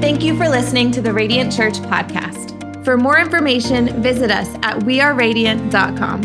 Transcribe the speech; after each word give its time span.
Thank 0.00 0.22
you 0.24 0.34
for 0.34 0.48
listening 0.48 0.90
to 0.92 1.02
the 1.02 1.12
Radiant 1.12 1.52
Church 1.52 1.74
podcast. 1.74 2.84
For 2.86 2.96
more 2.96 3.18
information, 3.18 4.02
visit 4.02 4.30
us 4.30 4.48
at 4.62 4.78
weareradiant.com. 4.78 6.22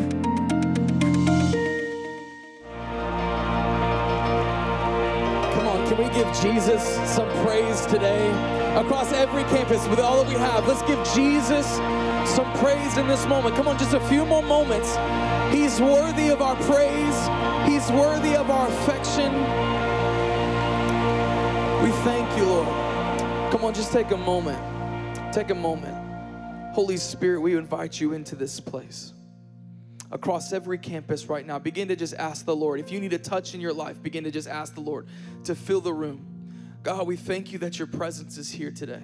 Come 5.52 5.68
on, 5.68 5.88
can 5.90 5.98
we 5.98 6.06
give 6.14 6.26
Jesus 6.42 6.82
some 7.14 7.28
praise 7.46 7.86
today? 7.88 8.30
Across 8.78 9.12
every 9.12 9.44
campus, 9.44 9.86
with 9.90 10.00
all 10.00 10.24
that 10.24 10.30
we 10.30 10.40
have, 10.40 10.66
let's 10.66 10.82
give 10.84 10.98
Jesus 11.14 11.68
some 12.34 12.50
praise 12.60 12.98
in 12.98 13.08
this 13.08 13.26
moment. 13.26 13.58
Come 13.58 13.68
on, 13.68 13.78
just 13.78 13.94
a 13.94 14.00
few 14.08 14.26
more 14.26 14.42
moments. 14.42 14.96
He's 15.54 15.82
worthy 15.82 16.30
of 16.30 16.42
our 16.42 16.56
praise, 16.64 17.70
He's 17.70 17.92
worthy 17.92 18.38
of 18.38 18.50
our 18.50 18.70
affection. 18.70 19.34
We 21.84 21.92
thank 22.04 22.38
you, 22.38 22.46
Lord. 22.46 22.95
Come 23.56 23.64
on, 23.64 23.74
just 23.74 23.94
take 23.94 24.12
a 24.12 24.18
moment. 24.18 25.34
Take 25.34 25.50
a 25.50 25.56
moment. 25.56 25.96
Holy 26.74 26.98
Spirit, 26.98 27.40
we 27.40 27.56
invite 27.56 28.02
you 28.02 28.12
into 28.12 28.36
this 28.36 28.60
place. 28.60 29.14
Across 30.12 30.52
every 30.52 30.78
campus 30.78 31.28
right 31.28 31.48
now, 31.48 31.58
begin 31.58 31.88
to 31.88 31.96
just 31.96 32.16
ask 32.16 32.46
the 32.46 32.54
Lord. 32.54 32.82
If 32.82 32.92
you 32.92 33.00
need 33.00 33.14
a 33.14 33.18
touch 33.18 33.56
in 33.56 33.62
your 33.62 33.72
life, 33.72 34.04
begin 34.04 34.26
to 34.26 34.30
just 34.30 34.50
ask 34.50 34.76
the 34.76 34.82
Lord 34.82 35.08
to 35.46 35.56
fill 35.56 35.80
the 35.80 35.94
room. 35.94 36.28
God, 36.84 37.08
we 37.08 37.16
thank 37.16 37.54
you 37.54 37.60
that 37.60 37.80
your 37.80 37.88
presence 37.88 38.38
is 38.38 38.52
here 38.52 38.72
today. 38.72 39.04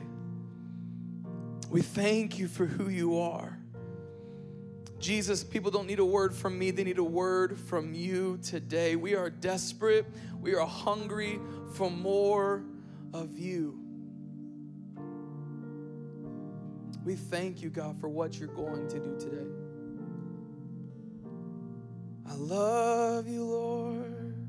We 1.70 1.82
thank 1.82 2.38
you 2.38 2.50
for 2.50 2.66
who 2.66 2.90
you 2.90 3.20
are. 3.20 3.58
Jesus, 5.00 5.46
people 5.46 5.72
don't 5.72 5.88
need 5.88 6.00
a 6.00 6.06
word 6.06 6.36
from 6.36 6.60
me, 6.60 6.72
they 6.72 6.84
need 6.84 6.98
a 6.98 7.04
word 7.06 7.58
from 7.58 7.94
you 7.94 8.38
today. 8.44 8.98
We 8.98 9.16
are 9.16 9.30
desperate, 9.30 10.06
we 10.42 10.56
are 10.56 10.68
hungry 10.68 11.40
for 11.74 11.90
more 11.90 12.66
of 13.14 13.40
you. 13.40 13.81
We 17.04 17.16
thank 17.16 17.62
you, 17.62 17.70
God, 17.70 18.00
for 18.00 18.08
what 18.08 18.38
you're 18.38 18.48
going 18.48 18.88
to 18.90 19.00
do 19.00 19.18
today. 19.20 19.48
I 22.30 22.36
love 22.36 23.28
you, 23.28 23.44
Lord, 23.44 24.48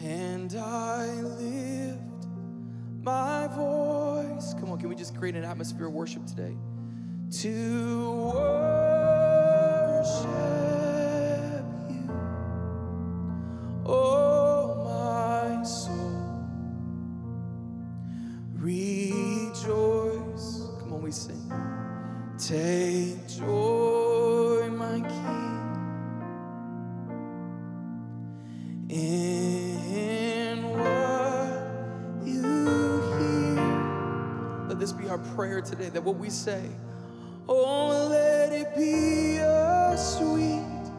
and 0.00 0.54
I 0.54 1.06
lift 1.20 2.26
my 3.02 3.48
voice. 3.48 4.54
Come 4.54 4.70
on, 4.70 4.78
can 4.78 4.88
we 4.88 4.94
just 4.94 5.16
create 5.16 5.34
an 5.34 5.44
atmosphere 5.44 5.86
of 5.86 5.92
worship 5.92 6.24
today? 6.26 6.56
To 7.42 8.32
worship 8.34 8.79
prayer 35.34 35.60
today 35.60 35.88
that 35.90 36.02
what 36.02 36.16
we 36.16 36.30
say, 36.30 36.62
oh, 37.48 38.08
let 38.08 38.52
it 38.52 38.74
be 38.76 39.36
a 39.36 39.96
sweet, 39.96 40.90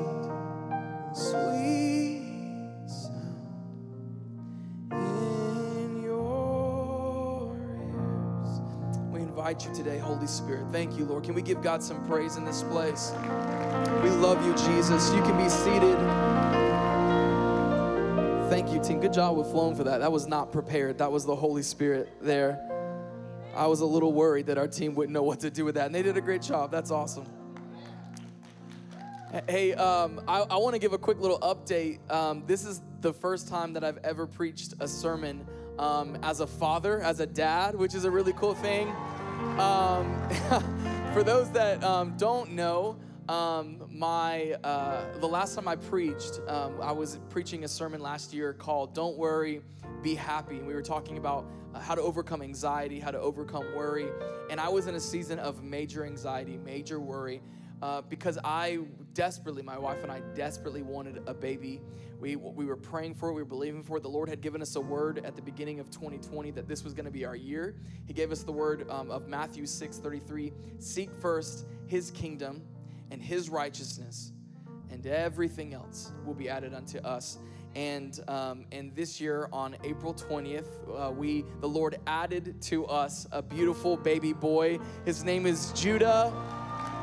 sweet 1.14 2.88
sound 2.88 3.74
in 4.92 6.04
your 6.04 7.56
ears. 7.84 8.62
We 9.12 9.22
invite 9.22 9.66
you 9.66 9.74
today, 9.74 9.98
Holy 9.98 10.28
Spirit. 10.28 10.66
Thank 10.72 10.98
you, 10.98 11.06
Lord. 11.06 11.24
Can 11.24 11.34
we 11.34 11.42
give 11.42 11.62
God 11.62 11.82
some 11.82 12.06
praise 12.08 12.36
in 12.38 12.46
this 12.46 12.64
place? 12.64 13.14
We 14.04 14.10
love 14.10 14.46
you, 14.46 14.54
Jesus. 14.54 15.14
You 15.14 15.22
can 15.22 15.38
be 15.38 15.50
seated. 15.50 16.67
Thank 18.50 18.72
you, 18.72 18.82
team. 18.82 19.02
Good 19.02 19.12
job 19.12 19.36
with 19.36 19.52
flowing 19.52 19.76
for 19.76 19.84
that. 19.84 19.98
That 19.98 20.12
was 20.12 20.26
not 20.26 20.54
prepared. 20.54 21.00
That 21.00 21.12
was 21.12 21.26
the 21.26 21.36
Holy 21.36 21.62
Spirit 21.62 22.14
there. 22.22 22.58
I 23.54 23.68
was 23.68 23.82
a 23.82 23.86
little 23.86 24.14
worried 24.14 24.46
that 24.46 24.58
our 24.58 24.70
team 24.70 24.96
wouldn't 24.96 25.14
know 25.14 25.22
what 25.22 25.42
to 25.42 25.50
do 25.50 25.66
with 25.66 25.76
that, 25.76 25.88
and 25.88 25.94
they 25.94 26.02
did 26.02 26.16
a 26.16 26.22
great 26.22 26.44
job. 26.44 26.72
That's 26.72 26.90
awesome. 26.90 27.26
Hey, 29.50 29.74
um, 29.74 30.22
I, 30.30 30.40
I 30.50 30.56
want 30.56 30.76
to 30.76 30.80
give 30.80 30.94
a 30.94 30.98
quick 30.98 31.20
little 31.20 31.40
update. 31.40 32.00
Um, 32.10 32.44
this 32.48 32.64
is 32.64 32.82
the 33.02 33.12
first 33.12 33.50
time 33.50 33.74
that 33.74 33.84
I've 33.84 34.00
ever 34.06 34.26
preached 34.26 34.76
a 34.80 34.88
sermon 34.88 35.46
um, 35.78 36.18
as 36.24 36.40
a 36.40 36.48
father, 36.48 37.02
as 37.02 37.20
a 37.20 37.28
dad, 37.28 37.76
which 37.76 37.96
is 37.96 38.06
a 38.06 38.12
really 38.12 38.32
cool 38.32 38.56
thing. 38.56 38.88
Um, 39.60 40.30
for 41.14 41.22
those 41.22 41.52
that 41.52 41.84
um, 41.84 42.16
don't 42.18 42.52
know, 42.52 42.98
um, 43.30 43.84
my 43.92 44.54
uh, 44.64 45.18
the 45.20 45.28
last 45.28 45.56
time 45.56 45.68
I 45.68 45.76
preached, 45.76 46.40
um, 46.48 46.80
I 46.82 46.92
was 46.92 47.20
preaching 47.30 47.66
a 47.66 47.68
sermon 47.68 48.00
last 48.00 48.34
year 48.34 48.54
called 48.54 48.94
"Don't 48.94 49.18
Worry, 49.18 49.62
Be 50.02 50.16
Happy," 50.16 50.58
and 50.58 50.68
we 50.68 50.74
were 50.74 50.82
talking 50.82 51.18
about 51.18 51.46
uh, 51.74 51.80
how 51.80 51.96
to 51.96 52.02
overcome 52.02 52.42
anxiety, 52.42 53.00
how 53.00 53.12
to 53.12 53.20
overcome 53.20 53.66
worry, 53.76 54.08
and 54.50 54.62
I 54.62 54.70
was 54.70 54.88
in 54.88 54.96
a 54.96 55.00
season 55.00 55.40
of 55.40 55.62
major 55.62 56.06
anxiety, 56.06 56.58
major 56.58 57.02
worry, 57.02 57.42
uh, 57.82 58.02
because 58.02 58.40
I 58.44 58.80
desperately, 59.14 59.62
my 59.62 59.78
wife 59.78 60.04
and 60.04 60.12
I 60.12 60.22
desperately 60.34 60.82
wanted 60.82 61.22
a 61.28 61.34
baby. 61.34 61.82
We, 62.20 62.36
we 62.36 62.66
were 62.66 62.78
praying 62.78 63.14
for 63.16 63.30
it, 63.30 63.34
we 63.34 63.42
were 63.42 63.48
believing 63.48 63.84
for 63.84 63.98
it. 63.98 64.04
The 64.04 64.10
Lord 64.10 64.28
had 64.28 64.42
given 64.42 64.62
us 64.62 64.76
a 64.76 64.82
word 64.82 65.24
at 65.24 65.36
the 65.36 65.42
beginning 65.42 65.80
of 65.80 65.92
2020 65.92 66.50
that 66.52 66.68
this 66.68 66.84
was 66.84 66.94
going 66.94 67.06
to 67.06 67.12
be 67.12 67.26
our 67.26 67.36
year. 67.36 67.76
He 68.06 68.14
gave 68.14 68.32
us 68.32 68.42
the 68.42 68.52
word 68.52 68.90
um, 68.90 69.12
of 69.12 69.28
Matthew 69.28 69.68
6 69.68 69.98
33 69.98 70.52
Seek 70.80 71.10
first 71.20 71.68
his 71.86 72.10
kingdom 72.12 72.64
and 73.12 73.22
his 73.22 73.50
righteousness, 73.50 74.32
and 74.90 75.06
everything 75.06 75.74
else 75.74 76.12
will 76.26 76.34
be 76.34 76.50
added 76.50 76.74
unto 76.74 77.00
us. 77.00 77.38
And 77.76 78.20
um, 78.28 78.66
and 78.72 78.96
this 78.96 79.22
year 79.22 79.50
on 79.52 79.76
April 79.84 80.14
20th, 80.14 80.66
uh, 80.90 81.12
we 81.12 81.46
the 81.60 81.70
Lord 81.70 82.00
added 82.08 82.62
to 82.64 82.86
us 82.88 83.28
a 83.32 83.42
beautiful 83.42 83.98
baby 83.98 84.34
boy. 84.34 84.80
His 85.06 85.24
name 85.24 85.46
is 85.46 85.72
Judah 85.74 86.34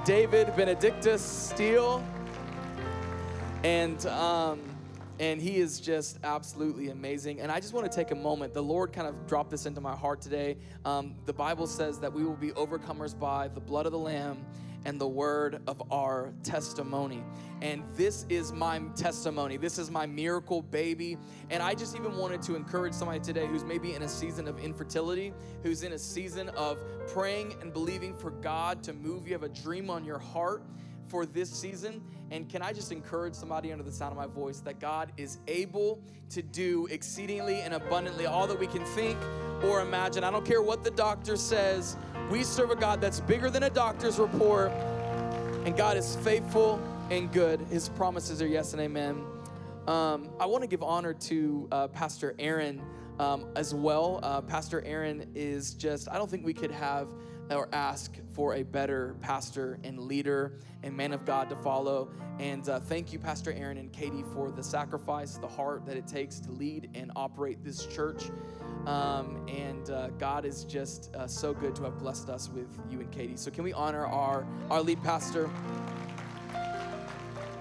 David 0.05 0.55
Benedictus 0.55 1.23
Steele, 1.23 2.05
and 3.63 4.05
um, 4.07 4.61
and 5.19 5.41
he 5.41 5.57
is 5.57 5.81
just 5.81 6.19
absolutely 6.25 6.91
amazing. 6.91 7.41
And 7.41 7.51
I 7.51 7.59
just 7.59 7.73
want 7.73 7.91
to 7.91 7.97
take 7.97 8.11
a 8.11 8.15
moment. 8.15 8.53
The 8.53 8.63
Lord 8.63 8.93
kind 8.93 9.09
of 9.09 9.27
dropped 9.27 9.51
this 9.51 9.65
into 9.65 9.81
my 9.81 9.97
heart 9.97 10.21
today. 10.21 10.59
Um, 10.85 11.15
the 11.25 11.33
Bible 11.33 11.67
says 11.67 11.99
that 12.01 12.13
we 12.13 12.23
will 12.23 12.37
be 12.37 12.51
overcomers 12.51 13.19
by 13.19 13.49
the 13.49 13.61
blood 13.61 13.87
of 13.87 13.93
the 13.93 13.99
Lamb 13.99 14.45
and 14.85 15.01
the 15.01 15.07
word 15.07 15.61
of 15.67 15.83
our 15.91 16.33
testimony. 16.43 17.23
And 17.63 17.83
this 17.95 18.27
is 18.29 18.53
my 18.53 18.81
testimony. 18.97 19.57
This 19.57 19.79
is 19.79 19.91
my 19.91 20.07
miracle 20.07 20.63
baby. 20.63 21.17
And 21.51 21.63
I 21.63 21.75
just 21.75 21.97
even 21.97 22.17
wanted 22.17 22.43
to 22.43 22.57
encourage 22.57 22.93
somebody 22.93 23.21
today 23.21 23.47
who's 23.47 23.65
maybe 23.65 23.95
in 23.95 24.03
a 24.03 24.09
season 24.09 24.47
of 24.47 24.59
infertility, 24.59 25.33
who's 25.63 25.83
in 25.83 25.93
a 25.93 25.99
season 25.99 26.51
of 26.51 26.79
praying 27.09 27.55
and 27.63 27.73
believing 27.73 28.15
for 28.15 28.31
God 28.31 28.83
to 28.85 28.93
move. 28.93 29.27
You 29.27 29.33
have 29.33 29.43
a 29.45 29.49
dream 29.49 29.89
on 29.91 30.05
your 30.05 30.19
heart 30.19 30.63
for 31.09 31.27
this 31.27 31.51
season. 31.51 32.03
And 32.31 32.49
can 32.49 32.63
I 32.63 32.73
just 32.73 32.93
encourage 32.93 33.35
somebody 33.35 33.71
under 33.73 33.85
the 33.85 33.93
sound 33.93 34.13
of 34.13 34.19
my 34.19 34.27
voice 34.27 34.61
that 34.61 34.81
God 34.81 35.13
is 35.17 35.39
able 35.47 36.01
to 36.31 36.43
do 36.43 36.87
exceedingly 36.91 37.61
and 37.61 37.75
abundantly 37.75 38.27
all 38.27 38.47
that 38.47 38.59
we 38.59 38.67
can 38.67 38.85
think 38.87 39.19
or 39.63 39.81
imagine? 39.81 40.25
I 40.25 40.31
don't 40.31 40.45
care 40.45 40.63
what 40.63 40.83
the 40.83 40.91
doctor 40.91 41.37
says, 41.37 41.97
we 42.31 42.43
serve 42.43 42.71
a 42.71 42.77
God 42.77 43.01
that's 43.01 43.21
bigger 43.21 43.51
than 43.51 43.65
a 43.65 43.71
doctor's 43.71 44.19
report, 44.19 44.73
and 45.65 45.77
God 45.77 45.97
is 45.97 46.17
faithful 46.17 46.81
and 47.11 47.31
good. 47.31 47.61
His 47.71 47.89
promises 47.91 48.41
are 48.41 48.47
yes 48.47 48.73
and 48.73 48.81
amen. 48.81 49.23
Um, 49.87 50.31
I 50.41 50.47
want 50.47 50.63
to 50.63 50.69
give 50.69 50.83
honor 50.83 51.13
to 51.13 51.69
uh, 51.71 51.89
Pastor 51.89 52.35
Aaron 52.39 52.81
um, 53.19 53.47
as 53.55 53.75
well. 53.75 54.21
Uh, 54.23 54.41
Pastor 54.41 54.83
Aaron 54.87 55.31
is 55.35 55.75
just, 55.75 56.09
I 56.11 56.17
don't 56.17 56.31
think 56.31 56.45
we 56.45 56.55
could 56.55 56.71
have 56.71 57.13
or 57.51 57.69
ask 57.73 58.17
for 58.33 58.55
a 58.55 58.63
better 58.63 59.17
pastor 59.21 59.79
and 59.85 59.99
leader 59.99 60.59
and 60.83 60.97
man 60.97 61.13
of 61.13 61.25
God 61.25 61.49
to 61.51 61.57
follow. 61.57 62.11
And 62.39 62.69
uh, 62.69 62.81
thank 62.81 63.13
you, 63.13 63.19
Pastor 63.19 63.53
Aaron 63.53 63.79
and 63.79 63.93
Katie, 63.93 64.25
for 64.35 64.51
the 64.51 64.63
sacrifice, 64.63 65.37
the 65.37 65.49
heart 65.49 65.87
that 65.87 65.97
it 65.97 66.07
takes 66.07 66.41
to 66.41 66.51
lead 66.51 66.91
and 66.95 67.13
operate 67.15 67.63
this 67.63 67.87
church. 67.87 68.31
Um, 68.87 69.47
and 69.49 69.89
uh, 69.91 70.09
God 70.19 70.45
is 70.45 70.65
just 70.65 71.15
uh, 71.15 71.27
so 71.27 71.55
good 71.55 71.75
to 71.77 71.85
have 71.85 71.99
blessed 71.99 72.29
us 72.29 72.51
with 72.51 72.69
you 72.91 73.01
and 73.01 73.11
Katie. 73.11 73.37
So, 73.37 73.51
can 73.51 73.65
we 73.65 73.73
honor 73.73 74.07
our, 74.07 74.47
our 74.71 74.83
lead 74.83 75.03
pastor? 75.03 75.49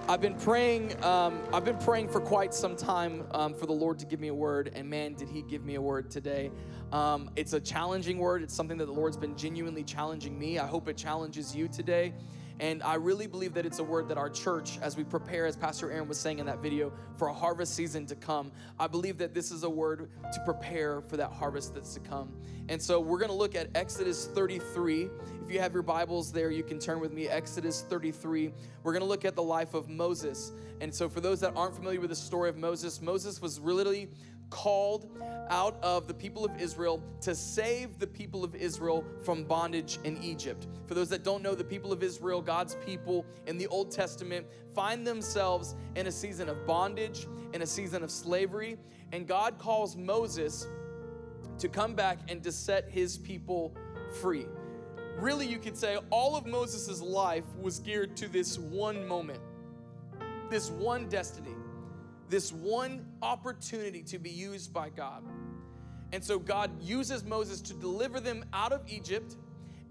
I've 0.06 0.20
been 0.20 0.34
praying. 0.34 1.02
Um, 1.02 1.40
I've 1.50 1.64
been 1.64 1.78
praying 1.78 2.08
for 2.08 2.20
quite 2.20 2.52
some 2.52 2.76
time 2.76 3.26
um, 3.30 3.54
for 3.54 3.64
the 3.64 3.72
Lord 3.72 3.98
to 4.00 4.06
give 4.06 4.20
me 4.20 4.28
a 4.28 4.34
word, 4.34 4.70
and 4.74 4.88
man, 4.88 5.14
did 5.14 5.30
He 5.30 5.40
give 5.40 5.64
me 5.64 5.76
a 5.76 5.80
word 5.80 6.10
today. 6.10 6.50
Um, 6.94 7.28
it's 7.34 7.54
a 7.54 7.60
challenging 7.60 8.18
word. 8.18 8.44
It's 8.44 8.54
something 8.54 8.78
that 8.78 8.86
the 8.86 8.92
Lord's 8.92 9.16
been 9.16 9.36
genuinely 9.36 9.82
challenging 9.82 10.38
me. 10.38 10.60
I 10.60 10.66
hope 10.68 10.88
it 10.88 10.96
challenges 10.96 11.52
you 11.52 11.66
today. 11.66 12.14
And 12.60 12.84
I 12.84 12.94
really 12.94 13.26
believe 13.26 13.52
that 13.54 13.66
it's 13.66 13.80
a 13.80 13.84
word 13.84 14.06
that 14.10 14.16
our 14.16 14.30
church, 14.30 14.78
as 14.80 14.96
we 14.96 15.02
prepare, 15.02 15.44
as 15.44 15.56
Pastor 15.56 15.90
Aaron 15.90 16.06
was 16.06 16.20
saying 16.20 16.38
in 16.38 16.46
that 16.46 16.60
video, 16.60 16.92
for 17.16 17.26
a 17.26 17.34
harvest 17.34 17.74
season 17.74 18.06
to 18.06 18.14
come, 18.14 18.52
I 18.78 18.86
believe 18.86 19.18
that 19.18 19.34
this 19.34 19.50
is 19.50 19.64
a 19.64 19.68
word 19.70 20.08
to 20.32 20.40
prepare 20.44 21.00
for 21.00 21.16
that 21.16 21.32
harvest 21.32 21.74
that's 21.74 21.94
to 21.94 22.00
come. 22.00 22.32
And 22.68 22.80
so 22.80 23.00
we're 23.00 23.18
going 23.18 23.30
to 23.30 23.36
look 23.36 23.56
at 23.56 23.70
Exodus 23.74 24.28
33. 24.28 25.10
If 25.44 25.50
you 25.50 25.58
have 25.58 25.72
your 25.72 25.82
Bibles 25.82 26.30
there, 26.30 26.52
you 26.52 26.62
can 26.62 26.78
turn 26.78 27.00
with 27.00 27.12
me. 27.12 27.26
Exodus 27.26 27.82
33. 27.88 28.52
We're 28.84 28.92
going 28.92 29.02
to 29.02 29.08
look 29.08 29.24
at 29.24 29.34
the 29.34 29.42
life 29.42 29.74
of 29.74 29.88
Moses. 29.88 30.52
And 30.80 30.94
so, 30.94 31.08
for 31.08 31.20
those 31.20 31.40
that 31.40 31.52
aren't 31.56 31.74
familiar 31.74 32.00
with 32.00 32.10
the 32.10 32.16
story 32.16 32.48
of 32.48 32.56
Moses, 32.56 33.00
Moses 33.00 33.40
was 33.40 33.60
really 33.60 34.08
called 34.50 35.10
out 35.50 35.76
of 35.82 36.06
the 36.06 36.14
people 36.14 36.44
of 36.44 36.60
Israel 36.60 37.02
to 37.20 37.34
save 37.34 37.98
the 37.98 38.06
people 38.06 38.44
of 38.44 38.54
Israel 38.54 39.04
from 39.24 39.44
bondage 39.44 39.98
in 40.04 40.22
Egypt. 40.22 40.66
For 40.86 40.94
those 40.94 41.08
that 41.10 41.22
don't 41.22 41.42
know, 41.42 41.54
the 41.54 41.64
people 41.64 41.92
of 41.92 42.02
Israel, 42.02 42.40
God's 42.40 42.76
people 42.86 43.26
in 43.46 43.58
the 43.58 43.66
Old 43.66 43.90
Testament, 43.90 44.46
find 44.74 45.06
themselves 45.06 45.74
in 45.96 46.06
a 46.06 46.12
season 46.12 46.48
of 46.48 46.66
bondage, 46.66 47.26
in 47.52 47.62
a 47.62 47.66
season 47.66 48.02
of 48.02 48.10
slavery, 48.10 48.76
and 49.12 49.26
God 49.26 49.58
calls 49.58 49.96
Moses 49.96 50.66
to 51.58 51.68
come 51.68 51.94
back 51.94 52.18
and 52.28 52.42
to 52.42 52.52
set 52.52 52.88
his 52.88 53.18
people 53.18 53.74
free. 54.20 54.46
Really, 55.18 55.46
you 55.46 55.58
could 55.58 55.76
say 55.76 55.98
all 56.10 56.36
of 56.36 56.46
Moses' 56.46 57.00
life 57.00 57.44
was 57.60 57.78
geared 57.78 58.16
to 58.16 58.28
this 58.28 58.58
one 58.58 59.06
moment, 59.06 59.40
this 60.50 60.70
one 60.70 61.08
destiny 61.08 61.53
this 62.34 62.52
one 62.52 63.06
opportunity 63.22 64.02
to 64.02 64.18
be 64.18 64.28
used 64.28 64.72
by 64.72 64.88
God. 64.90 65.22
And 66.12 66.24
so 66.24 66.36
God 66.36 66.82
uses 66.82 67.22
Moses 67.22 67.60
to 67.60 67.74
deliver 67.74 68.18
them 68.18 68.44
out 68.52 68.72
of 68.72 68.80
Egypt, 68.88 69.36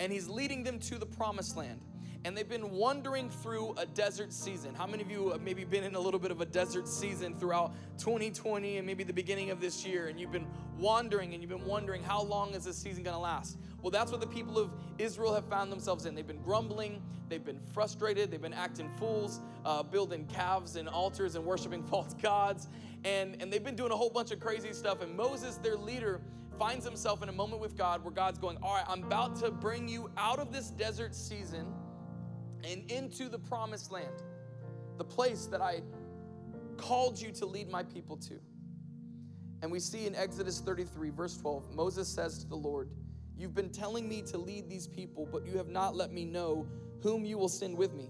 and 0.01 0.11
he's 0.11 0.27
leading 0.27 0.61
them 0.61 0.77
to 0.79 0.97
the 0.97 1.05
promised 1.05 1.55
land. 1.55 1.79
And 2.25 2.37
they've 2.37 2.47
been 2.47 2.71
wandering 2.71 3.29
through 3.29 3.73
a 3.77 3.85
desert 3.85 4.31
season. 4.31 4.73
How 4.73 4.87
many 4.87 5.03
of 5.03 5.11
you 5.11 5.31
have 5.31 5.41
maybe 5.41 5.65
been 5.65 5.83
in 5.83 5.95
a 5.95 5.99
little 5.99 6.19
bit 6.19 6.31
of 6.31 6.39
a 6.39 6.45
desert 6.45 6.87
season 6.87 7.35
throughout 7.37 7.73
2020 7.97 8.77
and 8.77 8.87
maybe 8.87 9.03
the 9.03 9.11
beginning 9.11 9.49
of 9.49 9.59
this 9.59 9.85
year? 9.85 10.07
And 10.07 10.17
you've 10.17 10.31
been 10.31 10.47
wandering 10.77 11.33
and 11.33 11.43
you've 11.43 11.49
been 11.49 11.65
wondering, 11.65 12.01
how 12.01 12.23
long 12.23 12.53
is 12.53 12.63
this 12.63 12.77
season 12.77 13.03
gonna 13.03 13.19
last? 13.19 13.57
Well, 13.81 13.91
that's 13.91 14.09
what 14.09 14.21
the 14.21 14.27
people 14.27 14.57
of 14.57 14.71
Israel 14.97 15.33
have 15.33 15.43
found 15.49 15.69
themselves 15.69 16.05
in. 16.05 16.15
They've 16.15 16.25
been 16.25 16.41
grumbling, 16.41 17.01
they've 17.27 17.43
been 17.43 17.59
frustrated, 17.73 18.31
they've 18.31 18.41
been 18.41 18.53
acting 18.53 18.89
fools, 18.97 19.41
uh, 19.65 19.83
building 19.83 20.25
calves 20.27 20.77
and 20.77 20.87
altars 20.87 21.35
and 21.35 21.43
worshiping 21.43 21.83
false 21.89 22.13
gods, 22.13 22.69
and, 23.03 23.35
and 23.41 23.51
they've 23.51 23.63
been 23.63 23.75
doing 23.75 23.91
a 23.91 23.97
whole 23.97 24.09
bunch 24.09 24.31
of 24.31 24.39
crazy 24.39 24.71
stuff. 24.71 25.01
And 25.01 25.13
Moses, 25.17 25.57
their 25.57 25.75
leader, 25.75 26.21
finds 26.57 26.85
himself 26.85 27.21
in 27.21 27.27
a 27.27 27.33
moment 27.33 27.59
with 27.59 27.75
God 27.75 28.01
where 28.01 28.13
God's 28.13 28.39
going, 28.39 28.57
All 28.63 28.75
right, 28.75 28.85
I'm 28.87 29.03
about 29.03 29.35
to 29.37 29.51
bring 29.51 29.89
you 29.89 30.09
out 30.15 30.39
of 30.39 30.53
this 30.53 30.69
desert 30.69 31.13
season 31.13 31.67
and 32.63 32.89
into 32.89 33.30
the 33.30 33.39
promised 33.39 33.92
land, 33.92 34.24
the 34.98 35.04
place 35.04 35.45
that 35.48 35.62
I 35.62 35.81
called 36.77 37.19
you 37.19 37.31
to 37.31 37.45
lead 37.45 37.69
my 37.69 37.83
people 37.83 38.18
to. 38.18 38.39
And 39.62 39.71
we 39.71 39.80
see 39.80 40.06
in 40.06 40.15
Exodus 40.15 40.60
33, 40.60 41.10
verse 41.10 41.38
12, 41.38 41.74
Moses 41.74 42.07
says 42.07 42.39
to 42.39 42.48
the 42.48 42.56
Lord, 42.56 42.89
You've 43.36 43.56
been 43.56 43.69
telling 43.69 44.07
me 44.07 44.21
to 44.24 44.38
lead 44.38 44.69
these 44.69 44.88
people, 44.88 45.27
but 45.31 45.45
you 45.45 45.57
have 45.57 45.69
not 45.69 45.95
let 45.95 46.12
me 46.12 46.25
know 46.25 46.68
whom 47.01 47.25
you 47.25 47.38
will 47.38 47.50
send 47.50 47.77
with 47.77 47.94
me. 47.94 48.10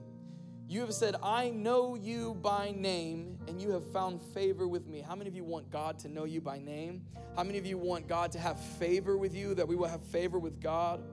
You 0.67 0.81
have 0.81 0.93
said, 0.93 1.15
I 1.21 1.49
know 1.49 1.95
you 1.95 2.35
by 2.41 2.73
name, 2.75 3.37
and 3.47 3.61
you 3.61 3.71
have 3.71 3.85
found 3.91 4.21
favor 4.21 4.67
with 4.67 4.87
me. 4.87 5.01
How 5.01 5.15
many 5.15 5.29
of 5.29 5.35
you 5.35 5.43
want 5.43 5.69
God 5.69 5.99
to 5.99 6.07
know 6.07 6.23
you 6.25 6.41
by 6.41 6.59
name? 6.59 7.03
How 7.35 7.43
many 7.43 7.57
of 7.57 7.65
you 7.65 7.77
want 7.77 8.07
God 8.07 8.31
to 8.33 8.39
have 8.39 8.59
favor 8.59 9.17
with 9.17 9.35
you, 9.35 9.53
that 9.55 9.67
we 9.67 9.75
will 9.75 9.87
have 9.87 10.03
favor 10.03 10.39
with 10.39 10.61
God? 10.61 11.03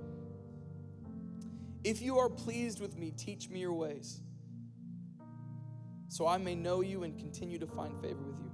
If 1.82 2.02
you 2.02 2.18
are 2.18 2.28
pleased 2.28 2.80
with 2.80 2.96
me, 2.98 3.10
teach 3.10 3.48
me 3.48 3.60
your 3.60 3.72
ways, 3.72 4.20
so 6.08 6.26
I 6.26 6.36
may 6.36 6.54
know 6.54 6.82
you 6.82 7.04
and 7.04 7.16
continue 7.16 7.58
to 7.58 7.66
find 7.66 7.98
favor 8.02 8.22
with 8.22 8.38
you. 8.38 8.50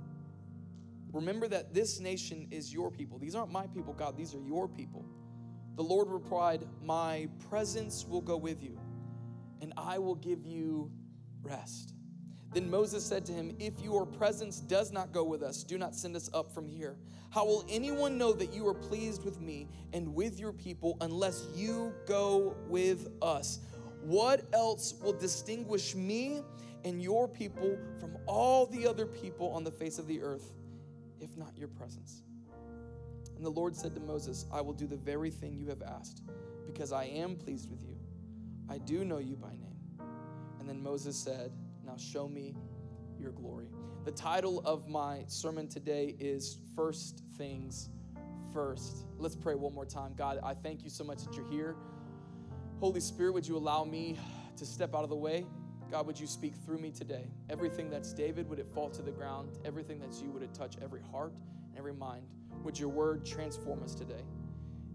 Remember 1.12 1.48
that 1.48 1.74
this 1.74 1.98
nation 1.98 2.46
is 2.50 2.72
your 2.72 2.90
people. 2.90 3.18
These 3.18 3.34
aren't 3.34 3.50
my 3.50 3.66
people, 3.66 3.94
God, 3.94 4.16
these 4.16 4.34
are 4.34 4.40
your 4.40 4.68
people. 4.68 5.04
The 5.74 5.82
Lord 5.82 6.08
replied, 6.08 6.66
My 6.82 7.28
presence 7.50 8.06
will 8.06 8.20
go 8.20 8.36
with 8.36 8.62
you, 8.62 8.78
and 9.60 9.72
I 9.76 9.98
will 9.98 10.14
give 10.14 10.44
you 10.44 10.92
rest. 11.42 11.95
Then 12.56 12.70
Moses 12.70 13.04
said 13.04 13.26
to 13.26 13.32
him, 13.32 13.54
If 13.58 13.82
your 13.82 14.06
presence 14.06 14.60
does 14.60 14.90
not 14.90 15.12
go 15.12 15.22
with 15.22 15.42
us, 15.42 15.62
do 15.62 15.76
not 15.76 15.94
send 15.94 16.16
us 16.16 16.30
up 16.32 16.50
from 16.54 16.66
here. 16.66 16.96
How 17.28 17.44
will 17.44 17.66
anyone 17.68 18.16
know 18.16 18.32
that 18.32 18.54
you 18.54 18.66
are 18.66 18.72
pleased 18.72 19.26
with 19.26 19.42
me 19.42 19.68
and 19.92 20.14
with 20.14 20.40
your 20.40 20.54
people 20.54 20.96
unless 21.02 21.44
you 21.54 21.92
go 22.06 22.56
with 22.66 23.08
us? 23.20 23.58
What 24.00 24.46
else 24.54 24.94
will 25.02 25.12
distinguish 25.12 25.94
me 25.94 26.40
and 26.82 27.02
your 27.02 27.28
people 27.28 27.76
from 28.00 28.16
all 28.24 28.64
the 28.64 28.86
other 28.86 29.04
people 29.04 29.50
on 29.50 29.62
the 29.62 29.70
face 29.70 29.98
of 29.98 30.06
the 30.06 30.22
earth, 30.22 30.54
if 31.20 31.36
not 31.36 31.54
your 31.58 31.68
presence? 31.68 32.22
And 33.36 33.44
the 33.44 33.50
Lord 33.50 33.76
said 33.76 33.94
to 33.96 34.00
Moses, 34.00 34.46
I 34.50 34.62
will 34.62 34.72
do 34.72 34.86
the 34.86 34.96
very 34.96 35.30
thing 35.30 35.58
you 35.58 35.66
have 35.66 35.82
asked, 35.82 36.22
because 36.66 36.90
I 36.90 37.04
am 37.04 37.36
pleased 37.36 37.70
with 37.70 37.82
you. 37.82 37.98
I 38.70 38.78
do 38.78 39.04
know 39.04 39.18
you 39.18 39.36
by 39.36 39.50
name. 39.50 40.08
And 40.58 40.66
then 40.66 40.82
Moses 40.82 41.18
said, 41.18 41.52
Now 41.86 41.96
show 41.96 42.28
me 42.28 42.56
your 43.16 43.30
glory. 43.30 43.68
The 44.04 44.10
title 44.10 44.60
of 44.64 44.88
my 44.88 45.22
sermon 45.28 45.68
today 45.68 46.16
is 46.18 46.58
First 46.74 47.22
Things 47.38 47.90
First. 48.52 49.06
Let's 49.18 49.36
pray 49.36 49.54
one 49.54 49.72
more 49.72 49.84
time. 49.84 50.12
God, 50.16 50.40
I 50.42 50.54
thank 50.54 50.82
you 50.82 50.90
so 50.90 51.04
much 51.04 51.22
that 51.22 51.36
you're 51.36 51.48
here. 51.48 51.76
Holy 52.80 52.98
Spirit, 52.98 53.34
would 53.34 53.46
you 53.46 53.56
allow 53.56 53.84
me 53.84 54.18
to 54.56 54.66
step 54.66 54.96
out 54.96 55.04
of 55.04 55.10
the 55.10 55.16
way? 55.16 55.46
God, 55.88 56.08
would 56.08 56.18
you 56.18 56.26
speak 56.26 56.54
through 56.56 56.78
me 56.78 56.90
today? 56.90 57.28
Everything 57.50 57.88
that's 57.88 58.12
David, 58.12 58.48
would 58.48 58.58
it 58.58 58.68
fall 58.74 58.90
to 58.90 59.02
the 59.02 59.12
ground? 59.12 59.50
Everything 59.64 60.00
that's 60.00 60.20
you, 60.20 60.30
would 60.32 60.42
it 60.42 60.52
touch 60.52 60.74
every 60.82 61.02
heart 61.12 61.32
and 61.68 61.78
every 61.78 61.94
mind? 61.94 62.26
Would 62.64 62.80
your 62.80 62.88
word 62.88 63.24
transform 63.24 63.84
us 63.84 63.94
today? 63.94 64.24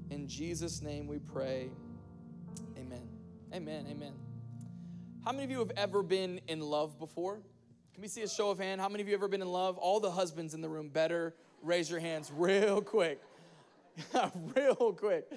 In 0.09 0.27
Jesus' 0.27 0.81
name 0.81 1.07
we 1.07 1.19
pray. 1.19 1.69
Amen. 2.77 3.07
Amen. 3.53 3.87
Amen. 3.89 4.13
How 5.23 5.31
many 5.31 5.43
of 5.43 5.51
you 5.51 5.59
have 5.59 5.71
ever 5.77 6.01
been 6.01 6.41
in 6.47 6.61
love 6.61 6.97
before? 6.97 7.35
Can 7.93 8.01
we 8.01 8.07
see 8.07 8.23
a 8.23 8.27
show 8.27 8.49
of 8.49 8.57
hand? 8.57 8.81
How 8.81 8.89
many 8.89 9.03
of 9.03 9.07
you 9.07 9.13
have 9.13 9.19
ever 9.19 9.27
been 9.27 9.43
in 9.43 9.51
love? 9.51 9.77
All 9.77 9.99
the 9.99 10.09
husbands 10.09 10.55
in 10.55 10.61
the 10.61 10.69
room 10.69 10.89
better 10.89 11.35
raise 11.61 11.91
your 11.91 11.99
hands 11.99 12.31
real 12.35 12.81
quick. 12.81 13.21
real 14.55 14.93
quick. 14.93 15.31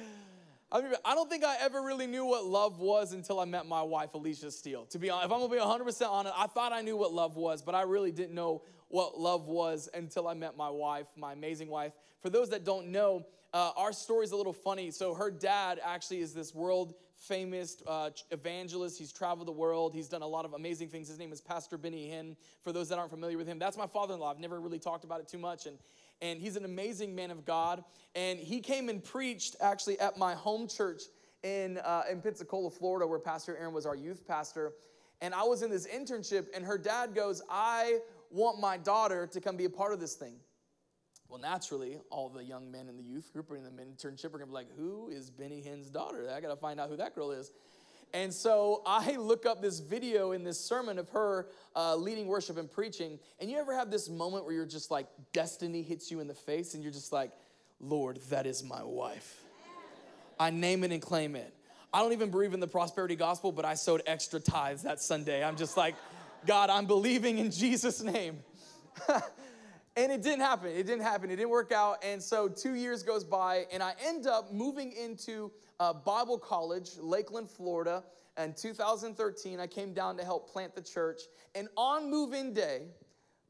I, 0.73 0.81
mean, 0.81 0.93
I 1.05 1.15
don't 1.15 1.29
think 1.29 1.45
I 1.45 1.57
ever 1.61 1.83
really 1.83 2.07
knew 2.07 2.25
what 2.25 2.47
love 2.47 2.79
was 2.79 3.13
until 3.13 3.39
I 3.39 3.45
met 3.45 3.67
my 3.67 3.83
wife, 3.83 4.15
Alicia 4.15 4.51
Steele. 4.51 4.87
To 4.87 4.99
be 4.99 5.11
honest, 5.11 5.27
if 5.27 5.33
I'm 5.33 5.41
gonna 5.41 5.53
be 5.53 5.61
100% 5.61 6.09
honest, 6.09 6.35
I 6.35 6.47
thought 6.47 6.73
I 6.73 6.81
knew 6.81 6.97
what 6.97 7.13
love 7.13 7.37
was, 7.37 7.61
but 7.61 7.75
I 7.75 7.83
really 7.83 8.11
didn't 8.11 8.35
know 8.35 8.63
what 8.89 9.21
love 9.21 9.49
was 9.49 9.91
until 9.93 10.27
I 10.29 10.33
met 10.33 10.57
my 10.57 10.71
wife, 10.71 11.09
my 11.15 11.35
amazing 11.35 11.69
wife. 11.69 11.93
For 12.23 12.31
those 12.31 12.49
that 12.51 12.65
don't 12.65 12.87
know, 12.89 13.27
uh, 13.53 13.73
our 13.77 13.93
story 13.93 14.25
is 14.25 14.33
a 14.33 14.37
little 14.37 14.55
funny. 14.55 14.91
So, 14.91 15.13
her 15.13 15.31
dad 15.31 15.79
actually 15.85 16.21
is 16.21 16.33
this 16.33 16.55
world 16.55 16.95
famous 17.17 17.83
uh, 17.87 18.11
evangelist. 18.31 18.99
He's 18.99 19.13
traveled 19.13 19.49
the 19.49 19.53
world. 19.53 19.95
He's 19.95 20.09
done 20.09 20.23
a 20.23 20.27
lot 20.27 20.45
of 20.45 20.53
amazing 20.53 20.89
things. 20.89 21.09
His 21.09 21.19
name 21.19 21.33
is 21.33 21.41
Pastor 21.41 21.79
Benny 21.79 22.09
Hinn. 22.09 22.37
For 22.63 22.73
those 22.73 22.89
that 22.89 22.99
aren't 22.99 23.11
familiar 23.11 23.39
with 23.39 23.47
him, 23.47 23.59
that's 23.59 23.77
my 23.77 23.87
father 23.87 24.15
in 24.15 24.21
law. 24.21 24.31
I've 24.31 24.41
never 24.41 24.61
really 24.61 24.79
talked 24.79 25.05
about 25.05 25.21
it 25.21 25.29
too 25.29 25.39
much. 25.39 25.67
And, 25.67 25.79
and 26.21 26.41
he's 26.41 26.57
an 26.57 26.65
amazing 26.65 27.15
man 27.15 27.31
of 27.31 27.45
God. 27.45 27.85
And 28.15 28.39
he 28.39 28.61
came 28.61 28.89
and 28.89 29.03
preached 29.03 29.57
actually 29.61 29.99
at 30.01 30.19
my 30.19 30.35
home 30.35 30.69
church 30.69 31.03
in, 31.43 31.79
uh, 31.79 32.03
in 32.11 32.21
Pensacola, 32.21 32.71
Florida, 32.71 33.07
where 33.07 33.19
Pastor 33.19 33.57
Aaron 33.57 33.75
was 33.75 33.87
our 33.87 33.97
youth 33.97 34.27
pastor. 34.27 34.73
And 35.21 35.35
I 35.35 35.45
was 35.45 35.63
in 35.63 35.71
this 35.71 35.87
internship, 35.87 36.47
and 36.55 36.65
her 36.65 36.77
dad 36.77 37.15
goes, 37.15 37.43
I 37.49 38.01
want 38.31 38.61
my 38.61 38.77
daughter 38.77 39.27
to 39.29 39.41
come 39.41 39.57
be 39.57 39.65
a 39.65 39.71
part 39.71 39.93
of 39.93 40.01
this 40.01 40.15
thing. 40.15 40.35
Well, 41.29 41.41
naturally, 41.41 41.99
all 42.11 42.29
the 42.29 42.45
young 42.45 42.71
men 42.71 42.89
in 42.89 42.97
the 42.97 43.03
youth 43.03 43.33
group 43.33 43.51
or 43.51 43.57
in 43.57 43.65
the 43.65 43.71
internship 43.71 44.27
are 44.27 44.39
gonna 44.39 44.47
be 44.47 44.53
like, 44.53 44.77
Who 44.77 45.09
is 45.09 45.31
Benny 45.31 45.61
Hinn's 45.61 45.91
daughter? 45.91 46.31
I 46.35 46.41
gotta 46.41 46.57
find 46.57 46.79
out 46.79 46.91
who 46.91 46.97
that 46.97 47.15
girl 47.15 47.31
is. 47.33 47.53
And 48.13 48.33
so 48.33 48.83
I 48.87 49.17
look 49.19 49.45
up 49.45 49.61
this 49.61 49.81
video 49.81 50.33
in 50.33 50.45
this 50.45 50.59
sermon 50.59 50.99
of 50.99 51.09
her 51.11 51.49
uh, 51.75 51.97
leading 51.97 52.27
worship 52.27 52.57
and 52.57 52.71
preaching. 52.71 53.19
And 53.41 53.51
you 53.51 53.59
ever 53.59 53.75
have 53.75 53.91
this 53.91 54.09
moment 54.09 54.45
where 54.45 54.55
you're 54.55 54.67
just 54.67 54.91
like, 54.91 55.09
destiny 55.33 55.83
hits 55.83 56.11
you 56.11 56.21
in 56.21 56.29
the 56.29 56.35
face, 56.35 56.75
and 56.75 56.83
you're 56.83 56.93
just 56.93 57.13
like, 57.13 57.33
Lord, 57.81 58.19
that 58.31 58.47
is 58.47 58.63
my 58.63 58.83
wife. 58.83 59.43
I 60.39 60.51
name 60.51 60.85
it 60.85 60.93
and 60.93 61.03
claim 61.03 61.37
it. 61.37 61.53
I 61.93 62.01
don't 62.01 62.13
even 62.13 62.31
believe 62.31 62.55
in 62.55 62.61
the 62.61 62.67
prosperity 62.67 63.15
gospel, 63.15 63.53
but 63.53 63.65
I 63.65 63.75
sowed 63.75 64.03
extra 64.07 64.41
tithes 64.41 64.83
that 64.83 65.01
Sunday. 65.01 65.45
I'm 65.45 65.57
just 65.57 65.77
like, 65.77 65.95
God, 66.47 66.71
I'm 66.71 66.87
believing 66.87 67.39
in 67.39 67.51
Jesus' 67.51 68.03
name. 68.03 68.39
and 69.97 70.11
it 70.11 70.23
didn't 70.23 70.41
happen. 70.41 70.71
It 70.71 70.87
didn't 70.87 71.03
happen. 71.03 71.31
It 71.31 71.37
didn't 71.37 71.51
work 71.51 71.73
out. 71.73 72.03
And 72.05 72.23
so 72.23 72.49
two 72.49 72.75
years 72.75 73.03
goes 73.03 73.23
by, 73.23 73.67
and 73.73 73.83
I 73.83 73.95
end 74.05 74.27
up 74.27 74.53
moving 74.53 74.93
into 74.93 75.53
uh, 75.79 75.93
Bible 75.93 76.39
college, 76.39 76.91
Lakeland, 76.99 77.49
Florida. 77.49 78.03
In 78.37 78.53
2013, 78.53 79.61
I 79.61 79.67
came 79.69 79.93
down 79.93 80.17
to 80.17 80.25
help 80.25 80.51
plant 80.51 80.75
the 80.75 80.83
church. 80.83 81.23
And 81.55 81.69
on 81.77 82.11
move 82.11 82.33
in 82.33 82.53
day, 82.53 82.83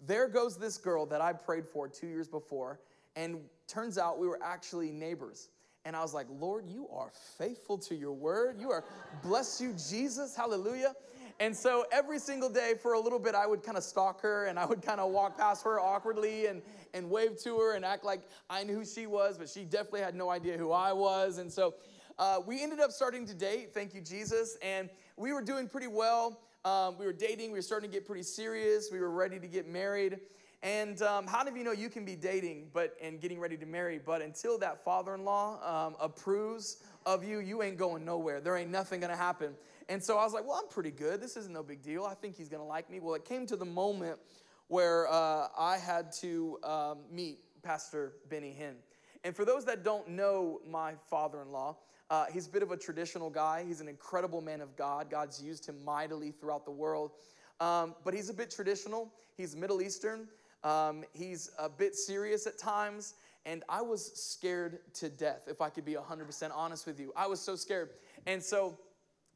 there 0.07 0.29
goes 0.29 0.59
this 0.59 0.77
girl 0.77 1.07
that 1.07 1.23
I 1.23 1.33
prayed 1.33 1.67
for 1.67 1.89
two 1.89 2.07
years 2.07 2.29
before. 2.29 2.81
And 3.17 3.39
turns 3.67 3.97
out 3.97 4.19
we 4.19 4.27
were 4.27 4.41
actually 4.43 4.91
neighbors. 4.91 5.49
And 5.87 5.95
I 5.95 6.03
was 6.03 6.13
like, 6.13 6.27
Lord, 6.31 6.69
you 6.69 6.89
are 6.89 7.11
faithful 7.39 7.79
to 7.79 7.95
your 7.95 8.13
word. 8.13 8.61
You 8.61 8.71
are, 8.71 8.85
bless 9.23 9.61
you, 9.61 9.73
Jesus. 9.73 10.37
Hallelujah. 10.37 10.95
And 11.41 11.57
so 11.57 11.85
every 11.91 12.19
single 12.19 12.49
day 12.49 12.75
for 12.81 12.93
a 12.93 13.01
little 13.01 13.19
bit, 13.19 13.35
I 13.35 13.47
would 13.47 13.63
kind 13.63 13.77
of 13.77 13.83
stalk 13.83 14.21
her 14.23 14.47
and 14.47 14.59
I 14.59 14.65
would 14.65 14.83
kind 14.83 15.01
of 15.01 15.11
walk 15.11 15.37
past 15.37 15.65
her 15.65 15.81
awkwardly 15.81 16.47
and, 16.47 16.63
and 16.93 17.11
wave 17.11 17.43
to 17.43 17.59
her 17.59 17.75
and 17.75 17.85
act 17.85 18.05
like 18.05 18.21
I 18.49 18.63
knew 18.63 18.75
who 18.75 18.85
she 18.85 19.07
was, 19.07 19.37
but 19.37 19.49
she 19.49 19.65
definitely 19.65 20.03
had 20.03 20.15
no 20.15 20.31
idea 20.31 20.57
who 20.57 20.71
I 20.71 20.93
was. 20.93 21.39
And 21.39 21.53
so 21.53 21.75
uh, 22.19 22.41
we 22.47 22.63
ended 22.63 22.79
up 22.79 22.93
starting 22.93 23.27
to 23.27 23.35
date, 23.35 23.75
thank 23.75 23.95
you, 23.95 24.01
Jesus. 24.01 24.57
And 24.63 24.89
we 25.17 25.33
were 25.33 25.43
doing 25.43 25.69
pretty 25.69 25.89
well. 25.89 26.41
Um, 26.65 26.97
we 26.99 27.05
were 27.05 27.13
dating, 27.13 27.51
we 27.51 27.59
were 27.59 27.63
starting 27.63 27.91
to 27.91 27.95
get 27.95 28.07
pretty 28.07 28.23
serious, 28.23 28.89
we 28.91 29.01
were 29.01 29.11
ready 29.11 29.39
to 29.39 29.47
get 29.47 29.69
married. 29.69 30.21
And 30.63 31.03
um, 31.03 31.27
how 31.27 31.47
of 31.47 31.55
you 31.59 31.63
know 31.63 31.73
you 31.73 31.91
can 31.91 32.07
be 32.07 32.17
dating 32.17 32.69
but 32.73 32.97
and 33.03 33.21
getting 33.21 33.39
ready 33.39 33.59
to 33.59 33.67
marry, 33.67 33.99
but 33.99 34.23
until 34.23 34.57
that 34.61 34.83
father-in-law 34.83 35.87
um, 35.87 35.95
approves 36.01 36.79
of 37.05 37.23
you, 37.23 37.41
you 37.41 37.63
ain't 37.63 37.77
going 37.77 38.03
nowhere. 38.03 38.41
There 38.41 38.57
ain't 38.57 38.71
nothing 38.71 39.01
gonna 39.01 39.15
happen. 39.15 39.53
And 39.89 40.03
so 40.03 40.19
I 40.19 40.25
was 40.25 40.33
like, 40.33 40.47
well, 40.47 40.61
I'm 40.63 40.69
pretty 40.69 40.91
good. 40.91 41.21
This 41.21 41.37
isn't 41.37 41.53
no 41.53 41.63
big 41.63 41.83
deal. 41.83 42.05
I 42.05 42.15
think 42.15 42.37
he's 42.37 42.49
gonna 42.49 42.65
like 42.65 42.91
me. 42.91 43.01
Well, 43.01 43.15
it 43.15 43.25
came 43.25 43.47
to 43.47 43.57
the 43.57 43.65
moment 43.65 44.19
where 44.69 45.09
uh, 45.09 45.49
I 45.59 45.79
had 45.79 46.13
to 46.21 46.59
um, 46.65 46.99
meet 47.11 47.41
Pastor 47.63 48.15
Benny 48.31 48.57
Hinn. 48.59 48.75
And 49.25 49.35
for 49.35 49.45
those 49.45 49.65
that 49.67 49.85
don't 49.85 50.09
know 50.09 50.61
my 50.69 50.95
father-in-law, 51.09 51.77
uh, 52.11 52.27
he's 52.33 52.47
a 52.47 52.51
bit 52.51 52.63
of 52.63 52.71
a 52.71 52.77
traditional 52.77 53.31
guy. 53.31 53.65
He's 53.67 53.81
an 53.81 53.89
incredible 53.89 54.41
man 54.41 54.61
of 54.61 54.77
God. 54.77 55.11
God's 55.11 55.43
used 55.43 55.67
him 55.67 55.83
mightily 55.85 56.31
throughout 56.31 56.65
the 56.65 56.71
world. 56.71 57.13
Um, 57.61 57.95
but 58.05 58.15
he's 58.15 58.29
a 58.29 58.35
bit 58.35 58.51
traditional. 58.51 59.13
He's 59.37 59.57
Middle 59.57 59.81
Eastern. 59.81 60.29
Um, 60.63 61.05
he's 61.13 61.51
a 61.59 61.69
bit 61.69 61.95
serious 61.95 62.47
at 62.47 62.59
times, 62.59 63.15
and 63.45 63.63
I 63.69 63.83
was 63.83 64.13
scared 64.15 64.79
to 64.95 65.11
death, 65.11 65.45
if 65.47 65.61
I 65.61 65.69
could 65.69 65.85
be 65.85 65.93
100% 65.93 66.51
honest 66.55 66.87
with 66.87 66.99
you. 66.99 67.13
I 67.15 67.27
was 67.27 67.41
so 67.41 67.55
scared. 67.55 67.91
And 68.27 68.43
so 68.43 68.79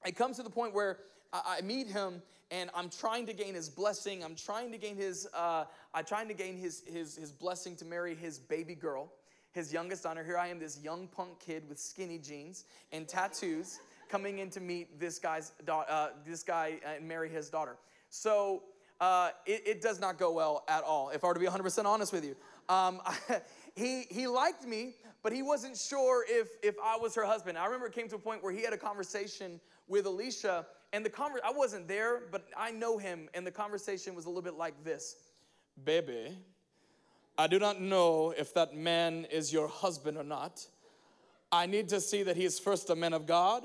it 0.06 0.16
comes 0.16 0.36
to 0.36 0.42
the 0.42 0.50
point 0.50 0.74
where 0.74 0.98
I, 1.32 1.60
meet 1.62 1.88
him 1.88 2.22
and 2.50 2.70
I'm 2.74 2.88
trying 2.88 3.26
to 3.26 3.32
gain 3.32 3.54
his 3.54 3.68
blessing. 3.68 4.24
I'm 4.24 4.34
trying 4.34 4.72
to 4.72 4.78
gain 4.78 4.96
his, 4.96 5.28
uh, 5.34 5.64
I'm 5.92 6.04
trying 6.04 6.28
to 6.28 6.34
gain 6.34 6.56
his, 6.56 6.82
his, 6.86 7.16
his 7.16 7.32
blessing 7.32 7.76
to 7.76 7.84
marry 7.84 8.14
his 8.14 8.38
baby 8.38 8.74
girl, 8.74 9.12
his 9.52 9.72
youngest 9.72 10.04
daughter. 10.04 10.24
Here 10.24 10.38
I 10.38 10.48
am, 10.48 10.58
this 10.58 10.80
young 10.82 11.06
punk 11.08 11.40
kid 11.40 11.68
with 11.68 11.78
skinny 11.78 12.18
jeans 12.18 12.64
and 12.92 13.06
tattoos 13.06 13.80
coming 14.08 14.38
in 14.38 14.48
to 14.50 14.60
meet 14.60 14.98
this 14.98 15.18
guy's, 15.18 15.52
uh, 15.68 16.08
this 16.26 16.42
guy 16.42 16.80
and 16.86 17.06
marry 17.06 17.28
his 17.28 17.50
daughter. 17.50 17.76
So 18.08 18.62
uh, 19.00 19.30
it, 19.44 19.62
it, 19.66 19.82
does 19.82 20.00
not 20.00 20.18
go 20.18 20.32
well 20.32 20.64
at 20.66 20.82
all, 20.82 21.10
if 21.10 21.22
I 21.22 21.28
were 21.28 21.34
to 21.34 21.40
be 21.40 21.46
100% 21.46 21.84
honest 21.84 22.12
with 22.12 22.24
you. 22.24 22.34
Um, 22.68 23.00
he, 23.76 24.04
he 24.10 24.26
liked 24.26 24.66
me, 24.66 24.94
but 25.22 25.32
he 25.32 25.42
wasn't 25.42 25.76
sure 25.76 26.24
if, 26.28 26.48
if 26.62 26.74
I 26.82 26.96
was 26.96 27.14
her 27.14 27.24
husband. 27.24 27.58
I 27.58 27.66
remember 27.66 27.86
it 27.86 27.92
came 27.92 28.08
to 28.08 28.16
a 28.16 28.18
point 28.18 28.42
where 28.42 28.52
he 28.52 28.62
had 28.62 28.72
a 28.72 28.78
conversation 28.78 29.60
with 29.88 30.06
Alicia, 30.06 30.66
and 30.92 31.04
the 31.04 31.10
conver- 31.10 31.42
I 31.44 31.50
wasn't 31.50 31.88
there, 31.88 32.22
but 32.30 32.46
I 32.56 32.70
know 32.70 32.98
him, 32.98 33.28
and 33.34 33.46
the 33.46 33.50
conversation 33.50 34.14
was 34.14 34.26
a 34.26 34.28
little 34.28 34.42
bit 34.42 34.54
like 34.54 34.84
this 34.84 35.16
Baby, 35.84 36.36
I 37.36 37.46
do 37.46 37.58
not 37.58 37.80
know 37.80 38.34
if 38.36 38.52
that 38.54 38.74
man 38.74 39.26
is 39.30 39.52
your 39.52 39.68
husband 39.68 40.16
or 40.16 40.24
not. 40.24 40.66
I 41.50 41.66
need 41.66 41.88
to 41.90 42.00
see 42.00 42.22
that 42.24 42.36
he 42.36 42.44
is 42.44 42.58
first 42.58 42.90
a 42.90 42.96
man 42.96 43.14
of 43.14 43.26
God 43.26 43.64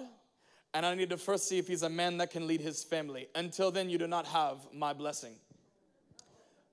and 0.73 0.85
I 0.85 0.95
need 0.95 1.09
to 1.11 1.17
first 1.17 1.47
see 1.47 1.59
if 1.59 1.67
he's 1.67 1.83
a 1.83 1.89
man 1.89 2.17
that 2.17 2.31
can 2.31 2.47
lead 2.47 2.61
his 2.61 2.83
family. 2.83 3.27
Until 3.35 3.69
then, 3.69 3.89
you 3.89 3.97
do 3.97 4.07
not 4.07 4.25
have 4.27 4.57
my 4.73 4.93
blessing. 4.93 5.33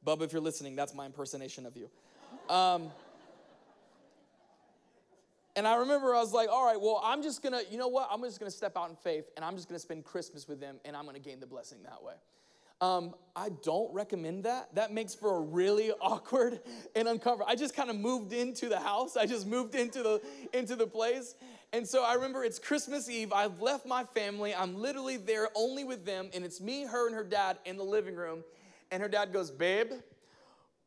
Bub, 0.02 0.22
if 0.22 0.32
you're 0.32 0.40
listening, 0.40 0.74
that's 0.74 0.94
my 0.94 1.04
impersonation 1.04 1.66
of 1.66 1.76
you. 1.76 1.90
Um, 2.48 2.90
and 5.56 5.66
I 5.66 5.76
remember 5.76 6.14
I 6.14 6.20
was 6.20 6.32
like, 6.32 6.48
all 6.48 6.64
right, 6.64 6.80
well, 6.80 7.00
I'm 7.04 7.22
just 7.22 7.42
gonna, 7.42 7.60
you 7.70 7.78
know 7.78 7.88
what? 7.88 8.08
I'm 8.10 8.22
just 8.22 8.38
gonna 8.38 8.50
step 8.50 8.76
out 8.76 8.90
in 8.90 8.96
faith 8.96 9.24
and 9.36 9.44
I'm 9.44 9.56
just 9.56 9.68
gonna 9.68 9.78
spend 9.78 10.04
Christmas 10.04 10.48
with 10.48 10.60
them 10.60 10.76
and 10.84 10.96
I'm 10.96 11.06
gonna 11.06 11.18
gain 11.18 11.40
the 11.40 11.46
blessing 11.46 11.78
that 11.84 12.02
way. 12.02 12.14
Um, 12.80 13.14
I 13.36 13.50
don't 13.62 13.92
recommend 13.92 14.44
that. 14.44 14.74
That 14.74 14.90
makes 14.92 15.14
for 15.14 15.36
a 15.36 15.40
really 15.40 15.92
awkward 16.00 16.60
and 16.94 17.08
uncomfortable. 17.08 17.50
I 17.50 17.54
just 17.54 17.76
kind 17.76 17.90
of 17.90 17.96
moved 17.96 18.32
into 18.32 18.68
the 18.68 18.80
house. 18.80 19.16
I 19.16 19.26
just 19.26 19.46
moved 19.46 19.74
into 19.74 20.02
the 20.02 20.22
into 20.54 20.76
the 20.76 20.86
place, 20.86 21.34
and 21.72 21.86
so 21.86 22.02
I 22.02 22.14
remember 22.14 22.42
it's 22.42 22.58
Christmas 22.58 23.08
Eve. 23.08 23.32
I've 23.32 23.60
left 23.60 23.86
my 23.86 24.02
family. 24.02 24.54
I'm 24.54 24.74
literally 24.74 25.16
there 25.16 25.48
only 25.54 25.84
with 25.84 26.04
them. 26.04 26.28
And 26.34 26.44
it's 26.44 26.60
me, 26.60 26.84
her, 26.84 27.06
and 27.06 27.14
her 27.14 27.22
dad 27.22 27.58
in 27.64 27.76
the 27.76 27.84
living 27.84 28.16
room. 28.16 28.42
And 28.90 29.00
her 29.00 29.08
dad 29.08 29.32
goes, 29.32 29.52
Babe, 29.52 29.92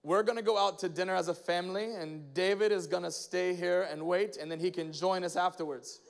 we're 0.03 0.23
gonna 0.23 0.41
go 0.41 0.57
out 0.57 0.79
to 0.79 0.89
dinner 0.89 1.15
as 1.15 1.29
a 1.29 1.33
family. 1.33 1.95
And 1.95 2.33
David 2.33 2.71
is 2.71 2.87
gonna 2.87 3.11
stay 3.11 3.55
here 3.55 3.87
and 3.89 4.05
wait. 4.05 4.37
And 4.37 4.51
then 4.51 4.59
he 4.59 4.69
can 4.69 4.91
join 4.91 5.23
us 5.23 5.35
afterwards. 5.35 6.01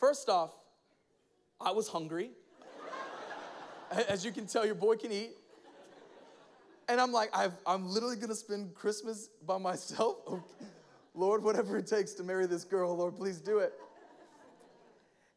First 0.00 0.28
off, 0.28 0.50
I 1.60 1.70
was 1.70 1.86
hungry. 1.86 2.32
As 4.08 4.24
you 4.24 4.32
can 4.32 4.46
tell, 4.46 4.66
your 4.66 4.74
boy 4.74 4.96
can 4.96 5.12
eat. 5.12 5.30
And 6.88 7.00
I'm 7.00 7.12
like, 7.12 7.30
i 7.32 7.48
am 7.66 7.88
literally 7.88 8.16
gonna 8.16 8.34
spend 8.34 8.74
Christmas 8.74 9.28
by 9.46 9.58
myself. 9.58 10.16
Okay. 10.28 10.66
Lord, 11.14 11.44
whatever 11.44 11.76
it 11.76 11.86
takes 11.86 12.14
to 12.14 12.22
marry 12.22 12.46
this 12.46 12.64
girl, 12.64 12.96
Lord, 12.96 13.16
please 13.16 13.38
do 13.38 13.58
it. 13.58 13.74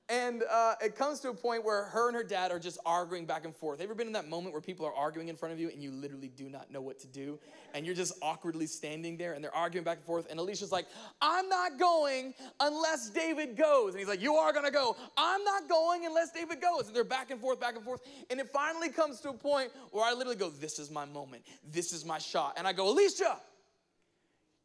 And 0.08 0.44
uh, 0.52 0.76
it 0.84 0.96
comes 0.96 1.20
to 1.22 1.30
a 1.30 1.34
point 1.34 1.66
where 1.66 1.86
her 1.86 2.08
and 2.08 2.16
her 2.16 2.24
dad 2.24 2.52
are 2.52 2.60
just 2.60 2.78
arguing 2.86 3.26
back 3.26 3.44
and 3.44 3.56
forth. 3.56 3.82
Ever 3.82 3.96
been 3.96 4.06
in 4.06 4.14
that 4.14 4.30
moment 4.30 4.54
where 4.54 4.62
people 4.62 4.86
are 4.86 4.94
arguing 4.94 5.30
in 5.30 5.36
front 5.36 5.52
of 5.52 5.60
you 5.60 5.70
and 5.70 5.82
you 5.82 5.92
literally 5.92 6.28
do 6.28 6.48
not 6.48 6.70
know 6.70 6.80
what 6.80 7.00
to 7.00 7.08
do? 7.08 7.40
And 7.74 7.88
you're 7.88 7.96
just 7.96 8.14
awkwardly 8.22 8.68
standing 8.68 9.18
there 9.18 9.34
and 9.34 9.44
they're 9.44 9.56
arguing 9.56 9.84
back 9.84 9.98
and 9.98 10.06
forth. 10.06 10.28
And 10.30 10.40
Alicia's 10.40 10.72
like, 10.72 10.86
I'm 11.22 11.50
not 11.50 11.80
going 11.80 12.36
unless 12.60 13.10
David 13.10 13.58
goes. 13.58 13.94
And 13.94 14.00
he's 14.00 14.08
like, 14.08 14.22
You 14.22 14.36
are 14.36 14.54
gonna 14.54 14.70
go. 14.70 14.96
I'm 15.18 15.44
not 15.44 15.68
going 15.68 16.06
unless 16.06 16.32
David 16.32 16.62
goes. 16.62 16.86
And 16.86 16.96
they're 16.96 17.04
back 17.04 17.32
and 17.32 17.42
forth, 17.42 17.60
back 17.60 17.76
and 17.76 17.84
forth. 17.84 18.02
And 18.30 18.40
it 18.40 18.50
finally 18.50 18.90
comes 18.90 19.20
to 19.22 19.30
a 19.30 19.34
point 19.34 19.72
where 19.90 20.06
I 20.06 20.14
literally 20.14 20.38
go, 20.38 20.52
This 20.52 20.78
is 20.78 20.92
my 20.92 21.06
moment. 21.06 21.42
This 21.72 21.94
is 21.94 22.06
my 22.06 22.20
shot. 22.20 22.54
And 22.58 22.68
I 22.68 22.74
go, 22.74 22.90
Alicia, 22.90 23.38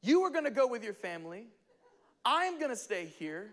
you 0.02 0.20
are 0.23 0.30
gonna 0.30 0.50
go 0.50 0.66
with 0.66 0.85
your 0.85 0.94
family. 0.94 1.47
I'm 2.26 2.61
gonna 2.61 2.76
stay 2.76 3.06
here. 3.06 3.52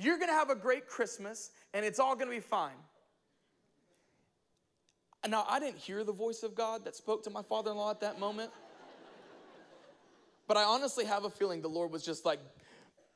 You're 0.00 0.18
gonna 0.18 0.32
have 0.32 0.48
a 0.48 0.54
great 0.54 0.86
Christmas 0.86 1.50
and 1.74 1.84
it's 1.84 1.98
all 1.98 2.16
gonna 2.16 2.30
be 2.30 2.40
fine. 2.40 2.76
Now, 5.28 5.44
I 5.46 5.60
didn't 5.60 5.76
hear 5.76 6.02
the 6.02 6.12
voice 6.12 6.42
of 6.42 6.54
God 6.54 6.86
that 6.86 6.96
spoke 6.96 7.22
to 7.24 7.30
my 7.30 7.42
father 7.42 7.70
in 7.70 7.76
law 7.76 7.90
at 7.90 8.00
that 8.00 8.18
moment. 8.18 8.50
But 10.48 10.56
I 10.56 10.64
honestly 10.64 11.04
have 11.04 11.24
a 11.24 11.30
feeling 11.30 11.62
the 11.62 11.68
Lord 11.68 11.92
was 11.92 12.04
just 12.04 12.24
like, 12.24 12.40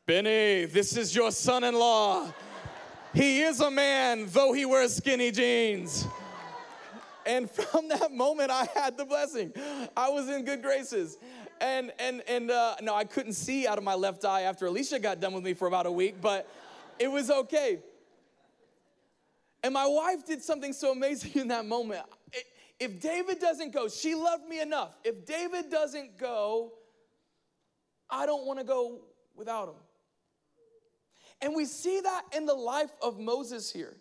Benny, 0.06 0.66
this 0.66 0.96
is 0.96 1.16
your 1.16 1.32
son 1.32 1.64
in 1.64 1.74
law. 1.74 2.32
He 3.12 3.42
is 3.42 3.60
a 3.60 3.72
man, 3.72 4.26
though 4.28 4.52
he 4.52 4.64
wears 4.64 4.94
skinny 4.94 5.32
jeans. 5.32 6.06
And 7.26 7.50
from 7.50 7.88
that 7.88 8.12
moment, 8.12 8.52
I 8.52 8.68
had 8.72 8.96
the 8.96 9.04
blessing. 9.04 9.52
I 9.96 10.10
was 10.10 10.28
in 10.28 10.44
good 10.44 10.62
graces 10.62 11.18
and 11.60 11.92
and 11.98 12.22
and 12.28 12.50
uh, 12.50 12.76
no, 12.82 12.94
I 12.94 13.04
couldn't 13.04 13.32
see 13.32 13.66
out 13.66 13.78
of 13.78 13.84
my 13.84 13.94
left 13.94 14.24
eye 14.24 14.42
after 14.42 14.66
Alicia 14.66 14.98
got 14.98 15.20
done 15.20 15.32
with 15.32 15.44
me 15.44 15.54
for 15.54 15.66
about 15.66 15.86
a 15.86 15.92
week, 15.92 16.20
but 16.20 16.48
it 16.98 17.10
was 17.10 17.30
okay. 17.30 17.80
And 19.62 19.72
my 19.72 19.86
wife 19.86 20.26
did 20.26 20.42
something 20.42 20.72
so 20.72 20.92
amazing 20.92 21.32
in 21.40 21.48
that 21.48 21.66
moment. 21.66 22.02
If 22.78 23.00
David 23.00 23.38
doesn't 23.38 23.72
go, 23.72 23.88
she 23.88 24.14
loved 24.14 24.46
me 24.46 24.60
enough. 24.60 24.96
If 25.04 25.24
David 25.24 25.70
doesn't 25.70 26.18
go, 26.18 26.72
I 28.10 28.26
don't 28.26 28.46
want 28.46 28.58
to 28.58 28.64
go 28.64 29.00
without 29.34 29.68
him. 29.68 29.76
And 31.40 31.54
we 31.54 31.64
see 31.64 32.00
that 32.00 32.22
in 32.36 32.46
the 32.46 32.54
life 32.54 32.90
of 33.02 33.18
Moses 33.18 33.70
here. 33.70 33.96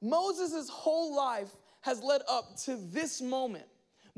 Moses' 0.00 0.68
whole 0.68 1.16
life 1.16 1.50
has 1.80 2.02
led 2.02 2.22
up 2.28 2.56
to 2.64 2.76
this 2.76 3.20
moment. 3.20 3.66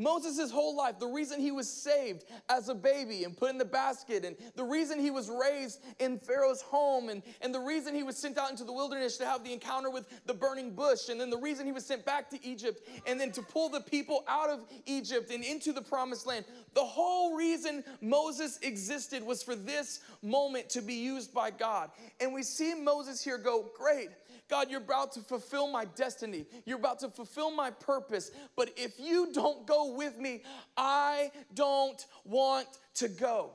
Moses' 0.01 0.51
whole 0.51 0.77
life, 0.77 0.99
the 0.99 1.07
reason 1.07 1.41
he 1.41 1.51
was 1.51 1.69
saved 1.69 2.25
as 2.49 2.69
a 2.69 2.75
baby 2.75 3.25
and 3.25 3.37
put 3.37 3.51
in 3.51 3.59
the 3.59 3.65
basket, 3.65 4.25
and 4.25 4.37
the 4.57 4.65
reason 4.65 4.99
he 4.99 5.11
was 5.11 5.29
raised 5.29 5.81
in 5.99 6.19
Pharaoh's 6.19 6.63
home, 6.63 7.11
and, 7.11 7.23
and 7.43 7.55
the 7.55 7.61
reason 7.61 7.95
he 7.95 8.03
was 8.03 8.17
sent 8.17 8.39
out 8.39 8.51
into 8.51 8.65
the 8.65 8.73
wilderness 8.73 9.19
to 9.19 9.27
have 9.27 9.45
the 9.45 9.53
encounter 9.53 9.91
with 9.91 10.07
the 10.27 10.35
burning 10.35 10.75
bush, 10.75 11.09
and 11.11 11.21
then 11.21 11.29
the 11.29 11.39
reason 11.39 11.67
he 11.67 11.73
was 11.73 11.85
sent 11.85 12.05
back 12.05 12.31
to 12.31 12.45
Egypt, 12.47 12.89
and 13.07 13.21
then 13.21 13.31
to 13.33 13.43
pull 13.43 13.69
the 13.69 13.81
people 13.81 14.25
out 14.27 14.49
of 14.49 14.61
Egypt 14.87 15.31
and 15.31 15.45
into 15.45 15.73
the 15.73 15.83
promised 15.83 16.27
land. 16.27 16.45
The 16.75 16.85
whole 16.85 17.37
reason 17.37 17.85
Moses 18.01 18.59
existed 18.63 19.23
was 19.23 19.43
for 19.43 19.55
this 19.55 20.01
moment 20.23 20.71
to 20.71 20.81
be 20.81 20.95
used 20.95 21.35
by 21.35 21.51
God. 21.51 21.91
And 22.21 22.33
we 22.33 22.43
see 22.43 22.75
Moses 22.75 23.23
here 23.23 23.39
go, 23.39 23.71
Great. 23.77 24.11
God, 24.51 24.71
you're 24.71 24.81
about 24.81 25.13
to 25.13 25.21
fulfill 25.21 25.69
my 25.69 25.85
destiny. 25.85 26.45
You're 26.67 26.79
about 26.79 26.99
to 27.01 27.09
fulfill 27.09 27.51
my 27.51 27.71
purpose. 27.71 28.33
But 28.57 28.73
if 28.77 28.99
you 28.99 29.33
don't 29.33 29.67
go 29.67 29.95
with 29.95 30.19
me, 30.19 30.43
I 30.77 31.31
don't 31.55 32.05
want 32.25 32.67
to 32.97 33.09
go. 33.09 33.53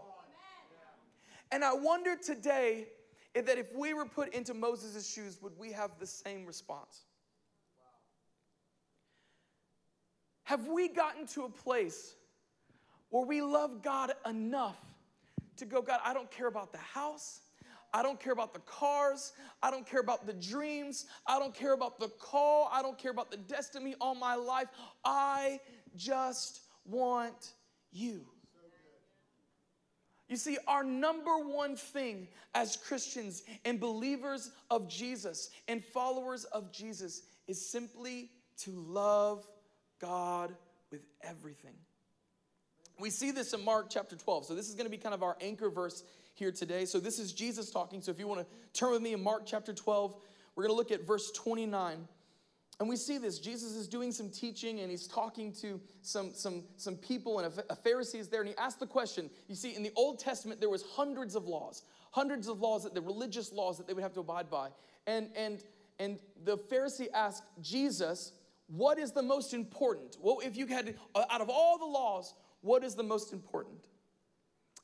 And 1.51 1.63
I 1.63 1.73
wonder 1.73 2.15
today 2.15 2.87
that 3.35 3.57
if 3.57 3.75
we 3.75 3.93
were 3.93 4.05
put 4.05 4.33
into 4.33 4.53
Moses' 4.53 5.13
shoes, 5.13 5.37
would 5.41 5.57
we 5.59 5.71
have 5.73 5.91
the 5.99 6.07
same 6.07 6.45
response? 6.45 7.01
Have 10.43 10.67
we 10.67 10.87
gotten 10.87 11.27
to 11.27 11.43
a 11.43 11.49
place 11.49 12.15
where 13.09 13.25
we 13.25 13.41
love 13.41 13.81
God 13.81 14.13
enough 14.25 14.77
to 15.57 15.65
go, 15.65 15.81
God, 15.81 15.99
I 16.03 16.13
don't 16.13 16.29
care 16.29 16.47
about 16.47 16.71
the 16.71 16.79
house. 16.79 17.41
I 17.93 18.03
don't 18.03 18.19
care 18.19 18.33
about 18.33 18.53
the 18.53 18.59
cars. 18.59 19.33
I 19.61 19.71
don't 19.71 19.87
care 19.87 19.99
about 19.99 20.25
the 20.25 20.33
dreams. 20.33 21.05
I 21.25 21.39
don't 21.39 21.53
care 21.53 21.73
about 21.73 21.99
the 21.99 22.09
call. 22.09 22.69
I 22.71 22.81
don't 22.81 22.97
care 22.97 23.11
about 23.11 23.31
the 23.31 23.37
destiny 23.37 23.95
all 24.01 24.15
my 24.15 24.35
life. 24.35 24.67
I 25.03 25.59
just 25.95 26.61
want 26.85 27.53
you. 27.91 28.25
You 30.27 30.37
see, 30.37 30.57
our 30.67 30.83
number 30.83 31.37
one 31.37 31.75
thing 31.75 32.27
as 32.55 32.77
Christians 32.77 33.43
and 33.63 33.79
believers 33.79 34.51
of 34.71 34.89
Jesus 34.89 35.51
and 35.67 35.83
followers 35.83 36.45
of 36.45 36.71
Jesus 36.71 37.21
is 37.47 37.69
simply 37.69 38.31
to 38.59 38.71
love 38.71 39.47
God 40.01 40.55
with 40.91 41.01
everything. 41.21 41.75
We 42.99 43.11
see 43.11 43.31
this 43.31 43.53
in 43.53 43.63
Mark 43.63 43.87
chapter 43.89 44.15
12. 44.15 44.45
So, 44.45 44.55
this 44.55 44.67
is 44.67 44.75
going 44.75 44.85
to 44.85 44.91
be 44.91 44.97
kind 44.97 45.13
of 45.13 45.21
our 45.21 45.37
anchor 45.41 45.69
verse 45.69 46.03
here 46.35 46.51
today. 46.51 46.85
So, 46.85 46.99
this 46.99 47.17
is 47.17 47.33
Jesus 47.33 47.71
talking. 47.71 48.01
So, 48.01 48.11
if 48.11 48.19
you 48.19 48.27
want 48.27 48.41
to 48.41 48.79
turn 48.79 48.91
with 48.91 49.01
me 49.01 49.13
in 49.13 49.23
Mark 49.23 49.43
chapter 49.45 49.73
12, 49.73 50.15
we're 50.55 50.63
going 50.63 50.73
to 50.73 50.77
look 50.77 50.91
at 50.91 51.05
verse 51.05 51.31
29. 51.31 52.07
And 52.79 52.89
we 52.89 52.97
see 52.97 53.17
this. 53.17 53.39
Jesus 53.39 53.73
is 53.73 53.87
doing 53.87 54.11
some 54.11 54.29
teaching 54.29 54.81
and 54.81 54.91
he's 54.91 55.07
talking 55.07 55.53
to 55.61 55.79
some, 56.01 56.33
some, 56.33 56.63
some 56.75 56.95
people, 56.97 57.39
and 57.39 57.51
a 57.69 57.75
Pharisee 57.75 58.19
is 58.19 58.27
there, 58.27 58.41
and 58.41 58.49
he 58.49 58.55
asked 58.57 58.81
the 58.81 58.87
question. 58.87 59.29
You 59.47 59.55
see, 59.55 59.75
in 59.75 59.81
the 59.81 59.93
Old 59.95 60.19
Testament, 60.19 60.59
there 60.59 60.69
was 60.69 60.83
hundreds 60.83 61.35
of 61.35 61.47
laws, 61.47 61.83
hundreds 62.11 62.49
of 62.49 62.59
laws 62.59 62.83
that 62.83 62.93
the 62.93 63.01
religious 63.01 63.53
laws 63.53 63.77
that 63.77 63.87
they 63.87 63.93
would 63.93 64.03
have 64.03 64.13
to 64.13 64.19
abide 64.19 64.49
by. 64.49 64.69
And 65.07 65.29
and 65.37 65.63
and 65.99 66.19
the 66.43 66.57
Pharisee 66.57 67.07
asked 67.13 67.43
Jesus, 67.61 68.33
what 68.67 68.99
is 68.99 69.11
the 69.11 69.21
most 69.21 69.53
important? 69.53 70.17
Well, 70.19 70.39
if 70.43 70.57
you 70.57 70.67
had 70.67 70.95
uh, 71.13 71.23
out 71.29 71.39
of 71.39 71.49
all 71.49 71.77
the 71.77 71.85
laws, 71.85 72.33
what 72.61 72.83
is 72.83 72.95
the 72.95 73.03
most 73.03 73.31
important? 73.31 73.87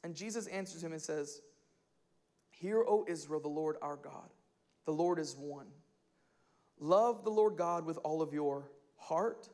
And 0.03 0.15
Jesus 0.15 0.48
answers 0.48 0.84
him 0.84 0.93
and 0.93 1.01
says, 1.01 1.41
Hear, 2.50 2.84
O 2.88 3.05
Israel, 3.08 3.39
the 3.39 3.48
Lord 3.48 3.77
our 3.81 3.96
God. 3.96 4.29
The 4.86 4.93
Lord 4.93 5.20
is 5.20 5.36
one. 5.36 5.67
Love 6.79 7.24
the 7.24 7.29
Lord 7.29 7.58
God 7.58 7.86
with 7.86 7.98
all 8.03 8.22
of 8.22 8.34
your 8.34 8.70
heart, 8.98 9.48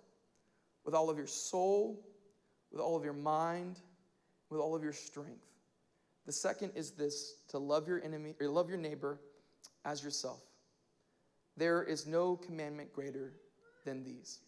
with 0.86 0.94
all 0.94 1.10
of 1.10 1.18
your 1.18 1.28
soul, 1.28 2.06
with 2.72 2.82
all 2.82 2.96
of 2.96 3.04
your 3.04 3.14
mind, 3.14 3.80
with 4.50 4.62
all 4.62 4.76
of 4.76 4.84
your 4.84 4.94
strength. 4.94 5.46
The 6.26 6.32
second 6.32 6.72
is 6.76 6.92
this 6.92 7.36
to 7.50 7.58
love 7.58 7.88
your 7.88 8.04
enemy 8.04 8.36
or 8.40 8.48
love 8.48 8.70
your 8.70 8.78
neighbor 8.78 9.20
as 9.86 10.04
yourself. 10.04 10.42
There 11.56 11.84
is 11.84 12.06
no 12.06 12.36
commandment 12.36 12.94
greater 12.94 13.34
than 13.86 14.04
these. 14.04 14.40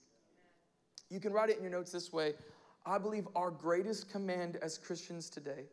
You 1.09 1.19
can 1.19 1.33
write 1.33 1.49
it 1.49 1.57
in 1.57 1.63
your 1.63 1.71
notes 1.71 1.91
this 1.91 2.13
way. 2.13 2.33
I 2.85 2.97
believe 2.97 3.27
our 3.35 3.51
greatest 3.51 4.11
command 4.11 4.57
as 4.61 4.77
Christians 4.77 5.29
today 5.29 5.65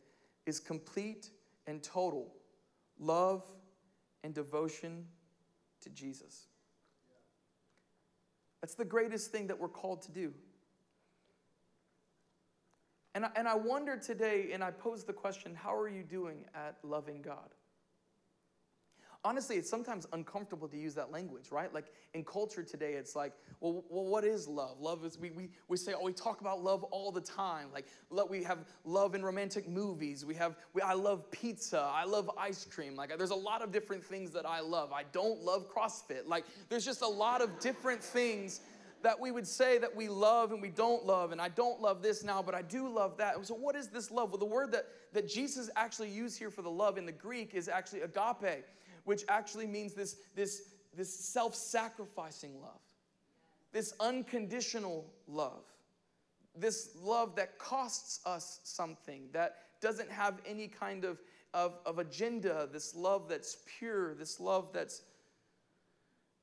is 0.46 0.60
complete 0.60 1.30
and 1.66 1.82
total 1.82 2.32
love 2.98 3.44
and 4.24 4.32
devotion 4.32 5.06
to 5.82 5.90
Jesus. 5.90 6.46
That's 8.60 8.74
the 8.74 8.84
greatest 8.84 9.30
thing 9.30 9.48
that 9.48 9.58
we're 9.58 9.68
called 9.68 10.02
to 10.02 10.12
do. 10.12 10.32
And 13.14 13.24
I, 13.24 13.30
and 13.36 13.48
I 13.48 13.54
wonder 13.54 13.96
today, 13.96 14.50
and 14.52 14.62
I 14.62 14.70
pose 14.70 15.04
the 15.04 15.12
question 15.12 15.54
how 15.54 15.74
are 15.74 15.88
you 15.88 16.02
doing 16.02 16.44
at 16.54 16.76
loving 16.82 17.22
God? 17.22 17.54
Honestly, 19.26 19.56
it's 19.56 19.68
sometimes 19.68 20.06
uncomfortable 20.12 20.68
to 20.68 20.76
use 20.76 20.94
that 20.94 21.10
language, 21.10 21.50
right? 21.50 21.74
Like 21.74 21.86
in 22.14 22.22
culture 22.22 22.62
today, 22.62 22.92
it's 22.92 23.16
like, 23.16 23.32
well, 23.58 23.84
well 23.88 24.04
what 24.04 24.24
is 24.24 24.46
love? 24.46 24.80
Love 24.80 25.04
is, 25.04 25.18
we, 25.18 25.30
we, 25.30 25.48
we 25.66 25.76
say, 25.76 25.94
oh, 25.94 26.04
we 26.04 26.12
talk 26.12 26.40
about 26.40 26.62
love 26.62 26.84
all 26.84 27.10
the 27.10 27.20
time. 27.20 27.66
Like 27.74 27.86
we 28.30 28.44
have 28.44 28.58
love 28.84 29.16
in 29.16 29.24
romantic 29.24 29.68
movies. 29.68 30.24
We 30.24 30.36
have, 30.36 30.54
we, 30.74 30.80
I 30.80 30.92
love 30.92 31.28
pizza. 31.32 31.90
I 31.92 32.04
love 32.04 32.30
ice 32.38 32.64
cream. 32.64 32.94
Like 32.94 33.18
there's 33.18 33.30
a 33.30 33.34
lot 33.34 33.62
of 33.62 33.72
different 33.72 34.04
things 34.04 34.30
that 34.30 34.46
I 34.46 34.60
love. 34.60 34.92
I 34.92 35.02
don't 35.10 35.42
love 35.42 35.66
CrossFit. 35.74 36.28
Like 36.28 36.44
there's 36.68 36.84
just 36.84 37.02
a 37.02 37.08
lot 37.08 37.42
of 37.42 37.58
different 37.58 38.02
things 38.02 38.60
that 39.02 39.18
we 39.18 39.30
would 39.32 39.46
say 39.46 39.78
that 39.78 39.94
we 39.94 40.08
love 40.08 40.52
and 40.52 40.62
we 40.62 40.70
don't 40.70 41.04
love, 41.04 41.30
and 41.30 41.40
I 41.40 41.48
don't 41.48 41.80
love 41.80 42.02
this 42.02 42.24
now, 42.24 42.42
but 42.42 42.54
I 42.54 42.62
do 42.62 42.88
love 42.88 43.18
that. 43.18 43.46
So, 43.46 43.54
what 43.54 43.76
is 43.76 43.88
this 43.88 44.10
love? 44.10 44.30
Well, 44.30 44.38
the 44.38 44.46
word 44.46 44.72
that, 44.72 44.86
that 45.12 45.28
Jesus 45.28 45.70
actually 45.76 46.08
used 46.08 46.38
here 46.38 46.50
for 46.50 46.62
the 46.62 46.70
love 46.70 46.96
in 46.96 47.04
the 47.04 47.12
Greek 47.12 47.54
is 47.54 47.68
actually 47.68 48.00
agape 48.00 48.64
which 49.06 49.24
actually 49.28 49.66
means 49.66 49.94
this, 49.94 50.16
this, 50.34 50.62
this 50.94 51.18
self 51.18 51.54
sacrificing 51.54 52.60
love, 52.60 52.80
this 53.72 53.94
unconditional 54.00 55.06
love, 55.28 55.64
this 56.56 56.90
love 57.00 57.36
that 57.36 57.56
costs 57.58 58.20
us 58.26 58.60
something, 58.64 59.28
that 59.32 59.58
doesn't 59.80 60.10
have 60.10 60.40
any 60.44 60.66
kind 60.66 61.04
of, 61.04 61.20
of, 61.54 61.78
of 61.86 62.00
agenda, 62.00 62.68
this 62.72 62.96
love 62.96 63.28
that's 63.28 63.58
pure, 63.78 64.12
this 64.14 64.40
love 64.40 64.70
that's 64.72 65.02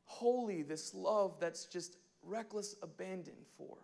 holy, 0.05 0.63
this 0.63 0.93
love 0.93 1.35
that's 1.41 1.65
just 1.65 1.97
reckless 2.23 2.77
abandon 2.81 3.35
for. 3.57 3.77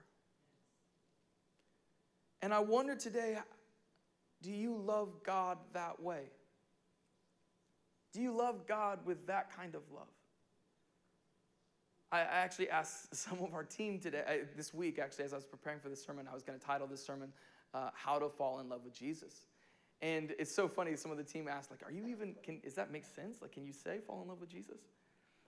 And 2.42 2.54
I 2.54 2.60
wonder 2.60 2.96
today 2.96 3.38
do 4.42 4.52
you 4.52 4.74
love 4.78 5.10
God 5.26 5.58
that 5.74 6.02
way? 6.02 6.30
Do 8.14 8.22
you 8.22 8.36
love 8.36 8.68
God 8.68 9.00
with 9.06 9.28
that 9.28 9.56
kind 9.56 9.76
of 9.76 9.82
love? 9.94 10.08
I 12.12 12.22
actually 12.22 12.70
asked 12.70 13.16
some 13.16 13.40
of 13.40 13.54
our 13.54 13.64
team 13.64 14.00
today, 14.00 14.42
this 14.56 14.74
week, 14.74 15.00
actually, 15.00 15.26
as 15.26 15.34
I 15.34 15.36
was 15.36 15.46
preparing 15.46 15.80
for 15.80 15.90
this 15.90 16.04
sermon, 16.04 16.28
I 16.30 16.34
was 16.34 16.44
going 16.44 16.58
to 16.58 16.66
title 16.66 16.88
this 16.88 17.06
sermon, 17.06 17.32
uh, 17.74 17.90
How 17.94 18.18
to 18.18 18.30
Fall 18.30 18.60
in 18.60 18.70
Love 18.70 18.82
with 18.84 18.98
Jesus. 18.98 19.48
And 20.02 20.34
it's 20.40 20.54
so 20.54 20.68
funny, 20.68 20.96
some 20.96 21.12
of 21.12 21.18
the 21.18 21.24
team 21.24 21.48
asked, 21.48 21.72
like, 21.72 21.84
are 21.86 21.92
you 21.92 22.08
even, 22.08 22.36
can, 22.42 22.60
does 22.62 22.74
that 22.76 22.92
make 22.92 23.06
sense? 23.06 23.42
Like, 23.42 23.52
can 23.52 23.66
you 23.66 23.74
say 23.74 24.00
fall 24.00 24.22
in 24.22 24.30
love 24.30 24.40
with 24.40 24.50
Jesus? 24.50 24.80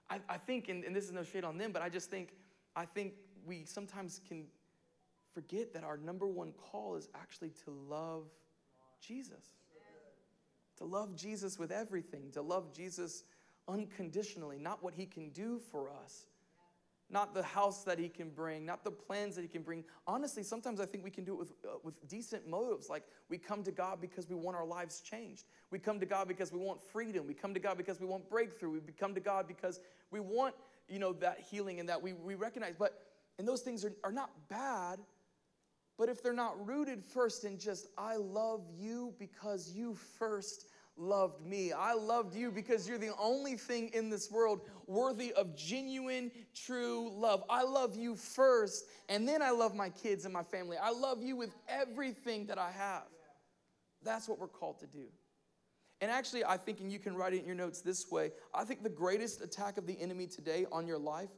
I, 0.09 0.19
I 0.27 0.37
think, 0.37 0.67
and, 0.67 0.83
and 0.83 0.95
this 0.95 1.05
is 1.05 1.11
no 1.11 1.23
shade 1.23 1.45
on 1.45 1.57
them, 1.57 1.71
but 1.71 1.81
I 1.81 1.87
just 1.87 2.09
think, 2.09 2.33
I 2.75 2.85
think 2.85 3.13
we 3.45 3.63
sometimes 3.63 4.19
can 4.27 4.45
forget 5.33 5.73
that 5.73 5.85
our 5.85 5.97
number 5.97 6.27
one 6.27 6.51
call 6.51 6.95
is 6.95 7.07
actually 7.15 7.51
to 7.63 7.71
love 7.89 8.25
Jesus 8.99 9.45
to 10.81 10.87
love 10.87 11.15
Jesus 11.15 11.59
with 11.59 11.71
everything, 11.71 12.31
to 12.33 12.41
love 12.41 12.73
Jesus 12.73 13.23
unconditionally, 13.67 14.57
not 14.57 14.83
what 14.83 14.95
he 14.95 15.05
can 15.05 15.29
do 15.29 15.59
for 15.71 15.91
us, 16.03 16.25
not 17.07 17.35
the 17.35 17.43
house 17.43 17.83
that 17.83 17.99
he 17.99 18.09
can 18.09 18.31
bring, 18.31 18.65
not 18.65 18.83
the 18.83 18.89
plans 18.89 19.35
that 19.35 19.43
he 19.43 19.47
can 19.47 19.61
bring. 19.61 19.83
Honestly, 20.07 20.41
sometimes 20.41 20.79
I 20.79 20.87
think 20.87 21.03
we 21.03 21.11
can 21.11 21.23
do 21.23 21.33
it 21.33 21.39
with, 21.39 21.51
uh, 21.63 21.77
with 21.83 21.93
decent 22.07 22.47
motives. 22.47 22.89
Like 22.89 23.03
we 23.29 23.37
come 23.37 23.63
to 23.63 23.71
God 23.71 24.01
because 24.01 24.27
we 24.27 24.35
want 24.35 24.57
our 24.57 24.65
lives 24.65 25.01
changed. 25.01 25.45
We 25.69 25.77
come 25.77 25.99
to 25.99 26.05
God 26.07 26.27
because 26.27 26.51
we 26.51 26.57
want 26.57 26.81
freedom. 26.81 27.27
We 27.27 27.35
come 27.35 27.53
to 27.53 27.59
God 27.59 27.77
because 27.77 27.99
we 27.99 28.07
want 28.07 28.27
breakthrough. 28.27 28.71
We 28.71 28.79
come 28.91 29.13
to 29.13 29.21
God 29.21 29.47
because 29.47 29.79
we 30.09 30.19
want, 30.19 30.55
you 30.89 30.97
know, 30.97 31.13
that 31.13 31.41
healing 31.51 31.79
and 31.79 31.87
that 31.89 32.01
we, 32.01 32.13
we 32.13 32.33
recognize. 32.33 32.73
But, 32.75 33.03
and 33.37 33.47
those 33.47 33.61
things 33.61 33.85
are, 33.85 33.93
are 34.03 34.11
not 34.11 34.31
bad, 34.49 34.97
but 35.95 36.09
if 36.09 36.23
they're 36.23 36.33
not 36.33 36.65
rooted 36.65 37.05
first 37.05 37.45
in 37.45 37.59
just, 37.59 37.85
I 37.99 38.15
love 38.15 38.61
you 38.75 39.13
because 39.19 39.71
you 39.71 39.93
first 39.93 40.65
loved 40.97 41.45
me. 41.45 41.71
I 41.71 41.93
loved 41.93 42.35
you 42.35 42.51
because 42.51 42.87
you're 42.87 42.97
the 42.97 43.15
only 43.19 43.55
thing 43.55 43.89
in 43.93 44.09
this 44.09 44.29
world 44.29 44.61
worthy 44.87 45.33
of 45.33 45.55
genuine, 45.55 46.31
true 46.53 47.11
love. 47.13 47.43
I 47.49 47.63
love 47.63 47.95
you 47.95 48.15
first, 48.15 48.85
and 49.09 49.27
then 49.27 49.41
I 49.41 49.51
love 49.51 49.75
my 49.75 49.89
kids 49.89 50.25
and 50.25 50.33
my 50.33 50.43
family. 50.43 50.77
I 50.77 50.91
love 50.91 51.21
you 51.21 51.35
with 51.35 51.55
everything 51.67 52.45
that 52.47 52.57
I 52.57 52.71
have. 52.71 53.03
That's 54.03 54.27
what 54.27 54.39
we're 54.39 54.47
called 54.47 54.79
to 54.79 54.87
do. 54.87 55.05
And 56.01 56.09
actually, 56.09 56.43
I 56.43 56.57
think, 56.57 56.79
and 56.79 56.91
you 56.91 56.97
can 56.97 57.15
write 57.15 57.33
it 57.33 57.39
in 57.39 57.45
your 57.45 57.55
notes 57.55 57.81
this 57.81 58.09
way 58.11 58.31
I 58.53 58.63
think 58.63 58.83
the 58.83 58.89
greatest 58.89 59.41
attack 59.41 59.77
of 59.77 59.85
the 59.85 59.99
enemy 60.01 60.27
today 60.27 60.65
on 60.71 60.87
your 60.87 60.97
life 60.97 61.29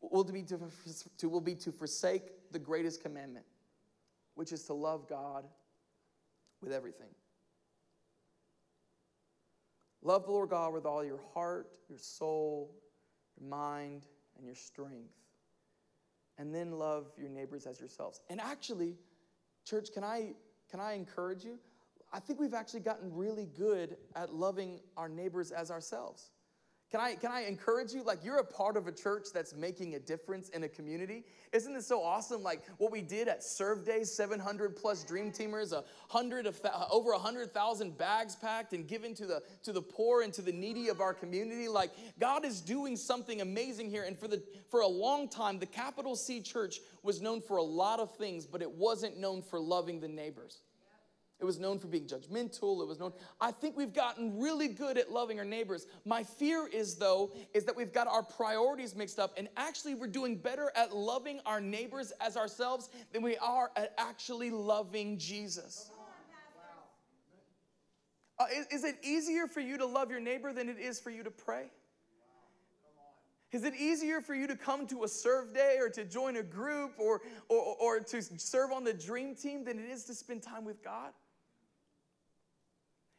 will 0.00 0.24
be 0.24 0.42
to, 0.42 1.28
will 1.28 1.40
be 1.40 1.54
to 1.54 1.72
forsake 1.72 2.52
the 2.52 2.58
greatest 2.58 3.02
commandment, 3.02 3.46
which 4.34 4.52
is 4.52 4.64
to 4.64 4.74
love 4.74 5.08
God 5.08 5.44
with 6.62 6.72
everything. 6.72 7.08
Love 10.06 10.26
the 10.26 10.30
Lord 10.30 10.50
God 10.50 10.72
with 10.72 10.86
all 10.86 11.04
your 11.04 11.18
heart, 11.34 11.66
your 11.88 11.98
soul, 11.98 12.70
your 13.36 13.50
mind, 13.50 14.06
and 14.36 14.46
your 14.46 14.54
strength. 14.54 15.16
And 16.38 16.54
then 16.54 16.70
love 16.78 17.06
your 17.18 17.28
neighbors 17.28 17.66
as 17.66 17.80
yourselves. 17.80 18.20
And 18.30 18.40
actually, 18.40 18.94
church, 19.64 19.88
can 19.92 20.04
I, 20.04 20.34
can 20.70 20.78
I 20.78 20.92
encourage 20.92 21.42
you? 21.42 21.58
I 22.12 22.20
think 22.20 22.38
we've 22.38 22.54
actually 22.54 22.80
gotten 22.80 23.12
really 23.12 23.46
good 23.46 23.96
at 24.14 24.32
loving 24.32 24.78
our 24.96 25.08
neighbors 25.08 25.50
as 25.50 25.72
ourselves. 25.72 26.30
Can 26.92 27.00
I, 27.00 27.14
can 27.16 27.32
I 27.32 27.42
encourage 27.42 27.92
you? 27.92 28.04
Like, 28.04 28.24
you're 28.24 28.38
a 28.38 28.44
part 28.44 28.76
of 28.76 28.86
a 28.86 28.92
church 28.92 29.26
that's 29.34 29.54
making 29.54 29.96
a 29.96 29.98
difference 29.98 30.50
in 30.50 30.62
a 30.62 30.68
community. 30.68 31.24
Isn't 31.52 31.74
this 31.74 31.86
so 31.86 32.00
awesome? 32.00 32.44
Like, 32.44 32.62
what 32.78 32.92
we 32.92 33.02
did 33.02 33.26
at 33.26 33.42
Serve 33.42 33.84
Days 33.84 34.14
700 34.14 34.76
plus 34.76 35.02
Dream 35.02 35.32
Teamers, 35.32 35.72
a 35.72 35.82
hundred 36.08 36.46
of, 36.46 36.60
over 36.88 37.10
100,000 37.10 37.98
bags 37.98 38.36
packed 38.36 38.72
and 38.72 38.86
given 38.86 39.14
to 39.14 39.26
the, 39.26 39.42
to 39.64 39.72
the 39.72 39.82
poor 39.82 40.22
and 40.22 40.32
to 40.34 40.42
the 40.42 40.52
needy 40.52 40.86
of 40.86 41.00
our 41.00 41.12
community. 41.12 41.66
Like, 41.66 41.90
God 42.20 42.44
is 42.44 42.60
doing 42.60 42.96
something 42.96 43.40
amazing 43.40 43.90
here. 43.90 44.04
And 44.04 44.16
for, 44.16 44.28
the, 44.28 44.40
for 44.70 44.80
a 44.80 44.88
long 44.88 45.28
time, 45.28 45.58
the 45.58 45.66
capital 45.66 46.14
C 46.14 46.40
church 46.40 46.78
was 47.02 47.20
known 47.20 47.40
for 47.40 47.56
a 47.56 47.64
lot 47.64 47.98
of 47.98 48.14
things, 48.14 48.46
but 48.46 48.62
it 48.62 48.70
wasn't 48.70 49.18
known 49.18 49.42
for 49.42 49.58
loving 49.58 49.98
the 49.98 50.08
neighbors. 50.08 50.60
It 51.38 51.44
was 51.44 51.58
known 51.58 51.78
for 51.78 51.86
being 51.86 52.06
judgmental. 52.06 52.80
It 52.80 52.88
was 52.88 52.98
known. 52.98 53.12
I 53.40 53.52
think 53.52 53.76
we've 53.76 53.92
gotten 53.92 54.40
really 54.40 54.68
good 54.68 54.96
at 54.96 55.12
loving 55.12 55.38
our 55.38 55.44
neighbors. 55.44 55.86
My 56.06 56.22
fear 56.22 56.66
is, 56.66 56.94
though, 56.94 57.30
is 57.52 57.64
that 57.64 57.76
we've 57.76 57.92
got 57.92 58.06
our 58.06 58.22
priorities 58.22 58.96
mixed 58.96 59.18
up, 59.18 59.34
and 59.36 59.48
actually 59.58 59.94
we're 59.94 60.06
doing 60.06 60.36
better 60.36 60.72
at 60.74 60.96
loving 60.96 61.40
our 61.44 61.60
neighbors 61.60 62.12
as 62.22 62.38
ourselves 62.38 62.88
than 63.12 63.22
we 63.22 63.36
are 63.36 63.70
at 63.76 63.92
actually 63.98 64.50
loving 64.50 65.18
Jesus. 65.18 65.90
Uh, 68.38 68.44
is, 68.54 68.66
is 68.68 68.84
it 68.84 68.96
easier 69.02 69.46
for 69.46 69.60
you 69.60 69.76
to 69.76 69.86
love 69.86 70.10
your 70.10 70.20
neighbor 70.20 70.52
than 70.52 70.68
it 70.70 70.78
is 70.78 70.98
for 70.98 71.10
you 71.10 71.22
to 71.22 71.30
pray? 71.30 71.70
Is 73.52 73.64
it 73.64 73.74
easier 73.74 74.20
for 74.20 74.34
you 74.34 74.46
to 74.46 74.56
come 74.56 74.86
to 74.88 75.04
a 75.04 75.08
serve 75.08 75.54
day 75.54 75.76
or 75.80 75.88
to 75.90 76.04
join 76.04 76.36
a 76.36 76.42
group 76.42 76.92
or, 76.98 77.22
or, 77.48 77.76
or 77.80 78.00
to 78.00 78.22
serve 78.22 78.72
on 78.72 78.84
the 78.84 78.92
dream 78.92 79.34
team 79.34 79.64
than 79.64 79.78
it 79.78 79.88
is 79.88 80.04
to 80.04 80.14
spend 80.14 80.42
time 80.42 80.64
with 80.64 80.82
God? 80.82 81.12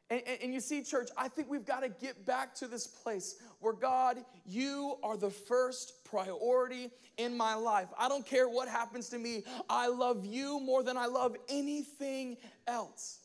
And, 0.10 0.22
and, 0.26 0.42
and, 0.44 0.54
you 0.54 0.62
see, 0.62 0.84
church, 0.84 1.10
I 1.18 1.28
think 1.28 1.50
we've 1.50 1.66
got 1.66 1.82
to 1.82 1.90
get 1.90 2.26
back 2.26 2.56
to 2.56 2.68
this 2.68 2.88
place 2.88 3.36
where 3.60 3.74
God, 3.74 4.24
you 4.46 4.96
are 5.04 5.18
the 5.18 5.30
first 5.30 6.06
priority 6.06 6.92
in 7.18 7.36
my 7.36 7.56
life. 7.56 7.90
I 7.98 8.08
don't 8.08 8.26
care 8.26 8.48
what 8.48 8.70
happens 8.70 9.10
to 9.10 9.18
me, 9.18 9.44
I 9.70 9.88
love 9.88 10.26
you 10.26 10.62
more 10.62 10.82
than 10.82 10.96
I 10.96 11.08
love 11.08 11.36
anything 11.50 12.38
else. 12.68 13.20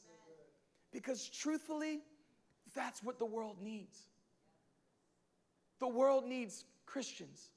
Because 0.93 1.29
truthfully, 1.29 2.01
that's 2.75 3.03
what 3.03 3.19
the 3.19 3.27
world 3.27 3.57
needs. 3.63 3.99
The 5.79 5.89
world 5.89 6.27
needs 6.27 6.65
Christians, 6.87 7.51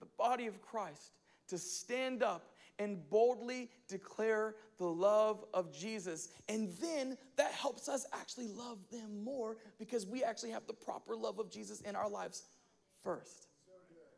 the 0.00 0.06
body 0.18 0.46
of 0.46 0.60
Christ, 0.60 1.12
to 1.48 1.58
stand 1.58 2.22
up 2.22 2.51
and 2.78 3.08
boldly 3.10 3.70
declare 3.88 4.56
the 4.78 4.86
love 4.86 5.44
of 5.54 5.72
Jesus. 5.72 6.30
And 6.48 6.70
then 6.80 7.16
that 7.36 7.52
helps 7.52 7.88
us 7.88 8.06
actually 8.12 8.48
love 8.48 8.78
them 8.90 9.22
more 9.22 9.56
because 9.78 10.06
we 10.06 10.24
actually 10.24 10.50
have 10.50 10.66
the 10.66 10.72
proper 10.72 11.16
love 11.16 11.38
of 11.38 11.50
Jesus 11.50 11.80
in 11.82 11.94
our 11.94 12.08
lives 12.08 12.44
first. 13.02 13.48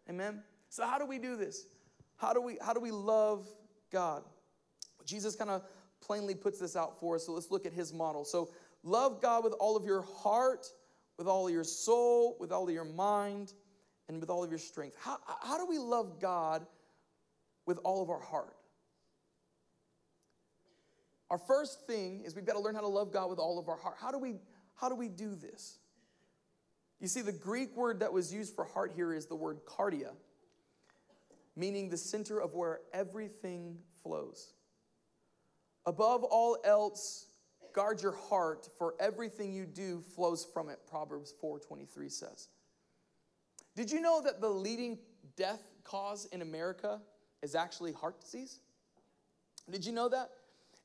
Amen. 0.08 0.42
So 0.68 0.86
how 0.86 0.98
do 0.98 1.06
we 1.06 1.18
do 1.18 1.36
this? 1.36 1.66
How 2.16 2.32
do 2.32 2.40
we 2.40 2.58
how 2.60 2.72
do 2.72 2.80
we 2.80 2.90
love 2.90 3.46
God? 3.90 4.22
Jesus 5.04 5.36
kind 5.36 5.50
of 5.50 5.62
plainly 6.00 6.34
puts 6.34 6.58
this 6.58 6.76
out 6.76 6.98
for 7.00 7.16
us. 7.16 7.26
So 7.26 7.32
let's 7.32 7.50
look 7.50 7.66
at 7.66 7.72
his 7.72 7.92
model. 7.92 8.24
So 8.24 8.50
love 8.82 9.20
God 9.20 9.44
with 9.44 9.54
all 9.54 9.76
of 9.76 9.84
your 9.84 10.02
heart, 10.02 10.66
with 11.18 11.26
all 11.26 11.46
of 11.46 11.52
your 11.52 11.64
soul, 11.64 12.36
with 12.38 12.52
all 12.52 12.68
of 12.68 12.74
your 12.74 12.84
mind, 12.84 13.52
and 14.08 14.20
with 14.20 14.30
all 14.30 14.44
of 14.44 14.50
your 14.50 14.58
strength. 14.58 14.96
How, 15.00 15.18
how 15.42 15.58
do 15.58 15.66
we 15.66 15.78
love 15.78 16.20
God 16.20 16.66
with 17.66 17.78
all 17.84 18.02
of 18.02 18.10
our 18.10 18.20
heart? 18.20 18.56
Our 21.30 21.38
first 21.38 21.86
thing 21.86 22.22
is 22.24 22.36
we've 22.36 22.44
got 22.44 22.52
to 22.52 22.60
learn 22.60 22.74
how 22.74 22.82
to 22.82 22.86
love 22.86 23.12
God 23.12 23.30
with 23.30 23.38
all 23.38 23.58
of 23.58 23.68
our 23.68 23.76
heart. 23.76 23.96
How 24.00 24.10
do 24.10 24.18
we, 24.18 24.36
how 24.74 24.88
do, 24.88 24.94
we 24.94 25.08
do 25.08 25.34
this? 25.34 25.78
You 27.00 27.08
see, 27.08 27.22
the 27.22 27.32
Greek 27.32 27.76
word 27.76 28.00
that 28.00 28.12
was 28.12 28.32
used 28.32 28.54
for 28.54 28.64
heart 28.64 28.92
here 28.94 29.12
is 29.12 29.26
the 29.26 29.34
word 29.34 29.64
cardia, 29.66 30.12
meaning 31.56 31.88
the 31.88 31.96
center 31.96 32.40
of 32.40 32.54
where 32.54 32.80
everything 32.92 33.78
flows. 34.02 34.52
Above 35.86 36.24
all 36.24 36.56
else, 36.64 37.26
guard 37.74 38.00
your 38.00 38.12
heart, 38.14 38.68
for 38.78 38.94
everything 39.00 39.52
you 39.52 39.66
do 39.66 40.00
flows 40.14 40.46
from 40.54 40.68
it, 40.68 40.78
Proverbs 40.88 41.34
4:23 41.42 42.10
says. 42.10 42.48
Did 43.76 43.90
you 43.90 44.00
know 44.00 44.22
that 44.22 44.40
the 44.40 44.48
leading 44.48 44.98
death 45.36 45.62
cause 45.82 46.26
in 46.26 46.42
America 46.42 47.00
is 47.44 47.54
actually 47.54 47.92
heart 47.92 48.20
disease? 48.20 48.58
Did 49.70 49.84
you 49.84 49.92
know 49.92 50.08
that? 50.08 50.30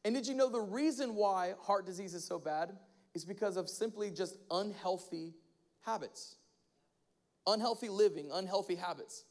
And 0.06 0.14
did 0.14 0.28
you 0.28 0.36
know 0.36 0.50
the 0.50 0.62
reason 0.62 1.16
why 1.16 1.54
heart 1.62 1.86
disease 1.86 2.14
is 2.14 2.24
so 2.24 2.38
bad 2.38 2.74
is 3.16 3.26
because 3.26 3.58
of 3.58 3.68
simply 3.70 4.12
just 4.12 4.38
unhealthy 4.52 5.34
habits? 5.82 6.36
Unhealthy 7.48 7.90
living, 7.90 8.30
unhealthy 8.32 8.76
habits. 8.76 9.24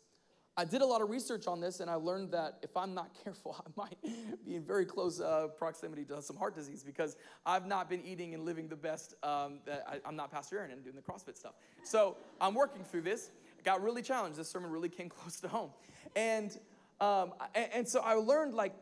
I 0.56 0.64
did 0.64 0.80
a 0.80 0.86
lot 0.86 1.02
of 1.02 1.10
research 1.10 1.46
on 1.46 1.60
this 1.60 1.78
and 1.80 1.88
I 1.88 1.94
learned 1.94 2.32
that 2.32 2.58
if 2.62 2.76
I'm 2.76 2.92
not 2.92 3.10
careful, 3.24 3.62
I 3.64 3.70
might 3.76 3.98
be 4.44 4.56
in 4.56 4.64
very 4.64 4.84
close 4.84 5.20
uh, 5.20 5.48
proximity 5.56 6.04
to 6.06 6.20
some 6.20 6.36
heart 6.36 6.54
disease 6.54 6.82
because 6.82 7.16
I've 7.46 7.66
not 7.66 7.88
been 7.88 8.04
eating 8.04 8.34
and 8.34 8.44
living 8.44 8.68
the 8.68 8.76
best. 8.76 9.14
Um, 9.22 9.60
I, 9.68 10.00
am 10.08 10.16
not 10.16 10.32
Pastor 10.32 10.58
Aaron 10.58 10.72
and 10.72 10.82
doing 10.82 10.96
the 10.96 11.02
CrossFit 11.02 11.36
stuff. 11.36 11.54
So 11.84 12.16
I'm 12.40 12.54
working 12.54 12.82
through 12.84 13.02
this 13.02 13.30
I 13.58 13.62
got 13.62 13.82
really 13.82 14.02
challenged. 14.02 14.38
This 14.38 14.48
sermon 14.48 14.70
really 14.70 14.88
came 14.88 15.08
close 15.08 15.40
to 15.40 15.48
home. 15.48 15.70
And, 16.14 16.56
um, 17.00 17.32
and, 17.54 17.68
and 17.72 17.88
so 17.88 18.00
I 18.00 18.14
learned 18.14 18.54
like 18.54 18.74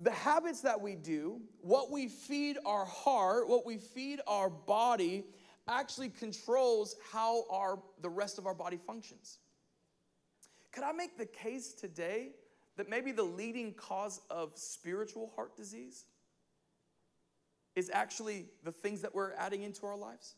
the 0.00 0.10
habits 0.10 0.60
that 0.60 0.80
we 0.80 0.94
do, 0.94 1.40
what 1.60 1.90
we 1.90 2.06
feed 2.08 2.58
our 2.64 2.84
heart, 2.84 3.48
what 3.48 3.66
we 3.66 3.78
feed 3.78 4.20
our 4.26 4.48
body, 4.48 5.24
actually 5.68 6.08
controls 6.08 6.96
how 7.12 7.44
our, 7.50 7.80
the 8.00 8.08
rest 8.08 8.38
of 8.38 8.46
our 8.46 8.54
body 8.54 8.78
functions. 8.86 9.38
Could 10.72 10.84
I 10.84 10.92
make 10.92 11.18
the 11.18 11.26
case 11.26 11.74
today 11.74 12.30
that 12.76 12.88
maybe 12.88 13.10
the 13.10 13.24
leading 13.24 13.74
cause 13.74 14.20
of 14.30 14.52
spiritual 14.54 15.32
heart 15.34 15.56
disease 15.56 16.04
is 17.74 17.90
actually 17.92 18.46
the 18.64 18.72
things 18.72 19.02
that 19.02 19.14
we're 19.14 19.32
adding 19.34 19.62
into 19.62 19.84
our 19.86 19.96
lives? 19.96 20.36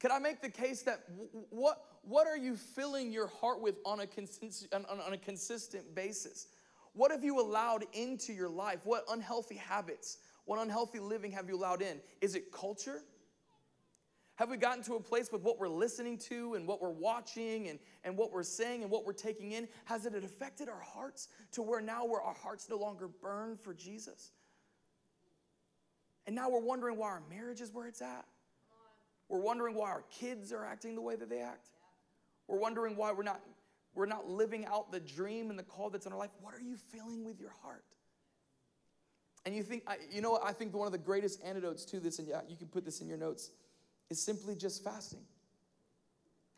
Could 0.00 0.10
I 0.10 0.18
make 0.18 0.42
the 0.42 0.50
case 0.50 0.82
that 0.82 1.04
what, 1.50 1.82
what 2.02 2.26
are 2.26 2.36
you 2.36 2.56
filling 2.56 3.10
your 3.12 3.28
heart 3.28 3.60
with 3.60 3.76
on 3.84 4.00
a, 4.00 4.06
consistent, 4.06 4.72
on, 4.74 4.84
on 5.00 5.12
a 5.12 5.18
consistent 5.18 5.94
basis? 5.94 6.48
What 6.92 7.10
have 7.10 7.24
you 7.24 7.40
allowed 7.40 7.84
into 7.92 8.32
your 8.32 8.48
life? 8.48 8.80
What 8.84 9.04
unhealthy 9.10 9.56
habits, 9.56 10.18
what 10.44 10.60
unhealthy 10.60 10.98
living 10.98 11.32
have 11.32 11.48
you 11.48 11.56
allowed 11.56 11.82
in? 11.82 12.00
Is 12.20 12.34
it 12.34 12.52
culture? 12.52 13.02
Have 14.36 14.50
we 14.50 14.58
gotten 14.58 14.82
to 14.84 14.96
a 14.96 15.00
place 15.00 15.32
with 15.32 15.42
what 15.42 15.58
we're 15.58 15.68
listening 15.68 16.18
to 16.18 16.54
and 16.54 16.66
what 16.66 16.82
we're 16.82 16.90
watching 16.90 17.68
and, 17.68 17.78
and 18.04 18.18
what 18.18 18.32
we're 18.32 18.42
saying 18.42 18.82
and 18.82 18.90
what 18.90 19.06
we're 19.06 19.14
taking 19.14 19.52
in? 19.52 19.66
Has 19.86 20.04
it 20.04 20.14
affected 20.14 20.68
our 20.68 20.80
hearts 20.80 21.28
to 21.52 21.62
where 21.62 21.80
now 21.80 22.04
where 22.04 22.20
our 22.20 22.34
hearts 22.34 22.68
no 22.68 22.76
longer 22.76 23.08
burn 23.08 23.56
for 23.56 23.72
Jesus? 23.72 24.32
And 26.26 26.36
now 26.36 26.50
we're 26.50 26.60
wondering 26.60 26.98
why 26.98 27.08
our 27.08 27.22
marriage 27.30 27.62
is 27.62 27.72
where 27.72 27.86
it's 27.86 28.02
at. 28.02 28.26
We're 29.28 29.40
wondering 29.40 29.74
why 29.74 29.90
our 29.90 30.04
kids 30.10 30.52
are 30.52 30.64
acting 30.64 30.94
the 30.94 31.00
way 31.00 31.16
that 31.16 31.28
they 31.28 31.40
act. 31.40 31.68
We're 32.46 32.58
wondering 32.58 32.96
why 32.96 33.12
we're 33.12 33.24
not, 33.24 33.40
we're 33.94 34.06
not 34.06 34.28
living 34.28 34.66
out 34.66 34.92
the 34.92 35.00
dream 35.00 35.50
and 35.50 35.58
the 35.58 35.64
call 35.64 35.90
that's 35.90 36.06
in 36.06 36.12
our 36.12 36.18
life. 36.18 36.30
What 36.40 36.54
are 36.54 36.60
you 36.60 36.76
feeling 36.76 37.24
with 37.24 37.40
your 37.40 37.52
heart? 37.62 37.84
And 39.44 39.54
you 39.54 39.62
think, 39.62 39.84
you 40.10 40.20
know, 40.20 40.40
I 40.44 40.52
think 40.52 40.74
one 40.74 40.86
of 40.86 40.92
the 40.92 40.98
greatest 40.98 41.40
antidotes 41.44 41.84
to 41.86 42.00
this, 42.00 42.18
and 42.18 42.26
yeah, 42.28 42.40
you 42.48 42.56
can 42.56 42.68
put 42.68 42.84
this 42.84 43.00
in 43.00 43.08
your 43.08 43.18
notes, 43.18 43.50
is 44.10 44.20
simply 44.20 44.54
just 44.54 44.84
fasting. 44.84 45.22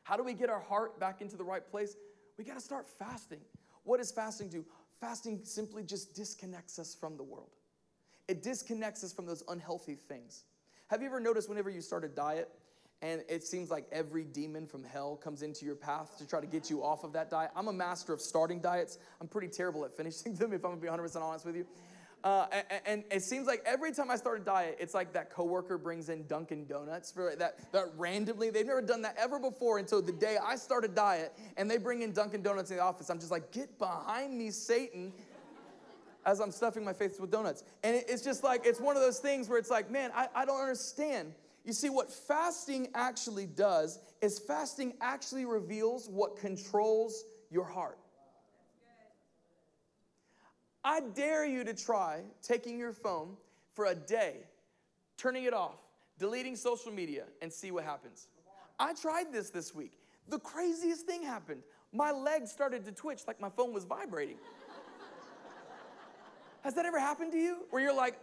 How 0.02 0.16
do 0.16 0.24
we 0.24 0.32
get 0.32 0.48
our 0.48 0.60
heart 0.60 0.98
back 0.98 1.20
into 1.20 1.36
the 1.36 1.44
right 1.44 1.66
place? 1.70 1.96
We 2.38 2.44
got 2.44 2.54
to 2.54 2.60
start 2.60 2.88
fasting. 2.88 3.40
What 3.84 3.98
does 3.98 4.10
fasting 4.10 4.48
do? 4.48 4.64
Fasting 5.00 5.40
simply 5.44 5.82
just 5.82 6.14
disconnects 6.16 6.78
us 6.78 6.94
from 6.94 7.16
the 7.16 7.22
world. 7.22 7.50
It 8.26 8.42
disconnects 8.42 9.04
us 9.04 9.12
from 9.12 9.26
those 9.26 9.42
unhealthy 9.48 9.94
things. 9.94 10.44
Have 10.88 11.02
you 11.02 11.08
ever 11.08 11.20
noticed 11.20 11.50
whenever 11.50 11.68
you 11.68 11.82
start 11.82 12.02
a 12.04 12.08
diet 12.08 12.48
and 13.02 13.22
it 13.28 13.44
seems 13.44 13.70
like 13.70 13.84
every 13.92 14.24
demon 14.24 14.66
from 14.66 14.82
hell 14.82 15.16
comes 15.16 15.42
into 15.42 15.66
your 15.66 15.74
path 15.74 16.16
to 16.16 16.26
try 16.26 16.40
to 16.40 16.46
get 16.46 16.70
you 16.70 16.82
off 16.82 17.04
of 17.04 17.12
that 17.12 17.28
diet? 17.28 17.50
I'm 17.54 17.68
a 17.68 17.72
master 17.74 18.14
of 18.14 18.22
starting 18.22 18.58
diets. 18.58 18.98
I'm 19.20 19.28
pretty 19.28 19.48
terrible 19.48 19.84
at 19.84 19.92
finishing 19.96 20.34
them, 20.34 20.54
if 20.54 20.64
I'm 20.64 20.80
gonna 20.80 20.80
be 20.80 20.88
100% 20.88 21.20
honest 21.20 21.44
with 21.44 21.56
you. 21.56 21.66
Uh, 22.24 22.46
and, 22.50 22.80
and, 22.86 23.04
it 23.12 23.22
seems 23.22 23.46
like 23.46 23.62
every 23.64 23.92
time 23.92 24.10
I 24.10 24.16
start 24.16 24.40
a 24.40 24.44
diet, 24.44 24.78
it's 24.80 24.94
like 24.94 25.12
that 25.12 25.30
coworker 25.30 25.78
brings 25.78 26.08
in 26.08 26.26
Dunkin' 26.26 26.66
Donuts 26.66 27.12
for 27.12 27.36
that, 27.36 27.70
that 27.70 27.84
randomly. 27.96 28.50
They've 28.50 28.66
never 28.66 28.82
done 28.82 29.02
that 29.02 29.14
ever 29.16 29.38
before 29.38 29.78
until 29.78 30.02
the 30.02 30.10
day 30.10 30.36
I 30.42 30.56
start 30.56 30.84
a 30.84 30.88
diet 30.88 31.32
and 31.56 31.70
they 31.70 31.76
bring 31.76 32.02
in 32.02 32.12
Dunkin' 32.12 32.42
Donuts 32.42 32.70
in 32.70 32.78
the 32.78 32.82
office. 32.82 33.08
I'm 33.08 33.20
just 33.20 33.30
like, 33.30 33.52
get 33.52 33.78
behind 33.78 34.36
me, 34.36 34.50
Satan 34.50 35.12
as 36.28 36.40
I'm 36.40 36.50
stuffing 36.50 36.84
my 36.84 36.92
face 36.92 37.18
with 37.18 37.30
donuts. 37.30 37.64
And 37.82 37.96
it's 38.06 38.22
just 38.22 38.44
like, 38.44 38.66
it's 38.66 38.80
one 38.80 38.96
of 38.96 39.02
those 39.02 39.18
things 39.18 39.48
where 39.48 39.58
it's 39.58 39.70
like, 39.70 39.90
man, 39.90 40.10
I, 40.14 40.28
I 40.34 40.44
don't 40.44 40.60
understand. 40.60 41.32
You 41.64 41.72
see, 41.72 41.88
what 41.88 42.12
fasting 42.12 42.88
actually 42.94 43.46
does 43.46 43.98
is 44.20 44.38
fasting 44.38 44.92
actually 45.00 45.46
reveals 45.46 46.06
what 46.06 46.36
controls 46.36 47.24
your 47.50 47.64
heart. 47.64 47.98
I 50.84 51.00
dare 51.00 51.46
you 51.46 51.64
to 51.64 51.72
try 51.72 52.20
taking 52.42 52.78
your 52.78 52.92
phone 52.92 53.34
for 53.72 53.86
a 53.86 53.94
day, 53.94 54.36
turning 55.16 55.44
it 55.44 55.54
off, 55.54 55.78
deleting 56.18 56.56
social 56.56 56.92
media, 56.92 57.24
and 57.40 57.50
see 57.50 57.70
what 57.70 57.84
happens. 57.84 58.28
I 58.78 58.92
tried 58.92 59.32
this 59.32 59.48
this 59.48 59.74
week. 59.74 59.92
The 60.28 60.38
craziest 60.38 61.06
thing 61.06 61.22
happened. 61.22 61.62
My 61.90 62.10
legs 62.10 62.50
started 62.50 62.84
to 62.84 62.92
twitch 62.92 63.22
like 63.26 63.40
my 63.40 63.48
phone 63.48 63.72
was 63.72 63.84
vibrating. 63.84 64.36
Has 66.68 66.74
that 66.74 66.84
ever 66.84 67.00
happened 67.00 67.32
to 67.32 67.38
you? 67.38 67.64
Where 67.70 67.80
you're 67.80 67.96
like, 67.96 68.18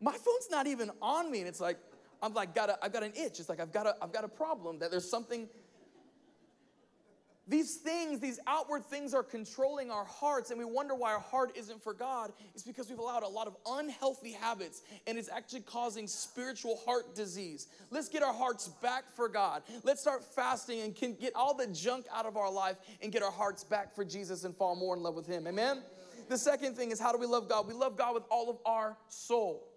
my 0.00 0.12
phone's 0.12 0.48
not 0.50 0.66
even 0.66 0.90
on 1.02 1.30
me, 1.30 1.40
and 1.40 1.46
it's 1.46 1.60
like, 1.60 1.76
I'm 2.22 2.32
like, 2.32 2.54
got 2.54 2.70
a, 2.70 2.82
I've 2.82 2.90
got 2.90 3.02
an 3.02 3.12
itch. 3.14 3.38
It's 3.38 3.50
like 3.50 3.60
I've 3.60 3.70
got 3.70 3.86
a, 3.86 3.94
I've 4.00 4.14
got 4.14 4.24
a 4.24 4.28
problem. 4.28 4.78
That 4.78 4.90
there's 4.90 5.10
something. 5.10 5.46
these 7.46 7.76
things, 7.76 8.18
these 8.18 8.40
outward 8.46 8.86
things 8.86 9.12
are 9.12 9.22
controlling 9.22 9.90
our 9.90 10.06
hearts, 10.06 10.48
and 10.48 10.58
we 10.58 10.64
wonder 10.64 10.94
why 10.94 11.12
our 11.12 11.20
heart 11.20 11.52
isn't 11.54 11.82
for 11.82 11.92
God. 11.92 12.32
It's 12.54 12.62
because 12.62 12.88
we've 12.88 12.98
allowed 12.98 13.24
a 13.24 13.28
lot 13.28 13.46
of 13.46 13.58
unhealthy 13.66 14.32
habits, 14.32 14.80
and 15.06 15.18
it's 15.18 15.28
actually 15.28 15.60
causing 15.60 16.06
spiritual 16.06 16.80
heart 16.86 17.14
disease. 17.14 17.66
Let's 17.90 18.08
get 18.08 18.22
our 18.22 18.32
hearts 18.32 18.68
back 18.68 19.04
for 19.14 19.28
God. 19.28 19.64
Let's 19.82 20.00
start 20.00 20.24
fasting 20.24 20.80
and 20.80 20.96
can 20.96 21.12
get 21.12 21.34
all 21.36 21.54
the 21.54 21.66
junk 21.66 22.06
out 22.10 22.24
of 22.24 22.38
our 22.38 22.50
life 22.50 22.76
and 23.02 23.12
get 23.12 23.22
our 23.22 23.30
hearts 23.30 23.64
back 23.64 23.94
for 23.94 24.02
Jesus 24.02 24.44
and 24.44 24.56
fall 24.56 24.76
more 24.76 24.96
in 24.96 25.02
love 25.02 25.14
with 25.14 25.26
Him. 25.26 25.46
Amen? 25.46 25.82
The 26.28 26.38
second 26.38 26.76
thing 26.76 26.90
is 26.90 27.00
how 27.00 27.12
do 27.12 27.18
we 27.18 27.26
love 27.26 27.48
God? 27.48 27.66
We 27.66 27.74
love 27.74 27.96
God 27.96 28.14
with 28.14 28.24
all 28.30 28.50
of 28.50 28.58
our 28.64 28.96
soul. 29.08 29.68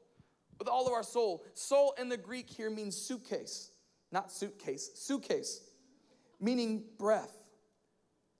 With 0.59 0.67
all 0.67 0.87
of 0.87 0.93
our 0.93 1.03
soul. 1.03 1.43
Soul 1.53 1.93
in 1.99 2.09
the 2.09 2.17
Greek 2.17 2.49
here 2.49 2.69
means 2.69 2.95
psuche, 2.95 3.69
not 4.11 4.31
suitcase, 4.31 4.89
psuche, 4.95 5.59
meaning 6.39 6.83
breath 6.97 7.37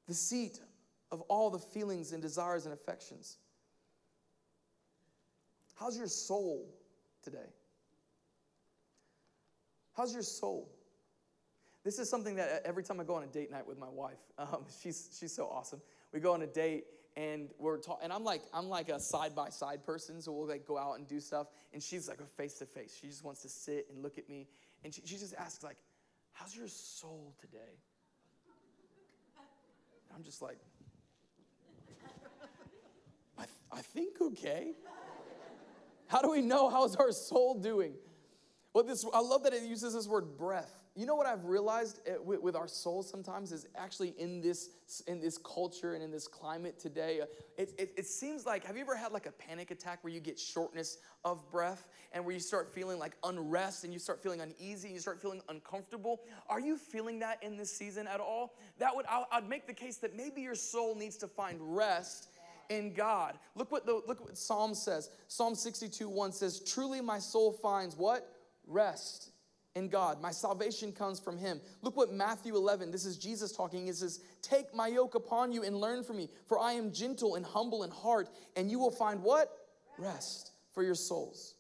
the 0.07 0.13
seat 0.13 0.59
of 1.11 1.21
all 1.21 1.49
the 1.49 1.59
feelings 1.59 2.11
and 2.11 2.21
desires 2.21 2.65
and 2.65 2.73
affections. 2.73 3.37
How's 5.75 5.97
your 5.97 6.07
soul 6.07 6.73
today? 7.23 7.49
How's 9.95 10.13
your 10.13 10.23
soul? 10.23 10.69
This 11.83 11.99
is 11.99 12.09
something 12.09 12.35
that 12.35 12.63
every 12.65 12.83
time 12.83 12.99
I 12.99 13.03
go 13.03 13.15
on 13.15 13.23
a 13.23 13.27
date 13.27 13.51
night 13.51 13.67
with 13.67 13.77
my 13.77 13.89
wife, 13.89 14.19
um, 14.37 14.65
she's, 14.81 15.15
she's 15.19 15.33
so 15.33 15.47
awesome. 15.47 15.81
We 16.11 16.19
go 16.19 16.33
on 16.33 16.41
a 16.41 16.47
date 16.47 16.85
and 17.17 17.49
we're 17.57 17.77
talking, 17.77 18.03
and 18.03 18.13
I'm 18.13 18.23
like, 18.23 18.41
I'm 18.53 18.67
like 18.67 18.89
a 18.89 18.99
side 18.99 19.35
by 19.35 19.49
side 19.49 19.85
person, 19.85 20.21
so 20.21 20.31
we'll 20.33 20.47
like 20.47 20.65
go 20.65 20.77
out 20.77 20.97
and 20.97 21.07
do 21.07 21.19
stuff. 21.19 21.47
And 21.73 21.81
she's 21.81 22.09
like 22.09 22.19
a 22.19 22.25
face 22.25 22.55
to 22.55 22.65
face. 22.65 22.97
She 22.99 23.07
just 23.07 23.23
wants 23.23 23.41
to 23.43 23.49
sit 23.49 23.87
and 23.89 24.03
look 24.03 24.17
at 24.17 24.29
me, 24.29 24.47
and 24.83 24.93
she, 24.93 25.01
she 25.05 25.17
just 25.17 25.33
asks 25.35 25.63
like, 25.63 25.77
"How's 26.33 26.55
your 26.55 26.67
soul 26.67 27.33
today?" 27.39 27.79
I'm 30.15 30.23
just 30.23 30.41
like, 30.41 30.57
I, 33.37 33.43
th- 33.43 33.49
I 33.71 33.81
think 33.81 34.21
okay. 34.21 34.73
How 36.07 36.21
do 36.21 36.29
we 36.29 36.41
know 36.41 36.69
how's 36.69 36.95
our 36.95 37.11
soul 37.11 37.59
doing? 37.59 37.93
Well, 38.73 38.83
this 38.83 39.05
I 39.13 39.19
love 39.19 39.43
that 39.43 39.53
it 39.53 39.63
uses 39.63 39.93
this 39.93 40.07
word 40.07 40.37
breath. 40.37 40.84
You 40.95 41.05
know 41.05 41.15
what 41.15 41.25
I've 41.25 41.43
realized 41.43 41.99
eh, 42.07 42.13
with, 42.23 42.55
our 42.55 42.69
souls 42.69 43.09
sometimes 43.09 43.51
is 43.51 43.67
actually 43.75 44.13
in 44.17 44.39
this 44.41 44.69
in 45.07 45.19
this 45.19 45.37
culture 45.37 45.93
and 45.93 46.01
in 46.01 46.09
this 46.09 46.25
climate 46.25 46.79
today. 46.79 47.19
Uh, 47.21 47.25
it, 47.57 47.73
it, 47.77 47.93
it 47.97 48.05
seems 48.05 48.45
like 48.45 48.63
have 48.63 48.77
you 48.77 48.83
ever 48.83 48.95
had 48.95 49.11
like 49.11 49.25
a 49.25 49.31
panic 49.31 49.71
attack 49.71 50.03
where 50.03 50.13
you 50.13 50.21
get 50.21 50.39
shortness 50.39 50.99
of 51.25 51.49
breath 51.51 51.89
and 52.13 52.23
where 52.23 52.33
you 52.33 52.39
start 52.39 52.73
feeling 52.73 52.97
like 52.97 53.17
unrest 53.25 53.83
and 53.83 53.91
you 53.91 53.99
start 53.99 54.23
feeling 54.23 54.39
uneasy 54.39 54.87
and 54.87 54.95
you 54.95 55.01
start 55.01 55.21
feeling 55.21 55.41
uncomfortable? 55.49 56.21
Are 56.47 56.61
you 56.61 56.77
feeling 56.77 57.19
that 57.19 57.43
in 57.43 57.57
this 57.57 57.75
season 57.75 58.07
at 58.07 58.21
all? 58.21 58.55
That 58.79 58.95
would 58.95 59.05
i 59.09 59.23
I'd 59.33 59.49
make 59.49 59.67
the 59.67 59.73
case 59.73 59.97
that 59.97 60.15
maybe 60.15 60.41
your 60.41 60.55
soul 60.55 60.95
needs 60.95 61.17
to 61.17 61.27
find 61.27 61.57
rest 61.59 62.29
in 62.69 62.93
God. 62.93 63.37
Look 63.55 63.69
what 63.69 63.85
the 63.85 64.01
look 64.07 64.21
what 64.21 64.37
Psalm 64.37 64.73
says. 64.73 65.09
Psalm 65.27 65.55
62 65.55 66.07
1 66.07 66.31
says, 66.31 66.61
Truly 66.61 67.01
my 67.01 67.19
soul 67.19 67.51
finds 67.51 67.97
what? 67.97 68.31
rest 68.67 69.31
in 69.75 69.89
God. 69.89 70.21
My 70.21 70.31
salvation 70.31 70.91
comes 70.91 71.19
from 71.19 71.37
Him. 71.37 71.59
Look 71.81 71.97
what 71.97 72.11
Matthew 72.11 72.55
11, 72.55 72.91
this 72.91 73.05
is 73.05 73.17
Jesus 73.17 73.51
talking. 73.51 73.85
He 73.85 73.91
says, 73.91 74.21
Take 74.41 74.73
my 74.73 74.87
yoke 74.87 75.15
upon 75.15 75.51
you 75.51 75.63
and 75.63 75.75
learn 75.75 76.03
from 76.03 76.17
me, 76.17 76.29
for 76.47 76.57
I 76.57 76.73
am 76.73 76.91
gentle 76.91 77.35
and 77.35 77.45
humble 77.45 77.83
in 77.83 77.91
heart, 77.91 78.29
and 78.55 78.71
you 78.71 78.79
will 78.79 78.91
find 78.91 79.21
what? 79.21 79.49
Rest 79.97 80.53
for 80.73 80.83
your 80.83 80.95
souls. 80.95 81.55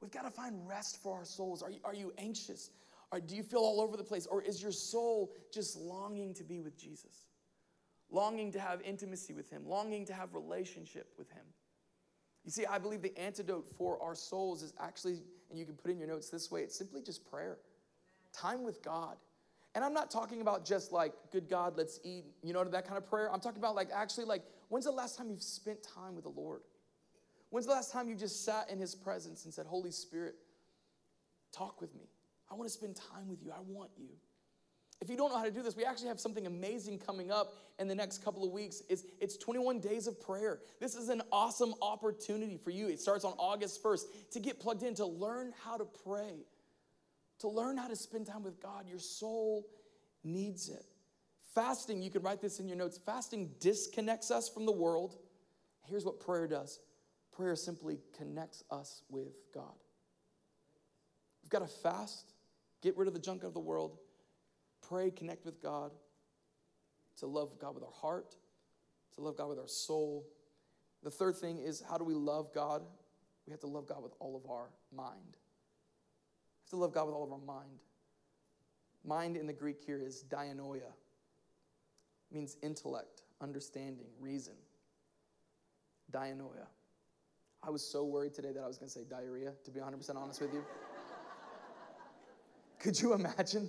We've 0.00 0.10
got 0.10 0.22
to 0.22 0.30
find 0.30 0.66
rest 0.68 1.02
for 1.02 1.16
our 1.16 1.24
souls. 1.24 1.62
Are 1.62 1.70
you, 1.70 1.80
are 1.84 1.94
you 1.94 2.12
anxious? 2.18 2.70
Or 3.10 3.20
do 3.20 3.34
you 3.34 3.42
feel 3.42 3.60
all 3.60 3.80
over 3.80 3.96
the 3.96 4.04
place? 4.04 4.26
Or 4.26 4.42
is 4.42 4.62
your 4.62 4.70
soul 4.70 5.32
just 5.52 5.76
longing 5.76 6.34
to 6.34 6.44
be 6.44 6.60
with 6.60 6.78
Jesus? 6.78 7.26
Longing 8.10 8.52
to 8.52 8.60
have 8.60 8.80
intimacy 8.82 9.32
with 9.32 9.50
Him, 9.50 9.66
longing 9.66 10.06
to 10.06 10.12
have 10.12 10.34
relationship 10.34 11.12
with 11.18 11.28
Him. 11.30 11.44
You 12.44 12.52
see, 12.52 12.64
I 12.66 12.78
believe 12.78 13.02
the 13.02 13.18
antidote 13.18 13.68
for 13.76 14.00
our 14.00 14.14
souls 14.14 14.62
is 14.62 14.72
actually, 14.80 15.22
and 15.50 15.58
you 15.58 15.64
can 15.64 15.74
put 15.74 15.90
in 15.90 15.98
your 15.98 16.08
notes 16.08 16.30
this 16.30 16.50
way 16.50 16.62
it's 16.62 16.76
simply 16.76 17.02
just 17.02 17.28
prayer, 17.30 17.58
time 18.32 18.64
with 18.64 18.82
God. 18.82 19.16
And 19.74 19.84
I'm 19.84 19.92
not 19.92 20.10
talking 20.10 20.40
about 20.40 20.64
just 20.64 20.92
like, 20.92 21.12
good 21.30 21.48
God, 21.48 21.74
let's 21.76 22.00
eat, 22.02 22.24
you 22.42 22.52
know, 22.52 22.64
that 22.64 22.84
kind 22.84 22.96
of 22.96 23.08
prayer. 23.08 23.32
I'm 23.32 23.40
talking 23.40 23.58
about 23.58 23.74
like 23.74 23.90
actually, 23.94 24.24
like, 24.24 24.42
when's 24.68 24.86
the 24.86 24.90
last 24.90 25.16
time 25.16 25.30
you've 25.30 25.42
spent 25.42 25.78
time 25.82 26.14
with 26.14 26.24
the 26.24 26.30
Lord? 26.30 26.62
When's 27.50 27.66
the 27.66 27.72
last 27.72 27.92
time 27.92 28.08
you 28.08 28.14
just 28.14 28.44
sat 28.44 28.70
in 28.70 28.78
His 28.78 28.94
presence 28.94 29.44
and 29.44 29.54
said, 29.54 29.66
Holy 29.66 29.90
Spirit, 29.90 30.34
talk 31.52 31.80
with 31.80 31.94
me? 31.94 32.08
I 32.50 32.54
want 32.54 32.66
to 32.68 32.72
spend 32.72 32.96
time 32.96 33.28
with 33.28 33.42
you. 33.42 33.52
I 33.52 33.60
want 33.66 33.90
you. 33.96 34.08
If 35.00 35.08
you 35.08 35.16
don't 35.16 35.30
know 35.30 35.38
how 35.38 35.44
to 35.44 35.50
do 35.50 35.62
this, 35.62 35.76
we 35.76 35.84
actually 35.84 36.08
have 36.08 36.18
something 36.18 36.46
amazing 36.46 36.98
coming 36.98 37.30
up 37.30 37.54
in 37.78 37.86
the 37.86 37.94
next 37.94 38.24
couple 38.24 38.44
of 38.44 38.50
weeks. 38.50 38.82
It's, 38.88 39.04
it's 39.20 39.36
21 39.36 39.78
days 39.78 40.08
of 40.08 40.20
prayer. 40.20 40.58
This 40.80 40.96
is 40.96 41.08
an 41.08 41.22
awesome 41.30 41.74
opportunity 41.80 42.56
for 42.56 42.70
you. 42.70 42.88
It 42.88 43.00
starts 43.00 43.24
on 43.24 43.34
August 43.38 43.82
1st 43.82 44.02
to 44.32 44.40
get 44.40 44.58
plugged 44.58 44.82
in, 44.82 44.94
to 44.94 45.06
learn 45.06 45.52
how 45.64 45.76
to 45.76 45.84
pray, 46.04 46.44
to 47.40 47.48
learn 47.48 47.76
how 47.76 47.86
to 47.86 47.94
spend 47.94 48.26
time 48.26 48.42
with 48.42 48.60
God. 48.60 48.88
Your 48.88 48.98
soul 48.98 49.68
needs 50.24 50.68
it. 50.68 50.84
Fasting, 51.54 52.02
you 52.02 52.10
can 52.10 52.22
write 52.22 52.40
this 52.42 52.58
in 52.58 52.66
your 52.66 52.76
notes. 52.76 52.98
Fasting 52.98 53.50
disconnects 53.60 54.32
us 54.32 54.48
from 54.48 54.66
the 54.66 54.72
world. 54.72 55.16
Here's 55.86 56.04
what 56.04 56.20
prayer 56.20 56.46
does 56.48 56.80
prayer 57.32 57.54
simply 57.54 58.00
connects 58.16 58.64
us 58.68 59.02
with 59.08 59.32
God. 59.54 59.76
We've 61.40 61.50
got 61.50 61.60
to 61.60 61.72
fast, 61.72 62.32
get 62.82 62.96
rid 62.96 63.06
of 63.06 63.14
the 63.14 63.20
junk 63.20 63.44
of 63.44 63.54
the 63.54 63.60
world 63.60 63.96
pray, 64.86 65.10
connect 65.10 65.44
with 65.44 65.62
God, 65.62 65.92
to 67.18 67.26
love 67.26 67.58
God 67.58 67.74
with 67.74 67.84
our 67.84 67.92
heart, 67.92 68.36
to 69.14 69.20
love 69.20 69.36
God 69.36 69.48
with 69.48 69.58
our 69.58 69.68
soul. 69.68 70.26
The 71.02 71.10
third 71.10 71.36
thing 71.36 71.58
is 71.58 71.82
how 71.88 71.98
do 71.98 72.04
we 72.04 72.14
love 72.14 72.52
God? 72.54 72.82
We 73.46 73.52
have 73.52 73.60
to 73.60 73.66
love 73.66 73.86
God 73.86 74.02
with 74.02 74.12
all 74.20 74.36
of 74.36 74.50
our 74.50 74.70
mind. 74.94 75.16
We 75.24 76.64
have 76.64 76.70
to 76.70 76.76
love 76.76 76.92
God 76.92 77.06
with 77.06 77.14
all 77.14 77.24
of 77.24 77.32
our 77.32 77.38
mind. 77.38 77.78
Mind 79.04 79.36
in 79.36 79.46
the 79.46 79.52
Greek 79.52 79.82
here 79.84 80.00
is 80.04 80.24
dianoia. 80.28 80.92
It 82.30 82.34
means 82.34 82.56
intellect, 82.62 83.22
understanding, 83.40 84.08
reason. 84.20 84.54
Dianoia. 86.12 86.66
I 87.62 87.70
was 87.70 87.84
so 87.84 88.04
worried 88.04 88.34
today 88.34 88.52
that 88.52 88.62
I 88.62 88.66
was 88.66 88.78
going 88.78 88.88
to 88.88 88.92
say 88.92 89.04
diarrhea, 89.08 89.52
to 89.64 89.70
be 89.70 89.80
100% 89.80 90.16
honest 90.16 90.40
with 90.40 90.52
you. 90.52 90.64
Could 92.78 93.00
you 93.00 93.14
imagine? 93.14 93.68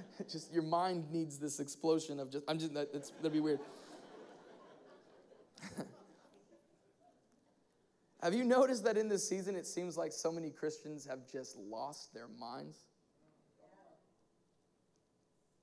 just 0.30 0.52
your 0.52 0.62
mind 0.62 1.10
needs 1.10 1.38
this 1.38 1.60
explosion 1.60 2.20
of 2.20 2.30
just, 2.30 2.44
I'm 2.48 2.58
just, 2.58 2.74
that, 2.74 2.88
it's, 2.92 3.10
that'd 3.10 3.32
be 3.32 3.40
weird. 3.40 3.60
have 8.22 8.34
you 8.34 8.44
noticed 8.44 8.84
that 8.84 8.96
in 8.96 9.08
this 9.08 9.28
season 9.28 9.56
it 9.56 9.66
seems 9.66 9.96
like 9.96 10.12
so 10.12 10.30
many 10.32 10.50
Christians 10.50 11.06
have 11.06 11.26
just 11.30 11.56
lost 11.56 12.12
their 12.14 12.28
minds? 12.38 12.78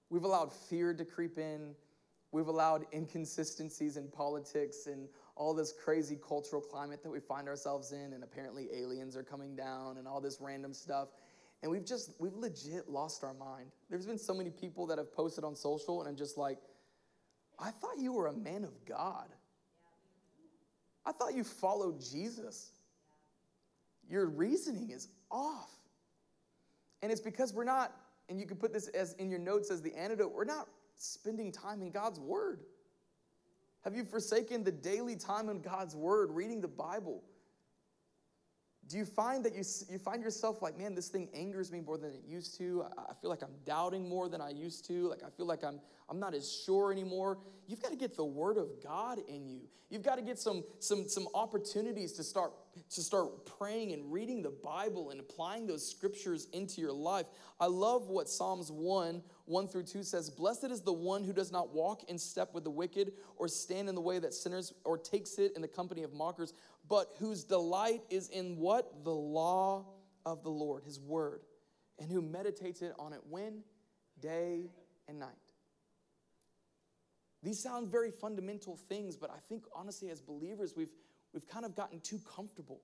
We've 0.09 0.23
allowed 0.23 0.51
fear 0.51 0.93
to 0.93 1.05
creep 1.05 1.37
in. 1.37 1.75
We've 2.31 2.47
allowed 2.47 2.85
inconsistencies 2.93 3.97
in 3.97 4.07
politics 4.07 4.85
and 4.85 5.07
all 5.35 5.53
this 5.53 5.73
crazy 5.83 6.17
cultural 6.27 6.61
climate 6.61 7.01
that 7.03 7.09
we 7.09 7.19
find 7.19 7.47
ourselves 7.47 7.91
in, 7.91 8.13
and 8.13 8.23
apparently 8.23 8.67
aliens 8.73 9.15
are 9.15 9.23
coming 9.23 9.55
down 9.55 9.97
and 9.97 10.07
all 10.07 10.21
this 10.21 10.39
random 10.39 10.73
stuff. 10.73 11.09
And 11.61 11.71
we've 11.71 11.85
just, 11.85 12.11
we've 12.19 12.35
legit 12.35 12.89
lost 12.89 13.23
our 13.23 13.33
mind. 13.33 13.71
There's 13.89 14.05
been 14.05 14.17
so 14.17 14.33
many 14.33 14.49
people 14.49 14.87
that 14.87 14.97
have 14.97 15.13
posted 15.13 15.43
on 15.43 15.55
social, 15.55 15.99
and 15.99 16.07
I'm 16.09 16.15
just 16.15 16.37
like, 16.37 16.57
I 17.59 17.71
thought 17.71 17.97
you 17.97 18.13
were 18.13 18.27
a 18.27 18.33
man 18.33 18.63
of 18.63 18.85
God. 18.85 19.27
I 21.05 21.11
thought 21.11 21.33
you 21.33 21.43
followed 21.43 21.99
Jesus. 21.99 22.71
Your 24.09 24.27
reasoning 24.27 24.91
is 24.91 25.09
off. 25.29 25.71
And 27.01 27.11
it's 27.11 27.21
because 27.21 27.53
we're 27.53 27.63
not, 27.65 27.93
and 28.29 28.39
you 28.39 28.45
can 28.45 28.57
put 28.57 28.73
this 28.73 28.87
as 28.89 29.13
in 29.13 29.29
your 29.29 29.39
notes 29.39 29.71
as 29.71 29.81
the 29.81 29.93
antidote, 29.95 30.33
we're 30.33 30.45
not 30.45 30.67
spending 30.95 31.51
time 31.51 31.81
in 31.81 31.91
God's 31.91 32.19
word. 32.19 32.61
Have 33.83 33.95
you 33.95 34.03
forsaken 34.03 34.63
the 34.63 34.71
daily 34.71 35.15
time 35.15 35.49
in 35.49 35.61
God's 35.61 35.95
word, 35.95 36.31
reading 36.31 36.61
the 36.61 36.67
Bible? 36.67 37.23
Do 38.89 38.97
you 38.97 39.05
find 39.05 39.45
that 39.45 39.53
you, 39.53 39.63
you 39.87 39.99
find 39.99 40.23
yourself 40.23 40.63
like, 40.63 40.75
man, 40.75 40.95
this 40.95 41.09
thing 41.09 41.29
angers 41.31 41.71
me 41.71 41.79
more 41.79 41.99
than 41.99 42.09
it 42.09 42.23
used 42.27 42.57
to? 42.57 42.85
I, 42.97 43.13
feel 43.21 43.29
like 43.29 43.43
I'm 43.43 43.53
doubting 43.63 44.09
more 44.09 44.27
than 44.27 44.41
I 44.41 44.49
used 44.49 44.85
to. 44.87 45.09
Like 45.09 45.21
I 45.23 45.29
feel 45.29 45.45
like 45.45 45.63
I'm, 45.63 45.79
I'm 46.09 46.19
not 46.19 46.33
as 46.33 46.51
sure 46.51 46.91
anymore. 46.91 47.37
You've 47.67 47.83
got 47.83 47.91
to 47.91 47.97
get 47.97 48.17
the 48.17 48.25
word 48.25 48.57
of 48.57 48.83
God 48.83 49.19
in 49.27 49.47
you. 49.47 49.61
You've 49.91 50.03
got 50.03 50.15
to 50.15 50.23
get 50.23 50.39
some, 50.39 50.63
some, 50.79 51.07
some 51.07 51.27
opportunities 51.35 52.13
to 52.13 52.23
start, 52.23 52.53
to 52.91 53.01
start 53.01 53.45
praying 53.59 53.91
and 53.93 54.11
reading 54.11 54.41
the 54.41 54.53
Bible 54.63 55.11
and 55.11 55.19
applying 55.19 55.67
those 55.67 55.87
scriptures 55.87 56.47
into 56.53 56.81
your 56.81 56.91
life. 56.91 57.25
I 57.59 57.65
love 57.65 58.07
what 58.07 58.29
Psalms 58.29 58.71
1, 58.71 59.21
1 59.45 59.67
through 59.67 59.83
2 59.83 60.03
says 60.03 60.29
Blessed 60.29 60.65
is 60.65 60.81
the 60.81 60.93
one 60.93 61.23
who 61.23 61.33
does 61.33 61.51
not 61.51 61.73
walk 61.73 62.03
in 62.07 62.19
step 62.19 62.53
with 62.53 62.63
the 62.63 62.69
wicked, 62.69 63.13
or 63.37 63.47
stand 63.47 63.89
in 63.89 63.95
the 63.95 64.01
way 64.01 64.19
that 64.19 64.33
sinners, 64.33 64.73
or 64.83 64.97
takes 64.97 65.39
it 65.39 65.53
in 65.55 65.61
the 65.61 65.67
company 65.67 66.03
of 66.03 66.13
mockers, 66.13 66.53
but 66.89 67.13
whose 67.19 67.43
delight 67.43 68.01
is 68.09 68.29
in 68.29 68.57
what? 68.57 69.03
The 69.03 69.13
law 69.13 69.85
of 70.25 70.43
the 70.43 70.49
Lord, 70.49 70.83
his 70.83 70.99
word, 70.99 71.41
and 71.99 72.11
who 72.11 72.21
meditates 72.21 72.81
it 72.81 72.93
on 72.97 73.13
it 73.13 73.21
when? 73.29 73.63
Day 74.19 74.71
and 75.07 75.19
night. 75.19 75.29
These 77.41 77.61
sound 77.61 77.89
very 77.89 78.11
fundamental 78.11 78.75
things, 78.75 79.15
but 79.15 79.29
I 79.29 79.37
think 79.47 79.63
honestly, 79.73 80.09
as 80.09 80.19
believers, 80.19 80.73
we've, 80.75 80.91
we've 81.33 81.47
kind 81.47 81.63
of 81.63 81.75
gotten 81.75 82.01
too 82.01 82.19
comfortable. 82.35 82.81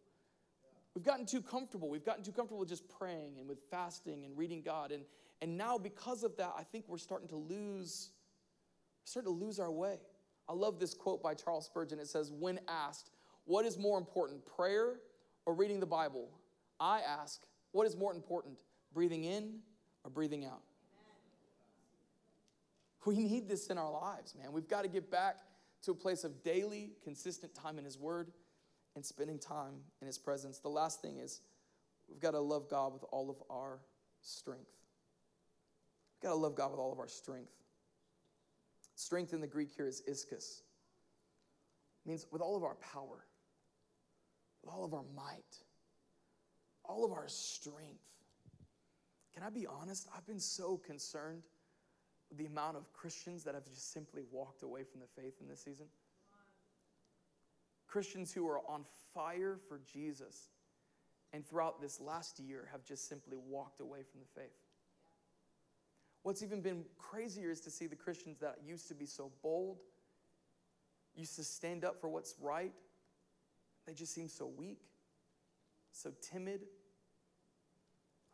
We've 0.93 1.03
gotten 1.03 1.25
too 1.25 1.41
comfortable. 1.41 1.89
We've 1.89 2.05
gotten 2.05 2.23
too 2.23 2.31
comfortable 2.31 2.59
with 2.59 2.69
just 2.69 2.87
praying 2.87 3.37
and 3.37 3.49
with 3.49 3.59
fasting 3.69 4.23
and 4.23 4.37
reading 4.37 4.61
God. 4.61 4.91
And, 4.91 5.03
and 5.41 5.57
now, 5.57 5.77
because 5.77 6.23
of 6.23 6.37
that, 6.37 6.53
I 6.57 6.63
think 6.63 6.85
we're 6.87 6.97
starting 6.97 7.27
to 7.29 7.35
lose, 7.35 8.11
starting 9.03 9.29
to 9.33 9.37
lose 9.37 9.59
our 9.59 9.71
way. 9.71 9.97
I 10.47 10.53
love 10.53 10.79
this 10.79 10.93
quote 10.93 11.21
by 11.21 11.33
Charles 11.33 11.65
Spurgeon. 11.65 11.99
It 11.99 12.07
says, 12.07 12.31
When 12.31 12.61
asked, 12.69 13.09
what 13.45 13.65
is 13.65 13.77
more 13.77 13.97
important, 13.97 14.45
prayer 14.45 14.95
or 15.45 15.53
reading 15.53 15.79
the 15.79 15.85
Bible? 15.85 16.29
I 16.79 17.01
ask, 17.01 17.41
what 17.71 17.87
is 17.87 17.95
more 17.95 18.13
important, 18.13 18.55
breathing 18.93 19.23
in 19.23 19.59
or 20.03 20.09
breathing 20.09 20.45
out? 20.45 20.61
We 23.05 23.17
need 23.17 23.47
this 23.47 23.67
in 23.67 23.77
our 23.77 23.91
lives, 23.91 24.33
man. 24.35 24.51
We've 24.51 24.67
got 24.67 24.81
to 24.81 24.87
get 24.87 25.11
back 25.11 25.37
to 25.83 25.91
a 25.91 25.95
place 25.95 26.23
of 26.23 26.43
daily, 26.43 26.93
consistent 27.03 27.53
time 27.53 27.77
in 27.77 27.85
His 27.85 27.99
Word 27.99 28.31
and 28.95 29.05
spending 29.05 29.37
time 29.37 29.75
in 30.01 30.07
His 30.07 30.17
presence. 30.17 30.57
The 30.57 30.69
last 30.69 31.01
thing 31.01 31.17
is 31.17 31.41
we've 32.09 32.19
got 32.19 32.31
to 32.31 32.39
love 32.39 32.67
God 32.67 32.93
with 32.93 33.03
all 33.11 33.29
of 33.29 33.37
our 33.49 33.79
strength. 34.21 34.71
We've 36.15 36.29
got 36.29 36.35
to 36.35 36.41
love 36.41 36.55
God 36.55 36.71
with 36.71 36.79
all 36.79 36.91
of 36.91 36.97
our 36.97 37.07
strength. 37.07 37.51
Strength 38.95 39.33
in 39.33 39.41
the 39.41 39.47
Greek 39.47 39.69
here 39.75 39.87
is 39.87 40.01
ischus. 40.09 40.61
It 42.03 42.09
means 42.09 42.25
with 42.31 42.41
all 42.41 42.55
of 42.55 42.63
our 42.63 42.75
power, 42.75 43.25
with 44.65 44.73
all 44.73 44.83
of 44.83 44.93
our 44.93 45.05
might, 45.15 45.59
all 46.83 47.05
of 47.05 47.11
our 47.11 47.27
strength. 47.27 48.03
Can 49.33 49.43
I 49.43 49.49
be 49.49 49.67
honest? 49.67 50.07
I've 50.15 50.25
been 50.25 50.39
so 50.39 50.77
concerned 50.77 51.43
with 52.29 52.37
the 52.37 52.45
amount 52.45 52.77
of 52.77 52.91
Christians 52.93 53.43
that 53.43 53.53
have 53.53 53.65
just 53.65 53.91
simply 53.93 54.23
walked 54.31 54.63
away 54.63 54.83
from 54.83 55.01
the 55.01 55.21
faith 55.21 55.35
in 55.41 55.47
this 55.47 55.61
season. 55.61 55.85
Christians 57.87 58.33
who 58.33 58.47
are 58.47 58.59
on 58.67 58.83
fire 59.13 59.57
for 59.67 59.79
Jesus 59.91 60.49
and 61.33 61.45
throughout 61.45 61.81
this 61.81 61.99
last 61.99 62.39
year 62.39 62.67
have 62.71 62.83
just 62.83 63.07
simply 63.07 63.37
walked 63.37 63.79
away 63.79 63.99
from 64.09 64.21
the 64.21 64.41
faith. 64.41 64.55
What's 66.23 66.41
even 66.41 66.61
been 66.61 66.85
crazier 66.97 67.51
is 67.51 67.61
to 67.61 67.69
see 67.69 67.87
the 67.87 67.95
Christians 67.95 68.39
that 68.39 68.57
used 68.65 68.87
to 68.87 68.95
be 68.95 69.05
so 69.05 69.31
bold, 69.43 69.77
used 71.15 71.35
to 71.35 71.43
stand 71.43 71.85
up 71.85 72.01
for 72.01 72.09
what's 72.09 72.35
right, 72.41 72.73
they 73.85 73.93
just 73.93 74.13
seem 74.13 74.27
so 74.27 74.47
weak, 74.47 74.81
so 75.91 76.11
timid. 76.21 76.61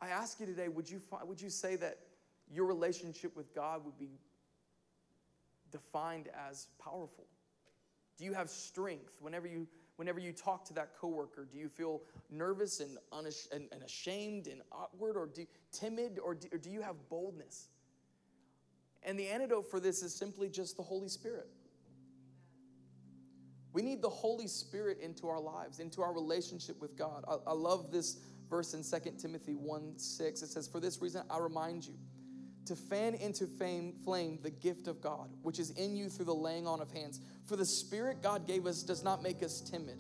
I 0.02 0.10
ask 0.10 0.40
you 0.40 0.46
today 0.46 0.68
would 0.68 0.90
you, 0.90 1.02
would 1.26 1.42
you 1.42 1.50
say 1.50 1.76
that 1.78 2.00
your 2.50 2.66
relationship 2.66 3.36
with 3.36 3.54
God 3.54 3.86
would 3.86 3.98
be 3.98 4.20
defined 5.72 6.30
as 6.50 6.68
powerful? 6.84 7.26
Do 8.18 8.26
you 8.26 8.34
have 8.34 8.50
strength 8.50 9.14
whenever 9.20 9.48
you 9.48 9.68
whenever 10.02 10.20
you 10.20 10.32
talk 10.32 10.66
to 10.66 10.74
that 10.74 10.98
coworker? 11.00 11.48
Do 11.52 11.60
you 11.60 11.70
feel 11.70 12.02
nervous 12.32 12.80
and, 12.80 12.98
unash- 13.14 13.52
and, 13.52 13.68
and 13.72 13.84
ashamed 13.84 14.48
and 14.48 14.62
awkward 14.72 15.16
or 15.16 15.28
do, 15.28 15.46
timid 15.72 16.18
or 16.18 16.34
do, 16.34 16.48
or 16.52 16.58
do 16.58 16.72
you 16.72 16.82
have 16.82 16.96
boldness? 17.08 17.68
And 19.04 19.20
the 19.20 19.28
antidote 19.28 19.70
for 19.70 19.80
this 19.80 20.02
is 20.02 20.12
simply 20.14 20.50
just 20.50 20.76
the 20.76 20.82
Holy 20.82 21.08
Spirit. 21.08 21.48
We 23.74 23.82
need 23.82 24.02
the 24.02 24.10
Holy 24.10 24.48
Spirit 24.48 25.00
into 25.00 25.28
our 25.28 25.40
lives, 25.40 25.80
into 25.80 26.02
our 26.02 26.14
relationship 26.14 26.82
with 26.82 26.98
God. 26.98 27.24
I, 27.28 27.38
I 27.48 27.54
love 27.54 27.92
this 27.92 28.18
verse 28.50 28.74
in 28.74 28.84
2 28.84 29.12
Timothy 29.18 29.56
1 29.56 29.94
6. 29.98 30.42
It 30.42 30.48
says, 30.48 30.68
For 30.68 30.80
this 30.80 31.02
reason, 31.02 31.24
I 31.30 31.38
remind 31.40 31.86
you 31.86 31.94
to 32.66 32.76
fan 32.76 33.16
into 33.16 33.48
fame, 33.48 33.94
flame 34.04 34.40
the 34.44 34.52
gift 34.52 34.88
of 34.88 35.02
God, 35.02 35.30
which 35.42 35.60
is 35.60 35.72
in 35.72 35.96
you 35.96 36.10
through 36.10 36.26
the 36.26 36.36
laying 36.36 36.68
on 36.68 36.82
of 36.82 36.92
hands. 36.92 37.22
For 37.46 37.56
the 37.56 37.66
Spirit 37.66 38.22
God 38.22 38.46
gave 38.46 38.66
us 38.66 38.84
does 38.84 39.04
not 39.04 39.24
make 39.24 39.42
us 39.42 39.62
timid, 39.62 40.00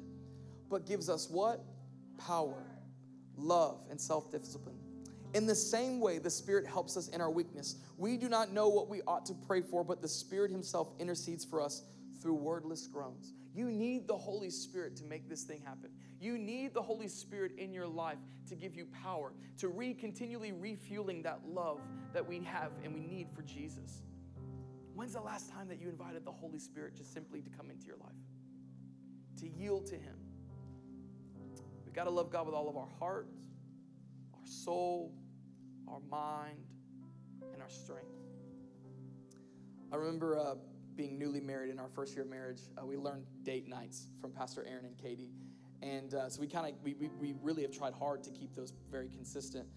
but 0.70 0.86
gives 0.86 1.10
us 1.10 1.30
what? 1.30 1.64
Power, 2.18 2.64
love, 3.36 3.80
and 3.90 4.00
self 4.00 4.32
discipline. 4.32 4.78
In 5.34 5.46
the 5.46 5.56
same 5.56 6.02
way, 6.02 6.18
the 6.18 6.30
Spirit 6.30 6.68
helps 6.68 6.98
us 6.98 7.08
in 7.08 7.22
our 7.22 7.32
weakness. 7.32 7.78
We 7.98 8.18
do 8.18 8.28
not 8.28 8.52
know 8.52 8.68
what 8.68 8.90
we 8.90 9.02
ought 9.08 9.26
to 9.28 9.34
pray 9.34 9.62
for, 9.62 9.84
but 9.84 10.02
the 10.02 10.08
Spirit 10.08 10.52
Himself 10.52 10.90
intercedes 11.00 11.46
for 11.46 11.62
us 11.62 11.84
through 12.22 12.36
wordless 12.36 12.88
groans. 12.88 13.34
You 13.54 13.72
need 13.72 14.08
the 14.08 14.18
Holy 14.18 14.50
Spirit 14.50 14.96
to 14.98 15.04
make 15.04 15.28
this 15.28 15.44
thing 15.44 15.62
happen. 15.66 15.90
You 16.20 16.38
need 16.38 16.74
the 16.74 16.82
Holy 16.82 17.08
Spirit 17.08 17.54
in 17.58 17.74
your 17.74 17.88
life 17.88 18.20
to 18.48 18.56
give 18.56 18.76
you 18.76 18.86
power, 19.04 19.34
to 19.58 19.68
re 19.68 19.94
continually 19.94 20.52
refueling 20.52 21.24
that 21.24 21.40
love 21.48 21.82
that 22.14 22.26
we 22.26 22.40
have 22.42 22.72
and 22.84 22.94
we 22.94 23.02
need 23.02 23.28
for 23.36 23.42
Jesus. 23.42 24.04
When's 24.94 25.14
the 25.14 25.22
last 25.22 25.50
time 25.50 25.68
that 25.70 25.82
you 25.82 25.90
invited 25.90 26.26
the 26.26 26.32
Holy 26.32 26.60
Spirit 26.60 26.96
just 26.96 27.14
simply 27.14 27.42
to 27.42 27.50
come 27.50 27.70
into 27.70 27.88
your 27.88 27.98
life? 27.98 28.12
To 29.40 29.50
yield 29.50 29.88
to 29.88 29.96
Him. 29.96 30.16
We've 31.86 31.96
got 31.96 32.04
to 32.06 32.12
love 32.12 32.32
God 32.32 32.46
with 32.46 32.56
all 32.56 32.70
of 32.70 32.78
our 32.78 32.88
heart, 33.00 33.28
our 34.34 34.46
soul, 34.46 35.12
our 35.88 36.00
mind, 36.10 36.64
and 37.54 37.62
our 37.62 37.70
strength. 37.70 38.06
I 39.92 39.96
remember 39.98 40.38
uh, 40.40 40.56
being 40.96 41.18
newly 41.18 41.40
married 41.40 41.70
in 41.70 41.80
our 41.80 41.90
first 41.90 42.16
year 42.16 42.24
of 42.24 42.30
marriage. 42.30 42.62
Uh, 42.78 42.86
we 42.86 42.98
learned 42.98 43.26
date 43.44 43.68
nights 43.68 44.08
from 44.20 44.32
Pastor 44.32 44.66
Aaron 44.68 44.86
and 44.86 44.98
Katie. 44.98 45.32
And 45.82 46.14
uh, 46.14 46.30
so 46.30 46.42
we 46.42 46.48
kind 46.48 46.68
of, 46.68 46.74
we, 46.84 46.94
we, 46.94 47.10
we, 47.20 47.34
really 47.42 47.64
have 47.64 47.72
tried 47.72 47.94
hard 47.94 48.24
to 48.24 48.30
keep 48.30 48.54
those 48.56 48.74
very 48.92 49.10
consistent. 49.10 49.68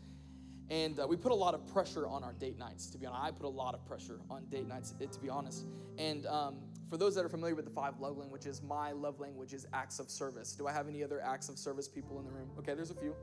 And 0.70 0.98
uh, 0.98 1.06
we 1.06 1.16
put 1.16 1.32
a 1.32 1.34
lot 1.34 1.54
of 1.54 1.66
pressure 1.66 2.06
on 2.06 2.24
our 2.24 2.32
date 2.32 2.58
nights, 2.58 2.86
to 2.90 2.98
be 2.98 3.06
honest. 3.06 3.22
I 3.24 3.30
put 3.30 3.46
a 3.46 3.48
lot 3.48 3.74
of 3.74 3.84
pressure 3.86 4.20
on 4.30 4.44
date 4.50 4.66
nights, 4.66 4.92
to 4.92 5.20
be 5.20 5.28
honest. 5.28 5.66
And 5.98 6.26
um, 6.26 6.56
for 6.88 6.96
those 6.96 7.14
that 7.14 7.24
are 7.24 7.28
familiar 7.28 7.54
with 7.54 7.64
the 7.64 7.70
five 7.70 7.98
love 8.00 8.16
languages, 8.16 8.62
my 8.62 8.92
love 8.92 9.20
language 9.20 9.52
is 9.52 9.66
acts 9.72 9.98
of 9.98 10.10
service. 10.10 10.52
Do 10.52 10.66
I 10.66 10.72
have 10.72 10.88
any 10.88 11.02
other 11.02 11.22
acts 11.22 11.48
of 11.48 11.58
service 11.58 11.88
people 11.88 12.18
in 12.18 12.24
the 12.24 12.30
room? 12.30 12.50
Okay, 12.58 12.74
there's 12.74 12.90
a 12.90 12.94
few. 12.94 13.14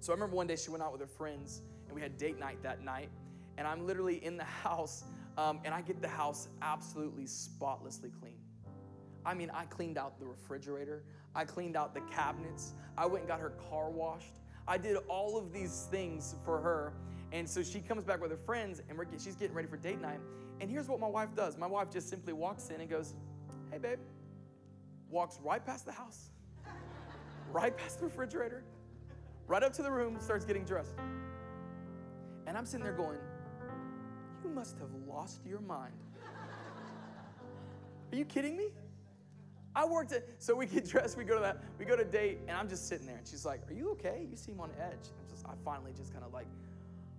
So 0.00 0.12
I 0.12 0.14
remember 0.14 0.36
one 0.36 0.46
day 0.46 0.56
she 0.56 0.70
went 0.70 0.82
out 0.82 0.92
with 0.92 1.00
her 1.00 1.06
friends 1.06 1.62
and 1.86 1.94
we 1.94 2.00
had 2.00 2.18
date 2.18 2.38
night 2.38 2.62
that 2.62 2.82
night. 2.82 3.10
And 3.58 3.66
I'm 3.66 3.86
literally 3.86 4.24
in 4.24 4.36
the 4.36 4.44
house 4.62 5.04
um, 5.38 5.60
and 5.64 5.74
I 5.74 5.82
get 5.82 6.00
the 6.00 6.08
house 6.08 6.48
absolutely 6.62 7.26
spotlessly 7.26 8.10
clean. 8.20 8.38
I 9.24 9.34
mean, 9.34 9.50
I 9.52 9.64
cleaned 9.64 9.98
out 9.98 10.18
the 10.18 10.26
refrigerator, 10.26 11.02
I 11.34 11.44
cleaned 11.44 11.76
out 11.76 11.94
the 11.94 12.00
cabinets, 12.02 12.72
I 12.96 13.06
went 13.06 13.20
and 13.20 13.28
got 13.28 13.40
her 13.40 13.50
car 13.70 13.90
washed. 13.90 14.38
I 14.68 14.78
did 14.78 14.96
all 15.08 15.38
of 15.38 15.52
these 15.52 15.86
things 15.90 16.34
for 16.44 16.60
her. 16.60 16.92
And 17.32 17.48
so 17.48 17.62
she 17.62 17.80
comes 17.80 18.04
back 18.04 18.20
with 18.20 18.30
her 18.30 18.36
friends 18.36 18.82
and 18.88 18.96
we're, 18.96 19.06
she's 19.18 19.36
getting 19.36 19.54
ready 19.54 19.68
for 19.68 19.76
date 19.76 20.00
night. 20.00 20.20
And 20.60 20.70
here's 20.70 20.88
what 20.88 21.00
my 21.00 21.08
wife 21.08 21.34
does 21.36 21.56
my 21.58 21.66
wife 21.66 21.90
just 21.90 22.08
simply 22.08 22.32
walks 22.32 22.70
in 22.70 22.80
and 22.80 22.88
goes, 22.88 23.14
Hey, 23.70 23.78
babe. 23.78 23.98
Walks 25.08 25.38
right 25.44 25.64
past 25.64 25.86
the 25.86 25.92
house, 25.92 26.30
right 27.52 27.76
past 27.76 28.00
the 28.00 28.06
refrigerator, 28.06 28.64
right 29.46 29.62
up 29.62 29.72
to 29.74 29.82
the 29.82 29.90
room, 29.90 30.16
starts 30.20 30.44
getting 30.44 30.64
dressed. 30.64 30.94
And 32.46 32.58
I'm 32.58 32.66
sitting 32.66 32.84
there 32.84 32.92
going, 32.92 33.18
Must 34.54 34.78
have 34.78 34.88
lost 35.06 35.40
your 35.46 35.60
mind. 35.60 35.92
Are 38.12 38.16
you 38.16 38.24
kidding 38.24 38.56
me? 38.56 38.68
I 39.74 39.84
worked 39.84 40.12
it. 40.12 40.34
so 40.38 40.54
we 40.54 40.64
get 40.64 40.88
dressed, 40.88 41.18
we 41.18 41.24
go 41.24 41.34
to 41.34 41.40
that, 41.40 41.62
we 41.78 41.84
go 41.84 41.96
to 41.96 42.04
date, 42.04 42.38
and 42.48 42.56
I'm 42.56 42.68
just 42.68 42.88
sitting 42.88 43.06
there, 43.06 43.16
and 43.16 43.28
she's 43.28 43.44
like, 43.44 43.60
Are 43.70 43.74
you 43.74 43.90
okay? 43.92 44.26
You 44.30 44.36
seem 44.36 44.58
on 44.58 44.70
edge. 44.80 45.10
I'm 45.20 45.28
just, 45.30 45.44
I 45.44 45.52
finally 45.64 45.92
just 45.94 46.12
kind 46.12 46.24
of 46.24 46.32
like, 46.32 46.46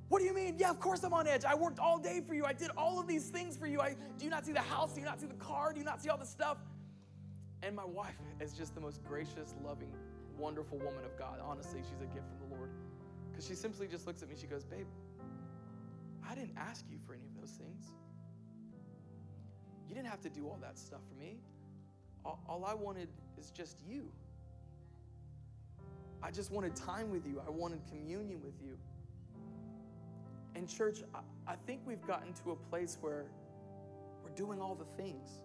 What 0.10 0.20
do 0.20 0.26
you 0.26 0.34
mean? 0.34 0.56
Yeah, 0.58 0.72
of 0.72 0.80
course 0.80 1.04
I'm 1.04 1.14
on 1.14 1.28
edge. 1.28 1.46
I 1.46 1.54
worked 1.54 1.78
all 1.78 2.00
day 2.00 2.22
for 2.26 2.34
you. 2.34 2.46
I 2.46 2.54
did 2.54 2.72
all 2.76 3.00
of 3.00 3.08
these 3.08 3.30
things 3.30 3.56
for 3.56 3.68
you. 3.68 3.80
I, 3.80 3.96
do 4.18 4.26
you 4.26 4.32
not 4.32 4.46
see 4.46 4.54
the 4.54 4.62
house? 4.62 4.94
Do 4.94 5.02
you 5.02 5.06
not 5.06 5.20
see 5.20 5.28
the 5.28 5.36
car? 5.36 5.72
Do 5.72 5.80
you 5.80 5.86
not 5.86 6.02
see 6.02 6.10
all 6.10 6.18
the 6.18 6.26
stuff? 6.26 6.58
And 7.62 7.76
my 7.76 7.86
wife 7.86 8.16
is 8.40 8.54
just 8.54 8.74
the 8.74 8.82
most 8.82 9.04
gracious, 9.04 9.54
loving, 9.64 9.92
wonderful 10.38 10.80
woman 10.80 11.06
of 11.06 11.18
God. 11.18 11.40
Honestly, 11.44 11.82
she's 11.84 12.02
a 12.02 12.06
gift 12.14 12.28
from 12.28 12.50
the 12.50 12.56
Lord. 12.56 12.72
Because 13.32 13.48
she 13.48 13.54
simply 13.54 13.88
just 13.88 14.08
looks 14.08 14.24
at 14.24 14.30
me, 14.30 14.36
she 14.40 14.48
goes, 14.48 14.64
Babe, 14.64 14.88
I 16.30 16.36
didn't 16.36 16.58
ask 16.58 16.86
you 16.90 16.98
for 17.06 17.14
any 17.14 17.26
of 17.26 17.40
those 17.40 17.52
things. 17.52 17.94
You 19.88 19.96
didn't 19.96 20.10
have 20.10 20.22
to 20.22 20.30
do 20.30 20.46
all 20.46 20.60
that 20.62 20.78
stuff 20.78 21.02
for 21.08 21.20
me. 21.20 21.40
All, 22.26 22.40
all 22.48 22.66
I 22.66 22.74
wanted 22.74 23.08
is 23.38 23.52
just 23.52 23.80
you. 23.88 24.12
I 26.22 26.32
just 26.32 26.52
wanted 26.52 26.76
time 26.76 27.12
with 27.12 27.26
you, 27.26 27.42
I 27.46 27.50
wanted 27.50 27.80
communion 27.90 28.42
with 28.44 28.56
you. 28.62 28.78
And, 30.56 30.68
church, 30.68 31.04
I, 31.14 31.20
I 31.52 31.56
think 31.68 31.82
we've 31.86 32.06
gotten 32.08 32.34
to 32.44 32.52
a 32.52 32.56
place 32.56 32.98
where 33.02 33.26
we're 34.24 34.36
doing 34.36 34.60
all 34.60 34.76
the 34.76 35.02
things. 35.02 35.42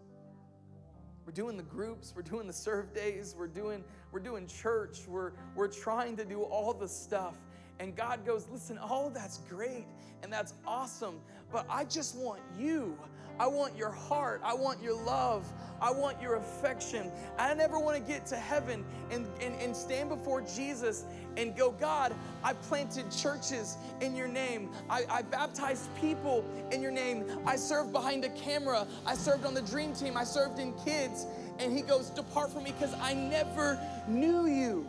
We're 1.26 1.32
doing 1.32 1.56
the 1.56 1.62
groups, 1.62 2.14
we're 2.16 2.22
doing 2.22 2.46
the 2.46 2.52
serve 2.52 2.92
days, 2.94 3.36
we're 3.38 3.46
doing, 3.46 3.84
we're 4.10 4.20
doing 4.20 4.46
church, 4.46 5.00
we're, 5.06 5.32
we're 5.54 5.68
trying 5.68 6.16
to 6.16 6.24
do 6.24 6.42
all 6.42 6.72
the 6.72 6.88
stuff. 6.88 7.36
And 7.78 7.96
God 7.96 8.24
goes, 8.24 8.46
Listen, 8.52 8.78
of 8.78 9.14
that's 9.14 9.38
great 9.48 9.86
and 10.22 10.32
that's 10.32 10.54
awesome, 10.66 11.20
but 11.50 11.66
I 11.68 11.84
just 11.84 12.16
want 12.16 12.40
you. 12.58 12.96
I 13.38 13.46
want 13.46 13.76
your 13.76 13.90
heart. 13.90 14.40
I 14.44 14.54
want 14.54 14.82
your 14.82 14.94
love. 15.04 15.50
I 15.80 15.90
want 15.90 16.20
your 16.22 16.36
affection. 16.36 17.10
I 17.38 17.52
never 17.54 17.78
want 17.78 17.96
to 17.96 18.02
get 18.12 18.24
to 18.26 18.36
heaven 18.36 18.84
and, 19.10 19.26
and, 19.40 19.54
and 19.60 19.76
stand 19.76 20.10
before 20.10 20.42
Jesus 20.42 21.04
and 21.36 21.56
go, 21.56 21.72
God, 21.72 22.14
I 22.44 22.52
planted 22.52 23.10
churches 23.10 23.78
in 24.00 24.14
your 24.14 24.28
name. 24.28 24.70
I, 24.88 25.04
I 25.08 25.22
baptized 25.22 25.88
people 25.96 26.44
in 26.70 26.82
your 26.82 26.92
name. 26.92 27.24
I 27.46 27.56
served 27.56 27.92
behind 27.92 28.24
a 28.24 28.30
camera. 28.30 28.86
I 29.06 29.14
served 29.14 29.44
on 29.44 29.54
the 29.54 29.62
dream 29.62 29.92
team. 29.92 30.16
I 30.16 30.24
served 30.24 30.60
in 30.60 30.72
kids. 30.84 31.26
And 31.58 31.76
he 31.76 31.82
goes, 31.82 32.10
Depart 32.10 32.52
from 32.52 32.64
me 32.64 32.72
because 32.72 32.94
I 33.00 33.14
never 33.14 33.80
knew 34.06 34.46
you. 34.46 34.88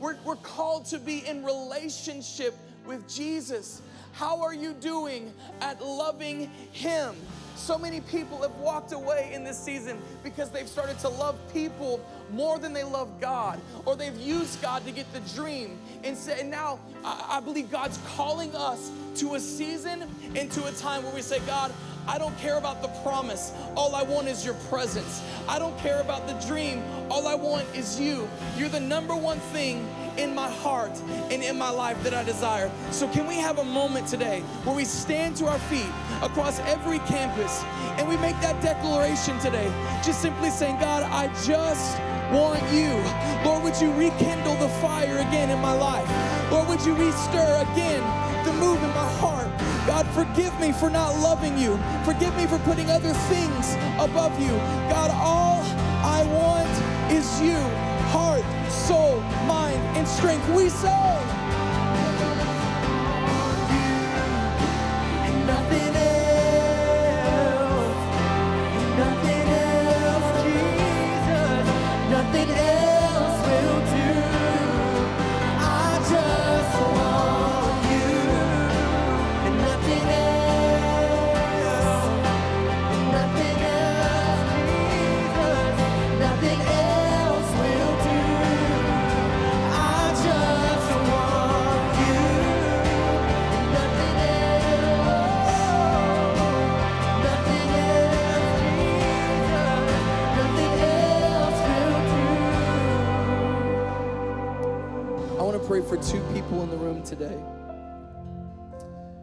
We're, 0.00 0.16
we're 0.24 0.36
called 0.36 0.86
to 0.86 0.98
be 0.98 1.26
in 1.26 1.44
relationship 1.44 2.54
with 2.86 3.08
Jesus. 3.08 3.82
How 4.12 4.42
are 4.42 4.54
you 4.54 4.72
doing 4.74 5.32
at 5.60 5.84
loving 5.84 6.50
him? 6.72 7.14
So 7.58 7.76
many 7.76 8.00
people 8.00 8.40
have 8.42 8.54
walked 8.56 8.92
away 8.92 9.32
in 9.34 9.44
this 9.44 9.58
season 9.58 10.00
because 10.22 10.48
they've 10.48 10.68
started 10.68 10.98
to 11.00 11.08
love 11.08 11.36
people 11.52 12.00
more 12.30 12.58
than 12.58 12.72
they 12.72 12.84
love 12.84 13.20
God, 13.20 13.60
or 13.84 13.96
they've 13.96 14.16
used 14.16 14.62
God 14.62 14.86
to 14.86 14.92
get 14.92 15.12
the 15.12 15.20
dream. 15.34 15.78
And, 16.04 16.16
say, 16.16 16.40
and 16.40 16.50
now 16.50 16.78
I, 17.04 17.36
I 17.36 17.40
believe 17.40 17.70
God's 17.70 17.98
calling 18.16 18.54
us 18.54 18.90
to 19.16 19.34
a 19.34 19.40
season, 19.40 20.04
into 20.34 20.64
a 20.66 20.72
time 20.72 21.02
where 21.02 21.14
we 21.14 21.20
say, 21.20 21.40
God, 21.40 21.72
I 22.06 22.16
don't 22.16 22.36
care 22.38 22.56
about 22.56 22.80
the 22.80 22.88
promise. 23.02 23.52
All 23.76 23.94
I 23.94 24.02
want 24.02 24.28
is 24.28 24.44
your 24.44 24.54
presence. 24.70 25.22
I 25.46 25.58
don't 25.58 25.76
care 25.78 26.00
about 26.00 26.26
the 26.26 26.34
dream. 26.46 26.82
All 27.10 27.26
I 27.26 27.34
want 27.34 27.66
is 27.74 28.00
you. 28.00 28.26
You're 28.56 28.70
the 28.70 28.80
number 28.80 29.14
one 29.14 29.38
thing 29.52 29.86
in 30.18 30.34
my 30.34 30.50
heart 30.50 30.92
and 31.30 31.42
in 31.42 31.56
my 31.56 31.70
life 31.70 32.02
that 32.02 32.12
I 32.12 32.24
desire. 32.24 32.70
So, 32.90 33.08
can 33.08 33.26
we 33.26 33.36
have 33.36 33.58
a 33.58 33.64
moment 33.64 34.08
today 34.08 34.40
where 34.64 34.74
we 34.74 34.84
stand 34.84 35.36
to 35.36 35.46
our 35.46 35.58
feet 35.58 35.90
across 36.22 36.58
every 36.60 36.98
campus 37.00 37.62
and 37.96 38.08
we 38.08 38.16
make 38.18 38.38
that 38.40 38.60
declaration 38.60 39.38
today? 39.38 39.68
Just 40.04 40.20
simply 40.20 40.50
saying, 40.50 40.78
God, 40.80 41.04
I 41.04 41.28
just 41.44 41.98
want 42.32 42.62
you. 42.72 42.92
Lord, 43.44 43.62
would 43.62 43.80
you 43.80 43.92
rekindle 43.94 44.56
the 44.56 44.68
fire 44.80 45.18
again 45.18 45.50
in 45.50 45.58
my 45.60 45.72
life? 45.72 46.08
Lord, 46.50 46.68
would 46.68 46.84
you 46.84 46.94
restir 46.94 47.64
again 47.72 48.02
the 48.44 48.52
move 48.54 48.82
in 48.82 48.90
my 48.90 49.10
heart? 49.20 49.48
God, 49.86 50.06
forgive 50.08 50.58
me 50.60 50.72
for 50.72 50.90
not 50.90 51.16
loving 51.20 51.56
you. 51.56 51.78
Forgive 52.04 52.36
me 52.36 52.46
for 52.46 52.58
putting 52.60 52.90
other 52.90 53.14
things 53.32 53.74
above 53.98 54.38
you. 54.40 54.52
God, 54.92 55.10
all 55.14 55.62
I 56.04 56.24
want 56.32 57.12
is 57.12 57.40
you. 57.40 57.56
Heart, 58.12 58.44
soul, 58.70 59.20
mind, 59.46 59.67
and 59.96 60.06
strength. 60.06 60.48
We 60.50 60.68
say. 60.68 61.47
Two 106.02 106.20
people 106.32 106.62
in 106.62 106.70
the 106.70 106.76
room 106.76 107.02
today. 107.02 107.42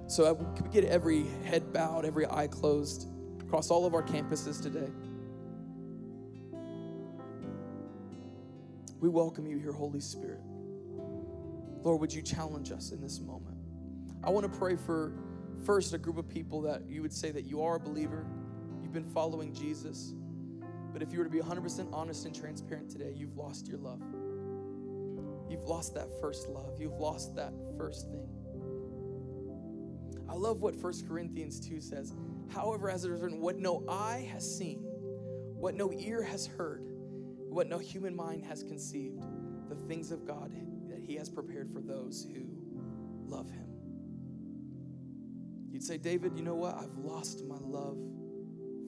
So, 0.07 0.29
I- 0.29 0.35
can 0.55 0.63
we 0.63 0.69
get 0.69 0.83
every 0.85 1.23
head 1.43 1.73
bowed, 1.73 2.05
every 2.05 2.29
eye 2.29 2.47
closed 2.47 3.07
across 3.41 3.71
all 3.71 3.85
of 3.85 3.93
our 3.93 4.03
campuses 4.03 4.61
today? 4.61 4.91
We 8.99 9.09
welcome 9.09 9.45
you 9.47 9.57
here, 9.57 9.71
Holy 9.71 9.99
Spirit. 9.99 10.41
Lord, 11.83 12.01
would 12.01 12.13
you 12.13 12.21
challenge 12.21 12.71
us 12.71 12.91
in 12.91 13.01
this 13.01 13.19
moment? 13.19 13.57
I 14.23 14.29
want 14.31 14.51
to 14.51 14.57
pray 14.57 14.75
for 14.75 15.13
first 15.63 15.93
a 15.93 15.97
group 15.97 16.17
of 16.17 16.27
people 16.27 16.61
that 16.61 16.89
you 16.89 17.01
would 17.01 17.13
say 17.13 17.31
that 17.31 17.45
you 17.45 17.61
are 17.61 17.75
a 17.75 17.79
believer, 17.79 18.25
you've 18.81 18.93
been 18.93 19.05
following 19.05 19.53
Jesus, 19.53 20.13
but 20.91 21.01
if 21.03 21.11
you 21.11 21.19
were 21.19 21.25
to 21.25 21.29
be 21.29 21.39
100% 21.39 21.87
honest 21.93 22.25
and 22.25 22.33
transparent 22.33 22.89
today, 22.89 23.13
you've 23.15 23.37
lost 23.37 23.67
your 23.67 23.77
love. 23.77 24.01
You've 25.49 25.63
lost 25.63 25.93
that 25.95 26.07
first 26.19 26.49
love. 26.49 26.79
You've 26.79 26.99
lost 26.99 27.35
that 27.35 27.53
first 27.77 28.09
thing. 28.09 28.27
I 30.27 30.33
love 30.33 30.61
what 30.61 30.75
1 30.75 30.93
Corinthians 31.07 31.59
2 31.59 31.79
says. 31.79 32.13
However, 32.53 32.89
as 32.89 33.05
it 33.05 33.11
is 33.11 33.21
written, 33.21 33.39
what 33.39 33.57
no 33.57 33.83
eye 33.87 34.27
has 34.33 34.57
seen, 34.57 34.79
what 34.79 35.75
no 35.75 35.93
ear 35.93 36.23
has 36.23 36.47
heard, 36.47 36.83
what 37.49 37.69
no 37.69 37.77
human 37.77 38.15
mind 38.15 38.43
has 38.43 38.63
conceived, 38.63 39.23
the 39.69 39.75
things 39.75 40.11
of 40.11 40.25
God 40.25 40.51
that 40.89 40.99
He 40.99 41.15
has 41.15 41.29
prepared 41.29 41.71
for 41.71 41.81
those 41.81 42.27
who 42.33 42.45
love 43.27 43.49
Him. 43.49 43.67
You'd 45.71 45.83
say, 45.83 45.97
David, 45.97 46.33
you 46.35 46.43
know 46.43 46.55
what? 46.55 46.75
I've 46.75 46.97
lost 46.97 47.43
my 47.45 47.57
love 47.59 47.97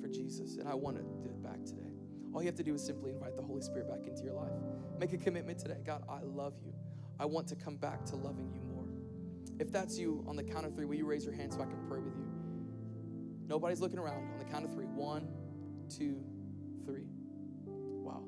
for 0.01 0.07
Jesus, 0.07 0.57
and 0.57 0.67
I 0.67 0.73
want 0.73 0.97
it 0.97 1.43
back 1.43 1.63
today. 1.63 1.93
All 2.37 2.43
you 2.43 2.49
have 2.49 2.55
to 2.57 2.63
do 2.63 2.75
is 2.75 2.85
simply 2.85 3.09
invite 3.09 3.35
the 3.35 3.41
Holy 3.41 3.63
Spirit 3.63 3.89
back 3.89 4.05
into 4.05 4.23
your 4.23 4.35
life. 4.35 4.51
Make 4.99 5.11
a 5.11 5.17
commitment 5.17 5.57
today. 5.57 5.77
God, 5.83 6.03
I 6.07 6.19
love 6.21 6.53
you. 6.63 6.71
I 7.19 7.25
want 7.25 7.47
to 7.47 7.55
come 7.55 7.77
back 7.77 8.05
to 8.05 8.15
loving 8.15 8.51
you 8.53 8.61
more. 8.61 8.85
If 9.59 9.71
that's 9.71 9.97
you, 9.97 10.23
on 10.27 10.35
the 10.35 10.43
count 10.43 10.67
of 10.67 10.75
three, 10.75 10.85
will 10.85 10.93
you 10.93 11.07
raise 11.07 11.25
your 11.25 11.33
hand 11.33 11.51
so 11.51 11.61
I 11.61 11.65
can 11.65 11.79
pray 11.89 11.99
with 11.99 12.15
you? 12.15 12.29
Nobody's 13.47 13.79
looking 13.79 13.97
around. 13.97 14.33
On 14.33 14.37
the 14.37 14.45
count 14.45 14.63
of 14.63 14.71
three. 14.71 14.85
One, 14.85 15.27
two, 15.89 16.23
three. 16.85 17.07
Wow. 17.65 18.23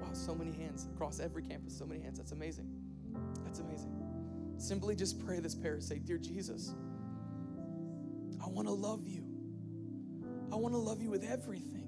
Wow, 0.00 0.14
so 0.14 0.34
many 0.34 0.52
hands 0.52 0.88
across 0.94 1.20
every 1.20 1.42
campus. 1.42 1.76
So 1.76 1.84
many 1.84 2.00
hands. 2.00 2.16
That's 2.16 2.32
amazing. 2.32 2.70
That's 3.44 3.58
amazing. 3.58 3.92
Simply 4.56 4.96
just 4.96 5.22
pray 5.22 5.38
this 5.40 5.54
prayer. 5.54 5.82
Say, 5.82 5.98
Dear 5.98 6.16
Jesus, 6.16 6.74
I 8.42 8.48
want 8.48 8.68
to 8.68 8.74
love 8.74 9.06
you. 9.06 9.26
I 10.50 10.56
want 10.56 10.72
to 10.72 10.78
love 10.78 11.02
you 11.02 11.10
with 11.10 11.24
everything. 11.24 11.83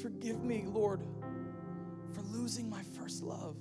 Forgive 0.00 0.42
me, 0.42 0.64
Lord, 0.66 1.00
for 2.12 2.22
losing 2.22 2.68
my 2.68 2.82
first 2.82 3.22
love. 3.22 3.56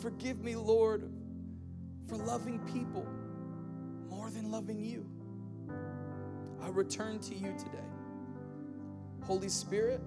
Forgive 0.00 0.42
me, 0.42 0.56
Lord, 0.56 1.10
for 2.08 2.16
loving 2.16 2.58
people 2.60 3.06
more 4.08 4.30
than 4.30 4.50
loving 4.50 4.82
you. 4.82 5.06
I 6.60 6.68
return 6.68 7.18
to 7.20 7.34
you 7.34 7.54
today. 7.58 7.84
Holy 9.24 9.48
Spirit, 9.48 10.00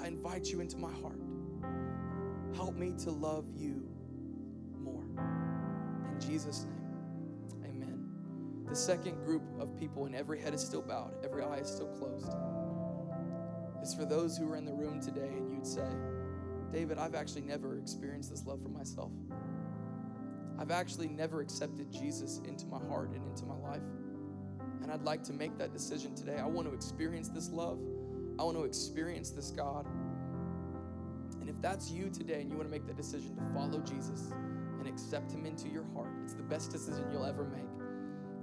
I 0.00 0.06
invite 0.06 0.46
you 0.46 0.60
into 0.60 0.76
my 0.76 0.92
heart. 0.92 1.20
Help 2.54 2.74
me 2.74 2.92
to 3.04 3.10
love 3.10 3.44
you 3.54 3.88
more. 4.78 5.04
In 6.12 6.20
Jesus' 6.20 6.64
name, 6.64 7.64
amen. 7.64 8.04
The 8.68 8.74
second 8.74 9.24
group 9.24 9.42
of 9.58 9.76
people, 9.76 10.06
and 10.06 10.14
every 10.14 10.40
head 10.40 10.54
is 10.54 10.60
still 10.60 10.82
bowed, 10.82 11.12
every 11.24 11.42
eye 11.42 11.58
is 11.58 11.68
still 11.68 11.88
closed, 11.88 12.32
is 13.82 13.94
for 13.94 14.04
those 14.04 14.36
who 14.36 14.50
are 14.50 14.56
in 14.56 14.64
the 14.64 14.72
room 14.72 15.00
today 15.00 15.28
and 15.28 15.52
you'd 15.52 15.66
say, 15.66 15.86
David, 16.72 16.98
I've 16.98 17.14
actually 17.14 17.42
never 17.42 17.78
experienced 17.78 18.30
this 18.30 18.44
love 18.44 18.62
for 18.62 18.68
myself. 18.68 19.10
I've 20.58 20.70
actually 20.70 21.08
never 21.08 21.40
accepted 21.40 21.90
Jesus 21.90 22.40
into 22.46 22.66
my 22.66 22.78
heart 22.78 23.10
and 23.10 23.26
into 23.26 23.46
my 23.46 23.56
life. 23.56 23.82
And 24.82 24.92
I'd 24.92 25.02
like 25.02 25.22
to 25.24 25.32
make 25.32 25.56
that 25.58 25.72
decision 25.72 26.14
today. 26.14 26.36
I 26.36 26.46
want 26.46 26.68
to 26.68 26.74
experience 26.74 27.28
this 27.28 27.50
love. 27.50 27.78
I 28.38 28.44
want 28.44 28.56
to 28.56 28.64
experience 28.64 29.30
this 29.30 29.50
God. 29.50 29.86
And 31.40 31.48
if 31.48 31.60
that's 31.62 31.90
you 31.90 32.10
today 32.10 32.40
and 32.40 32.50
you 32.50 32.56
want 32.56 32.68
to 32.68 32.70
make 32.70 32.86
that 32.86 32.96
decision 32.96 33.34
to 33.36 33.42
follow 33.54 33.80
Jesus 33.80 34.32
and 34.78 34.86
accept 34.86 35.32
Him 35.32 35.46
into 35.46 35.68
your 35.68 35.84
heart, 35.94 36.10
it's 36.24 36.34
the 36.34 36.42
best 36.42 36.70
decision 36.70 37.06
you'll 37.10 37.26
ever 37.26 37.44
make. 37.44 37.64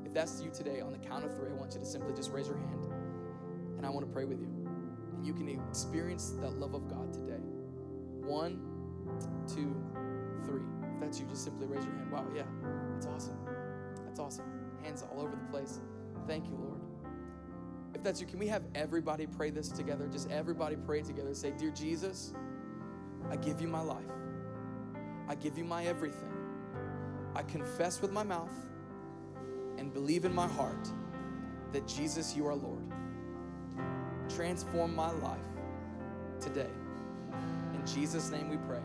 If 0.05 0.13
that's 0.13 0.41
you 0.41 0.49
today, 0.49 0.81
on 0.81 0.91
the 0.91 0.99
count 0.99 1.25
of 1.25 1.35
three, 1.35 1.51
I 1.51 1.53
want 1.53 1.73
you 1.73 1.79
to 1.79 1.85
simply 1.85 2.13
just 2.13 2.31
raise 2.31 2.47
your 2.47 2.57
hand 2.57 2.85
and 3.77 3.85
I 3.85 3.89
want 3.89 4.05
to 4.05 4.11
pray 4.11 4.25
with 4.25 4.39
you. 4.39 4.56
And 5.17 5.25
you 5.25 5.33
can 5.33 5.49
experience 5.49 6.35
that 6.41 6.59
love 6.59 6.75
of 6.75 6.87
God 6.87 7.11
today. 7.11 7.41
One, 8.21 8.61
two, 9.47 9.75
three. 10.45 10.61
If 10.93 11.01
that's 11.01 11.19
you, 11.19 11.25
just 11.25 11.43
simply 11.43 11.65
raise 11.65 11.83
your 11.83 11.95
hand. 11.95 12.11
Wow, 12.11 12.25
yeah, 12.35 12.43
that's 12.93 13.07
awesome. 13.07 13.37
That's 14.05 14.19
awesome. 14.19 14.45
Hands 14.83 15.03
all 15.11 15.21
over 15.21 15.31
the 15.31 15.51
place. 15.51 15.81
Thank 16.27 16.45
you, 16.47 16.55
Lord. 16.55 16.81
If 17.95 18.03
that's 18.03 18.21
you, 18.21 18.27
can 18.27 18.37
we 18.37 18.47
have 18.47 18.61
everybody 18.75 19.25
pray 19.25 19.49
this 19.49 19.69
together? 19.69 20.07
Just 20.07 20.29
everybody 20.29 20.75
pray 20.75 21.01
together. 21.01 21.33
Say, 21.33 21.51
Dear 21.57 21.71
Jesus, 21.71 22.33
I 23.31 23.37
give 23.37 23.59
you 23.59 23.67
my 23.67 23.81
life. 23.81 24.05
I 25.27 25.33
give 25.33 25.57
you 25.57 25.63
my 25.63 25.85
everything. 25.85 26.31
I 27.35 27.41
confess 27.43 28.01
with 28.01 28.11
my 28.11 28.23
mouth 28.23 28.53
and 29.77 29.91
believe 29.91 30.25
in 30.25 30.33
my 30.33 30.47
heart 30.47 30.89
that 31.71 31.87
Jesus, 31.87 32.35
you 32.35 32.45
are 32.47 32.55
Lord. 32.55 32.76
Transform 34.37 34.95
my 34.95 35.09
life 35.09 35.39
today. 36.39 36.69
In 37.73 37.83
Jesus' 37.87 38.29
name 38.29 38.51
we 38.51 38.57
pray. 38.57 38.81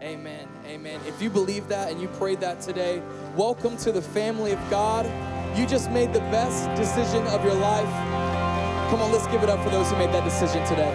Amen. 0.00 0.48
Amen. 0.64 1.00
If 1.04 1.20
you 1.20 1.30
believe 1.30 1.66
that 1.66 1.90
and 1.90 2.00
you 2.00 2.06
prayed 2.06 2.38
that 2.42 2.60
today, 2.60 3.02
welcome 3.34 3.76
to 3.78 3.90
the 3.90 4.00
family 4.00 4.52
of 4.52 4.70
God. 4.70 5.04
you 5.58 5.66
just 5.66 5.90
made 5.90 6.12
the 6.12 6.20
best 6.30 6.72
decision 6.80 7.26
of 7.26 7.44
your 7.44 7.54
life. 7.54 7.88
Come 8.88 9.02
on, 9.02 9.10
let's 9.10 9.26
give 9.26 9.42
it 9.42 9.48
up 9.48 9.60
for 9.64 9.70
those 9.70 9.90
who 9.90 9.96
made 9.96 10.12
that 10.12 10.22
decision 10.22 10.64
today. 10.64 10.92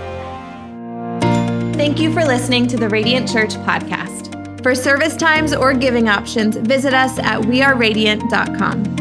Thank 1.75 1.99
you 1.99 2.13
for 2.13 2.23
listening 2.23 2.67
to 2.67 2.77
the 2.77 2.87
Radiant 2.87 3.29
Church 3.29 3.55
podcast. 3.55 4.63
For 4.63 4.73
service 4.75 5.17
times 5.17 5.53
or 5.53 5.73
giving 5.73 6.07
options, 6.07 6.55
visit 6.55 6.93
us 6.93 7.19
at 7.19 7.41
weareradiant.com. 7.41 9.00